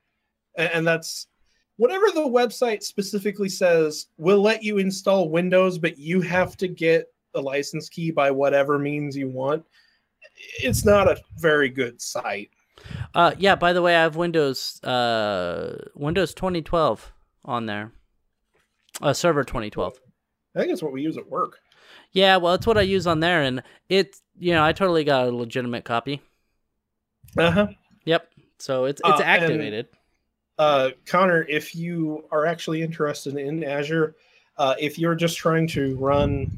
And, 0.56 0.70
and 0.74 0.86
that's 0.86 1.28
whatever 1.76 2.06
the 2.12 2.20
website 2.28 2.82
specifically 2.82 3.48
says 3.48 4.08
will 4.18 4.42
let 4.42 4.62
you 4.62 4.78
install 4.78 5.28
windows 5.30 5.78
but 5.78 5.96
you 5.96 6.20
have 6.20 6.56
to 6.58 6.68
get 6.68 7.06
a 7.34 7.40
license 7.40 7.88
key 7.88 8.10
by 8.10 8.30
whatever 8.30 8.78
means 8.78 9.16
you 9.16 9.28
want. 9.28 9.64
It's 10.58 10.84
not 10.84 11.08
a 11.08 11.20
very 11.38 11.68
good 11.70 12.00
site 12.02 12.50
Uh, 13.14 13.32
yeah. 13.38 13.54
By 13.56 13.72
the 13.72 13.82
way, 13.82 13.96
I 13.96 14.02
have 14.02 14.16
Windows 14.16 14.82
uh 14.84 15.76
Windows 15.94 16.34
2012 16.34 17.12
on 17.44 17.66
there. 17.66 17.92
Uh, 19.00 19.12
server 19.12 19.42
2012. 19.42 19.94
i 20.54 20.58
think 20.60 20.70
it's 20.70 20.82
what 20.82 20.92
we 20.92 21.00
use 21.02 21.16
at 21.16 21.28
work 21.30 21.58
Yeah, 22.12 22.36
well, 22.36 22.52
it's 22.54 22.66
what 22.66 22.76
I 22.76 22.82
use 22.82 23.06
on 23.06 23.20
there, 23.20 23.42
and 23.42 23.62
it 23.88 24.16
you 24.38 24.52
know 24.52 24.62
I 24.64 24.72
totally 24.72 25.02
got 25.04 25.28
a 25.28 25.30
legitimate 25.30 25.84
copy. 25.84 26.20
uh-huh 27.38 27.68
Yep. 28.04 28.28
So 28.58 28.84
it's 28.84 29.00
Uh, 29.04 29.08
it's 29.12 29.20
and- 29.20 29.30
activated. 29.30 29.88
uh, 30.58 30.90
Connor, 31.06 31.42
if 31.48 31.74
you 31.74 32.24
are 32.30 32.46
actually 32.46 32.82
interested 32.82 33.36
in 33.36 33.64
Azure, 33.64 34.14
uh, 34.58 34.74
if 34.78 34.98
you're 34.98 35.14
just 35.16 35.36
trying 35.38 35.66
to 35.68 35.96
run 35.96 36.50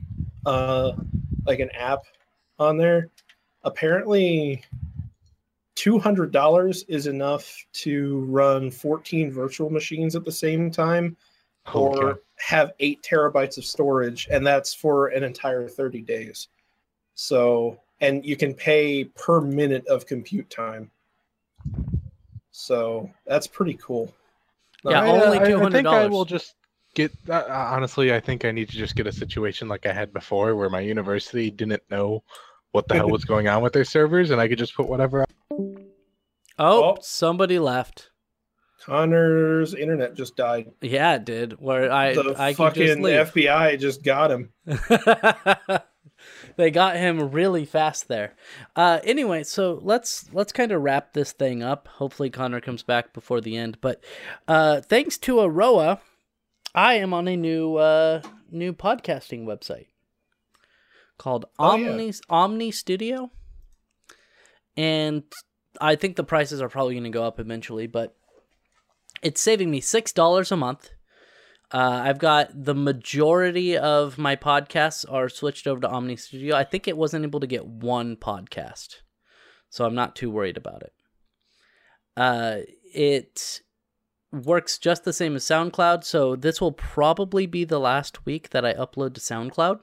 uh, 0.47 0.93
like 1.47 1.61
an 1.61 1.71
app 1.71 2.01
on 2.59 2.77
there, 2.77 3.09
apparently 3.63 4.63
two 5.75 5.99
hundred 5.99 6.31
dollars 6.33 6.85
is 6.85 7.07
enough 7.07 7.65
to 7.73 8.21
run 8.27 8.71
fourteen 8.71 9.31
virtual 9.33 9.71
machines 9.71 10.15
at 10.15 10.25
the 10.25 10.33
same 10.33 10.71
time, 10.71 11.17
or 11.75 12.11
Okay. 12.11 12.21
have 12.37 12.73
eight 12.81 13.03
terabytes 13.03 13.59
of 13.59 13.65
storage, 13.65 14.29
and 14.31 14.47
that's 14.47 14.73
for 14.75 15.09
an 15.09 15.25
entire 15.25 15.69
thirty 15.69 16.01
days. 16.01 16.49
So, 17.15 17.81
and 18.01 18.25
you 18.25 18.37
can 18.37 18.55
pay 18.55 19.05
per 19.05 19.41
minute 19.41 19.87
of 19.87 20.07
compute 20.07 20.51
time. 20.51 20.91
So 22.51 23.11
that's 23.27 23.47
pretty 23.47 23.75
cool. 23.75 24.13
Yeah, 24.85 25.03
I, 25.03 25.09
only 25.09 25.39
uh, 25.39 25.59
I- 25.59 25.67
I 25.67 25.71
think 25.71 25.87
I 25.87 26.07
will 26.07 26.25
just 26.25 26.55
get. 26.95 27.13
Uh, 27.29 27.45
honestly, 27.49 28.15
I 28.15 28.21
think 28.21 28.45
I 28.45 28.51
need 28.51 28.69
to 28.69 28.77
just 28.77 28.95
get 28.97 29.07
a 29.07 29.13
situation 29.13 29.67
like 29.67 29.87
I 29.87 29.93
had 29.93 30.13
before, 30.13 30.55
where 30.55 30.71
my 30.71 30.81
university 30.81 31.51
didn't 31.51 31.83
know 31.91 32.23
what 32.75 32.89
the 32.89 32.95
hell 32.97 33.09
was 33.09 33.25
going 33.25 33.47
on 33.47 33.63
with 33.63 33.73
their 33.73 33.85
servers, 33.85 34.33
and 34.33 34.41
I 34.41 34.49
could 34.49 34.59
just 34.59 34.75
put 34.75 34.89
whatever. 34.89 35.25
Oh, 35.53 35.79
Oh. 36.59 36.97
somebody 37.01 37.61
left. 37.61 38.11
Connor's 38.85 39.75
internet 39.75 40.15
just 40.15 40.37
died. 40.37 40.73
Yeah, 40.81 41.15
it 41.15 41.25
did. 41.25 41.61
Where 41.61 41.91
I 41.91 42.15
the 42.15 42.35
I 42.37 42.53
can 42.53 42.67
just 42.75 42.79
fucking 42.91 43.03
leave. 43.03 43.33
FBI 43.33 43.79
just 43.79 44.03
got 44.03 44.31
him. 44.33 44.53
they 46.57 46.71
got 46.73 46.97
him 46.97 47.31
really 47.31 47.65
fast 47.65 48.09
there. 48.09 48.35
Uh, 48.75 48.99
anyway, 49.05 49.45
so 49.45 49.79
let's 49.81 50.29
let's 50.35 50.53
kind 50.53 50.73
of 50.73 50.83
wrap 50.83 51.13
this 51.13 51.31
thing 51.33 51.63
up. 51.63 51.87
Hopefully, 51.89 52.29
Connor 52.29 52.61
comes 52.61 52.83
back 52.83 53.15
before 53.15 53.41
the 53.41 53.57
end. 53.57 53.79
But 53.81 54.03
uh, 54.49 54.81
thanks 54.81 55.17
to 55.19 55.37
Aroah, 55.37 56.01
I 56.75 56.95
am 56.95 57.15
on 57.15 57.29
a 57.29 57.37
new 57.37 57.77
uh, 57.77 58.21
new 58.51 58.73
podcasting 58.75 59.45
website 59.45 59.87
called 61.19 61.47
Oh, 61.59 61.77
yeah. 61.77 61.89
Omny 61.89 62.21
Omny 62.31 62.73
Studio, 62.75 63.31
and 64.77 65.23
I 65.81 65.97
think 65.97 66.17
the 66.17 66.25
prices 66.25 66.61
are 66.61 66.69
probably 66.69 66.95
going 66.95 67.05
to 67.05 67.11
go 67.11 67.25
up 67.25 67.39
eventually, 67.41 67.87
but 67.87 68.17
it's 69.23 69.41
saving 69.41 69.71
me 69.71 69.81
six 69.81 70.13
dollars 70.13 70.53
a 70.53 70.57
month. 70.57 70.91
Uh, 71.73 72.03
I've 72.05 72.19
got 72.19 72.51
the 72.55 72.75
majority 72.75 73.77
of 73.77 74.19
my 74.19 74.37
podcasts 74.37 75.05
are 75.11 75.29
switched 75.29 75.67
over 75.67 75.81
to 75.81 75.89
Omny 75.89 76.19
Studio. 76.19 76.55
I 76.55 76.63
think 76.63 76.87
it 76.87 76.97
wasn't 76.97 77.25
able 77.25 77.41
to 77.41 77.47
get 77.47 77.67
one 77.67 78.17
podcast, 78.17 78.97
so 79.71 79.85
I'm 79.85 79.95
not 79.95 80.15
too 80.15 80.31
worried 80.31 80.57
about 80.57 80.83
it. 80.83 80.93
Uh, 82.17 82.59
it 82.95 83.61
works 84.31 84.79
just 84.79 85.05
the 85.05 85.13
same 85.13 85.35
as 85.35 85.45
SoundCloud, 85.45 86.05
so 86.05 86.37
this 86.37 86.61
will 86.61 86.73
probably 86.73 87.47
be 87.47 87.65
the 87.65 87.81
last 87.81 88.25
week 88.27 88.51
that 88.51 88.65
I 88.65 88.75
upload 88.75 89.15
to 89.15 89.21
SoundCloud. 89.21 89.81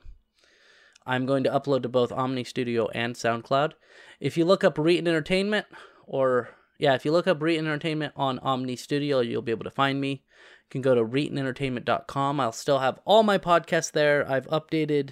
I'm 1.05 1.25
going 1.25 1.43
to 1.43 1.49
upload 1.49 1.83
to 1.83 1.89
both 1.89 2.11
Omny 2.11 2.45
Studio 2.45 2.87
and 2.89 3.15
SoundCloud. 3.15 3.73
If 4.19 4.37
you 4.37 4.45
look 4.45 4.63
up 4.63 4.75
Reetin 4.75 5.07
Entertainment 5.07 5.65
or 6.05 6.49
yeah, 6.77 6.95
if 6.95 7.05
you 7.05 7.11
look 7.11 7.27
up 7.27 7.39
Reetin 7.39 7.59
Entertainment 7.59 8.13
on 8.15 8.39
Omny 8.39 8.77
Studio, 8.77 9.19
you'll 9.19 9.41
be 9.41 9.51
able 9.51 9.65
to 9.65 9.71
find 9.71 10.01
me. 10.01 10.09
You 10.09 10.69
can 10.69 10.81
go 10.81 10.95
to 10.95 11.03
reetinentertainment.com. 11.03 12.39
I'll 12.39 12.51
still 12.51 12.79
have 12.79 12.99
all 13.05 13.23
my 13.23 13.37
podcasts 13.37 13.91
there. 13.91 14.29
I've 14.29 14.47
updated 14.47 15.11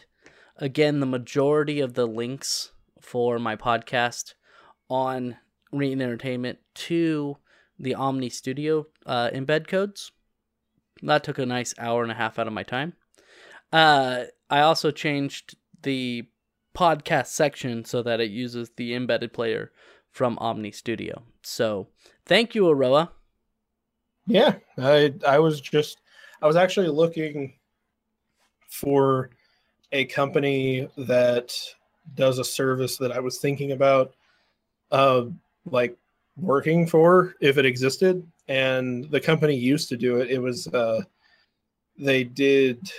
again 0.58 1.00
the 1.00 1.06
majority 1.06 1.80
of 1.80 1.94
the 1.94 2.08
links 2.08 2.72
for 3.00 3.40
my 3.40 3.56
podcast 3.56 4.34
on 4.90 5.38
Reetin 5.74 6.02
Entertainment 6.02 6.60
to 6.74 7.38
the 7.78 7.96
Omny 7.96 8.32
Studio 8.32 8.88
uh, 9.06 9.30
embed 9.34 9.68
codes. 9.68 10.12
That 11.02 11.24
took 11.24 11.38
a 11.38 11.46
nice 11.46 11.74
hour 11.78 12.04
and 12.04 12.12
a 12.12 12.16
half 12.16 12.40
out 12.40 12.48
of 12.48 12.54
my 12.54 12.64
time. 12.64 12.94
Uh, 13.72 14.24
I 14.50 14.62
also 14.62 14.92
changed 14.92 15.56
the 15.84 16.26
podcast 16.76 17.28
section 17.28 17.84
so 17.86 18.02
that 18.04 18.20
it 18.20 18.32
uses 18.32 18.72
the 18.78 18.94
embedded 18.94 19.34
player 19.34 19.72
from 20.12 20.38
Omny 20.38 20.74
Studio. 20.74 21.24
So 21.42 21.88
thank 22.26 22.56
you, 22.56 22.64
Aroah. 22.64 23.10
Yeah, 24.28 24.56
I 24.78 25.14
I 25.28 25.40
was 25.40 25.60
just 25.60 26.00
I 26.42 26.48
was 26.48 26.56
actually 26.56 26.88
looking 26.90 27.54
for 28.70 29.32
a 29.92 30.06
company 30.06 30.88
that 30.98 31.54
does 32.16 32.40
a 32.40 32.44
service 32.44 32.98
that 32.98 33.12
I 33.12 33.20
was 33.20 33.40
thinking 33.40 33.72
about 33.72 34.14
uh 34.92 35.26
like 35.70 35.96
working 36.38 36.88
for 36.88 37.36
if 37.42 37.58
it 37.58 37.66
existed 37.66 38.26
and 38.48 39.10
the 39.12 39.20
company 39.20 39.56
used 39.56 39.90
to 39.90 39.98
do 39.98 40.18
it 40.18 40.32
it 40.32 40.40
was 40.40 40.68
uh 40.70 41.02
they 41.98 42.24
did 42.24 42.92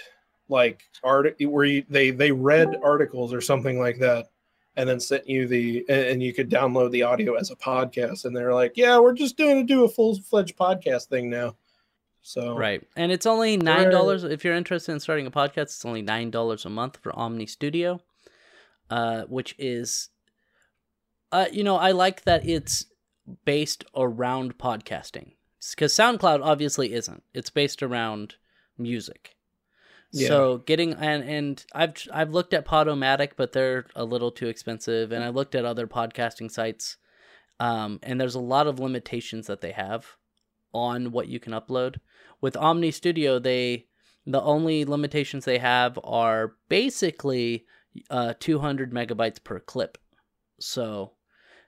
like 0.50 0.82
art 1.02 1.34
where 1.40 1.64
you, 1.64 1.84
they 1.88 2.10
they 2.10 2.32
read 2.32 2.76
articles 2.82 3.32
or 3.32 3.40
something 3.40 3.78
like 3.78 3.98
that 3.98 4.28
and 4.76 4.88
then 4.88 5.00
sent 5.00 5.28
you 5.28 5.46
the 5.46 5.84
and 5.88 6.22
you 6.22 6.32
could 6.32 6.50
download 6.50 6.90
the 6.90 7.02
audio 7.02 7.34
as 7.34 7.50
a 7.50 7.56
podcast 7.56 8.24
and 8.24 8.36
they're 8.36 8.54
like 8.54 8.76
yeah 8.76 8.98
we're 8.98 9.14
just 9.14 9.36
doing 9.36 9.56
to 9.56 9.74
do 9.74 9.84
a 9.84 9.88
full-fledged 9.88 10.56
podcast 10.56 11.06
thing 11.06 11.30
now 11.30 11.54
so 12.22 12.54
Right. 12.56 12.86
And 12.96 13.10
it's 13.10 13.26
only 13.26 13.56
nine 13.56 13.90
dollars 13.90 14.24
if 14.24 14.44
you're 14.44 14.54
interested 14.54 14.92
in 14.92 15.00
starting 15.00 15.26
a 15.26 15.30
podcast, 15.30 15.56
it's 15.56 15.84
only 15.84 16.02
nine 16.02 16.30
dollars 16.30 16.64
a 16.64 16.70
month 16.70 16.98
for 17.02 17.12
Omny 17.12 17.48
Studio. 17.48 18.00
Uh, 18.90 19.22
which 19.22 19.54
is 19.56 20.10
uh, 21.32 21.46
you 21.52 21.62
know, 21.62 21.76
I 21.76 21.92
like 21.92 22.24
that 22.24 22.46
it's 22.46 22.86
based 23.44 23.84
around 23.94 24.58
podcasting. 24.58 25.32
Because 25.70 25.92
SoundCloud 25.92 26.40
obviously 26.42 26.92
isn't. 26.92 27.22
It's 27.34 27.50
based 27.50 27.82
around 27.82 28.34
music. 28.76 29.36
Yeah. 30.12 30.28
So 30.28 30.58
getting 30.58 30.94
and 30.94 31.22
and 31.22 31.64
I've 31.72 31.94
I've 32.12 32.30
looked 32.30 32.52
at 32.52 32.66
Podomatic, 32.66 33.32
but 33.36 33.52
they're 33.52 33.86
a 33.94 34.04
little 34.04 34.32
too 34.32 34.48
expensive. 34.48 35.12
And 35.12 35.22
I 35.22 35.28
looked 35.28 35.54
at 35.54 35.64
other 35.64 35.86
podcasting 35.86 36.50
sites, 36.50 36.96
um, 37.60 38.00
and 38.02 38.20
there's 38.20 38.34
a 38.34 38.40
lot 38.40 38.66
of 38.66 38.80
limitations 38.80 39.46
that 39.46 39.60
they 39.60 39.72
have 39.72 40.16
on 40.72 41.12
what 41.12 41.28
you 41.28 41.38
can 41.38 41.52
upload. 41.52 41.96
With 42.40 42.54
Omny 42.54 42.92
Studio, 42.92 43.38
they 43.38 43.86
the 44.26 44.42
only 44.42 44.84
limitations 44.84 45.44
they 45.44 45.58
have 45.58 45.98
are 46.02 46.54
basically 46.68 47.66
uh, 48.10 48.34
200 48.38 48.92
megabytes 48.92 49.42
per 49.42 49.60
clip. 49.60 49.98
So 50.58 51.12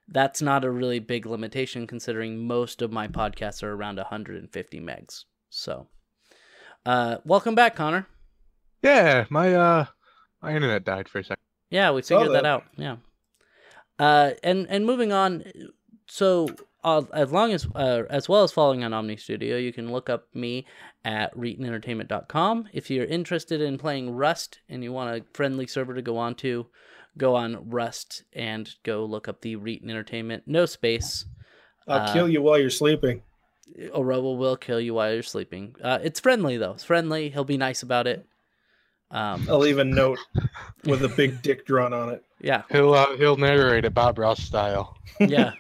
that's 0.08 0.42
not 0.42 0.64
a 0.64 0.70
really 0.70 0.98
big 0.98 1.26
limitation 1.26 1.86
considering 1.86 2.46
most 2.46 2.82
of 2.82 2.92
my 2.92 3.08
podcasts 3.08 3.62
are 3.62 3.72
around 3.72 3.96
150 3.96 4.80
megs. 4.80 5.24
So, 5.48 5.88
uh, 6.84 7.18
welcome 7.24 7.54
back, 7.54 7.74
Connor. 7.76 8.06
Yeah, 8.82 9.26
my 9.30 9.54
uh, 9.54 9.84
my 10.42 10.54
internet 10.54 10.84
died 10.84 11.08
for 11.08 11.20
a 11.20 11.24
second. 11.24 11.42
Yeah, 11.70 11.90
we 11.92 12.02
figured 12.02 12.28
that 12.28 12.42
that. 12.42 12.44
out. 12.44 12.64
Yeah. 12.76 12.96
Uh, 13.98 14.32
and 14.42 14.66
and 14.68 14.84
moving 14.84 15.12
on, 15.12 15.44
so 16.06 16.48
uh, 16.82 17.02
as 17.12 17.30
long 17.32 17.52
as 17.52 17.66
uh, 17.74 18.02
as 18.10 18.28
well 18.28 18.42
as 18.42 18.52
following 18.52 18.82
on 18.82 18.90
Omny 18.90 19.18
Studio, 19.20 19.56
you 19.56 19.72
can 19.72 19.92
look 19.92 20.10
up 20.10 20.26
me 20.34 20.66
at 21.04 21.34
reetinentertainment.com. 21.36 22.68
If 22.72 22.90
you're 22.90 23.04
interested 23.04 23.60
in 23.60 23.78
playing 23.78 24.10
Rust 24.14 24.60
and 24.68 24.82
you 24.82 24.92
want 24.92 25.16
a 25.16 25.24
friendly 25.32 25.66
server 25.66 25.94
to 25.94 26.02
go 26.02 26.16
on 26.18 26.34
to, 26.36 26.66
go 27.16 27.34
on 27.36 27.70
Rust 27.70 28.24
and 28.32 28.68
go 28.82 29.04
look 29.04 29.28
up 29.28 29.40
the 29.42 29.56
Reetin 29.56 29.90
Entertainment. 29.90 30.44
No 30.46 30.66
space. 30.66 31.24
i'll 31.86 32.00
Uh, 32.00 32.12
kill 32.12 32.28
you 32.28 32.42
while 32.42 32.58
you're 32.58 32.70
sleeping 32.70 33.22
Orobo 33.94 34.36
will 34.36 34.56
kill 34.56 34.80
you 34.80 34.94
while 34.94 35.12
you're 35.14 35.22
sleeping. 35.22 35.74
Uh, 35.82 35.98
it's 36.02 36.20
friendly 36.20 36.58
though. 36.58 36.72
It's 36.72 36.84
friendly. 36.84 37.30
He'll 37.30 37.44
be 37.44 37.56
nice 37.56 37.82
about 37.82 38.06
it. 38.06 38.26
Um, 39.12 39.46
i'll 39.50 39.58
leave 39.58 39.78
a 39.78 39.84
note 39.84 40.18
with 40.84 41.04
a 41.04 41.08
big 41.08 41.42
dick 41.42 41.66
drawn 41.66 41.92
on 41.92 42.08
it 42.08 42.24
yeah. 42.42 42.62
He'll 42.70 42.92
uh, 42.92 43.16
he'll 43.16 43.36
narrate 43.36 43.84
it 43.84 43.94
Bob 43.94 44.18
Ross 44.18 44.42
style. 44.42 44.98
yeah. 45.20 45.52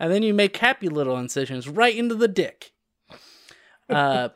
And 0.00 0.12
then 0.12 0.22
you 0.22 0.32
make 0.32 0.56
happy 0.56 0.88
little 0.88 1.18
incisions 1.18 1.68
right 1.68 1.94
into 1.94 2.14
the 2.14 2.28
dick. 2.28 2.72
Uh, 3.88 4.30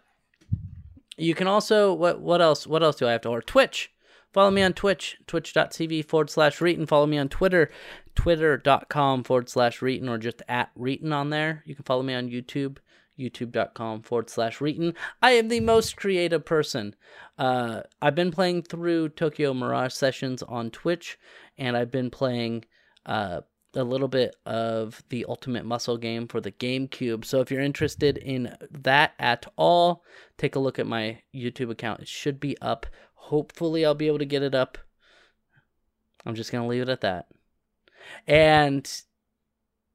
you 1.17 1.35
can 1.35 1.47
also 1.47 1.93
what 1.93 2.21
what 2.21 2.41
else? 2.41 2.67
What 2.67 2.83
else 2.83 2.97
do 2.97 3.09
I 3.09 3.13
have 3.13 3.23
to 3.23 3.31
order? 3.31 3.45
Twitch. 3.45 3.89
Follow 4.33 4.51
me 4.51 4.63
on 4.63 4.73
Twitch, 4.73 5.19
twitch.tv 5.27 6.07
forward 6.07 6.31
slash 6.31 6.59
Reetin. 6.59 6.89
Follow 6.89 7.05
me 7.05 7.19
on 7.19 7.29
Twitter, 7.29 7.71
twitter.com 8.15 9.25
forward 9.25 9.51
slash 9.51 9.81
Reetin, 9.81 10.09
or 10.09 10.17
just 10.17 10.41
at 10.49 10.75
Reetin 10.75 11.13
on 11.13 11.29
there. 11.29 11.63
You 11.67 11.75
can 11.75 11.85
follow 11.85 12.03
me 12.03 12.15
on 12.15 12.31
YouTube, 12.31 12.79
youtube.com 13.19 14.03
forward 14.03 14.31
slash 14.31 14.59
Reetin. 14.59 14.95
I 15.21 15.33
am 15.33 15.49
the 15.49 15.61
most 15.61 15.97
creative 15.97 16.45
person. 16.45 16.95
Uh, 17.39 17.83
I've 18.01 18.15
been 18.15 18.31
playing 18.31 18.63
through 18.63 19.11
Tokyo 19.11 19.55
Mirage 19.55 19.93
sessions 19.93 20.43
on 20.43 20.71
Twitch, 20.71 21.19
and 21.59 21.77
I've 21.77 21.91
been 21.91 22.11
playing 22.11 22.65
uh, 23.07 23.43
a 23.75 23.85
little 23.85 24.09
bit 24.09 24.37
of 24.45 25.03
the 25.09 25.25
Ultimate 25.29 25.65
Muscle 25.65 25.97
game 25.97 26.29
for 26.29 26.41
the 26.41 26.53
GameCube. 26.53 27.25
So 27.25 27.41
if 27.41 27.51
you're 27.51 27.61
interested 27.61 28.19
in 28.19 28.57
that 28.71 29.13
at 29.19 29.47
all, 29.57 30.05
take 30.37 30.57
a 30.57 30.61
look 30.61 30.79
at 30.79 30.87
my 30.87 31.23
YouTube 31.35 31.71
account. 31.71 32.01
It 32.01 32.09
should 32.09 32.39
be 32.39 32.57
up. 32.61 32.87
Hopefully, 33.15 33.85
I'll 33.85 33.95
be 33.95 34.09
able 34.09 34.19
to 34.19 34.25
get 34.25 34.43
it 34.43 34.55
up. 34.55 34.79
I'm 36.27 36.35
just 36.35 36.53
going 36.53 36.63
to 36.63 36.69
leave 36.69 36.83
it 36.83 36.89
at 36.89 37.01
that. 37.01 37.27
And 38.27 38.91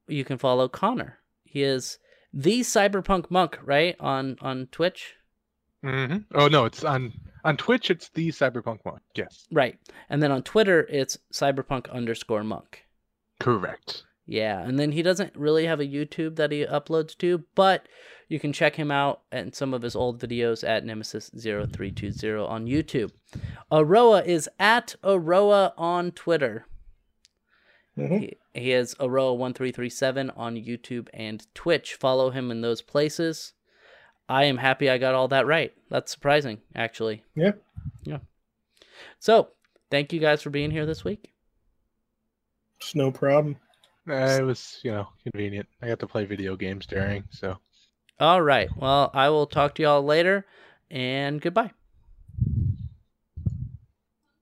you 0.08 0.24
can 0.24 0.38
follow 0.38 0.68
Connor. 0.68 1.20
He 1.44 1.64
is 1.64 2.00
the 2.34 2.62
Cyberpunk 2.62 3.30
Monk, 3.32 3.58
right? 3.64 3.96
On 4.00 4.38
on 4.42 4.68
Twitch. 4.72 5.16
hmm 5.84 6.18
Oh 6.34 6.48
no, 6.48 6.66
it's 6.66 6.84
on 6.84 7.14
on 7.44 7.58
Twitch. 7.58 7.90
It's 7.90 8.10
the 8.10 8.30
Cyberpunk 8.30 8.84
monk 8.86 9.02
Yes, 9.16 9.48
Right. 9.52 9.78
And 10.10 10.22
then 10.22 10.32
on 10.32 10.44
Twitter, 10.44 10.86
it's 10.90 11.18
cyberpunk 11.34 11.90
underscore 11.92 12.44
monk. 12.44 12.84
correct. 13.40 14.04
Yeah, 14.30 14.60
and 14.60 14.78
then 14.78 14.92
he 14.92 15.02
doesn't 15.04 15.34
really 15.38 15.66
have 15.68 15.80
a 15.80 15.86
YouTube 15.86 16.36
that 16.36 16.52
he 16.52 16.66
uploads 16.66 17.18
to, 17.20 17.46
but 17.56 17.88
you 18.28 18.42
can 18.42 18.52
check 18.52 18.76
him 18.76 18.92
out 18.92 19.22
and 19.32 19.56
some 19.56 19.74
of 19.74 19.82
his 19.82 19.96
old 19.96 20.20
videos 20.20 20.68
at 20.68 20.84
Nemesis0320 20.84 22.50
on 22.50 22.66
YouTube. 22.66 23.12
Aroah 23.72 24.26
is 24.26 24.50
at 24.60 24.96
Aroah 25.02 25.72
on 25.78 26.12
Twitter. 26.12 26.66
Mhm. 27.98 28.20
He, 28.20 28.38
he 28.54 28.72
is 28.72 28.96
Aroa1337 28.96 30.32
on 30.38 30.56
YouTube 30.56 31.08
and 31.14 31.46
Twitch. 31.54 31.96
Follow 31.96 32.30
him 32.30 32.52
in 32.52 32.62
those 32.62 32.82
places. 32.82 33.54
I 34.30 34.44
am 34.44 34.58
happy 34.58 34.90
I 34.90 34.98
got 34.98 35.16
all 35.16 35.28
that 35.30 35.48
right. 35.48 35.74
That's 35.90 36.12
surprising, 36.12 36.62
actually. 36.76 37.24
Yeah. 37.36 37.54
Yeah. 38.04 38.20
So, 39.20 39.50
thank 39.90 40.12
you 40.12 40.20
guys 40.20 40.42
for 40.42 40.50
being 40.50 40.72
here 40.72 40.86
this 40.86 41.04
week. 41.04 41.34
It's 42.80 42.94
no 42.96 43.12
problem. 43.12 43.58
Uh, 44.08 44.38
it 44.40 44.44
was 44.44 44.80
you 44.84 44.92
know 44.92 45.08
convenient. 45.24 45.68
I 45.82 45.88
got 45.88 46.00
to 46.00 46.08
play 46.08 46.26
video 46.26 46.56
games 46.56 46.86
during, 46.86 47.26
so 47.30 47.58
All 48.20 48.42
right. 48.42 48.70
Well, 48.78 49.12
I 49.14 49.30
will 49.30 49.48
talk 49.48 49.76
to 49.76 49.82
y'all 49.84 50.04
later 50.04 50.46
and 50.90 51.42
goodbye. 51.42 51.72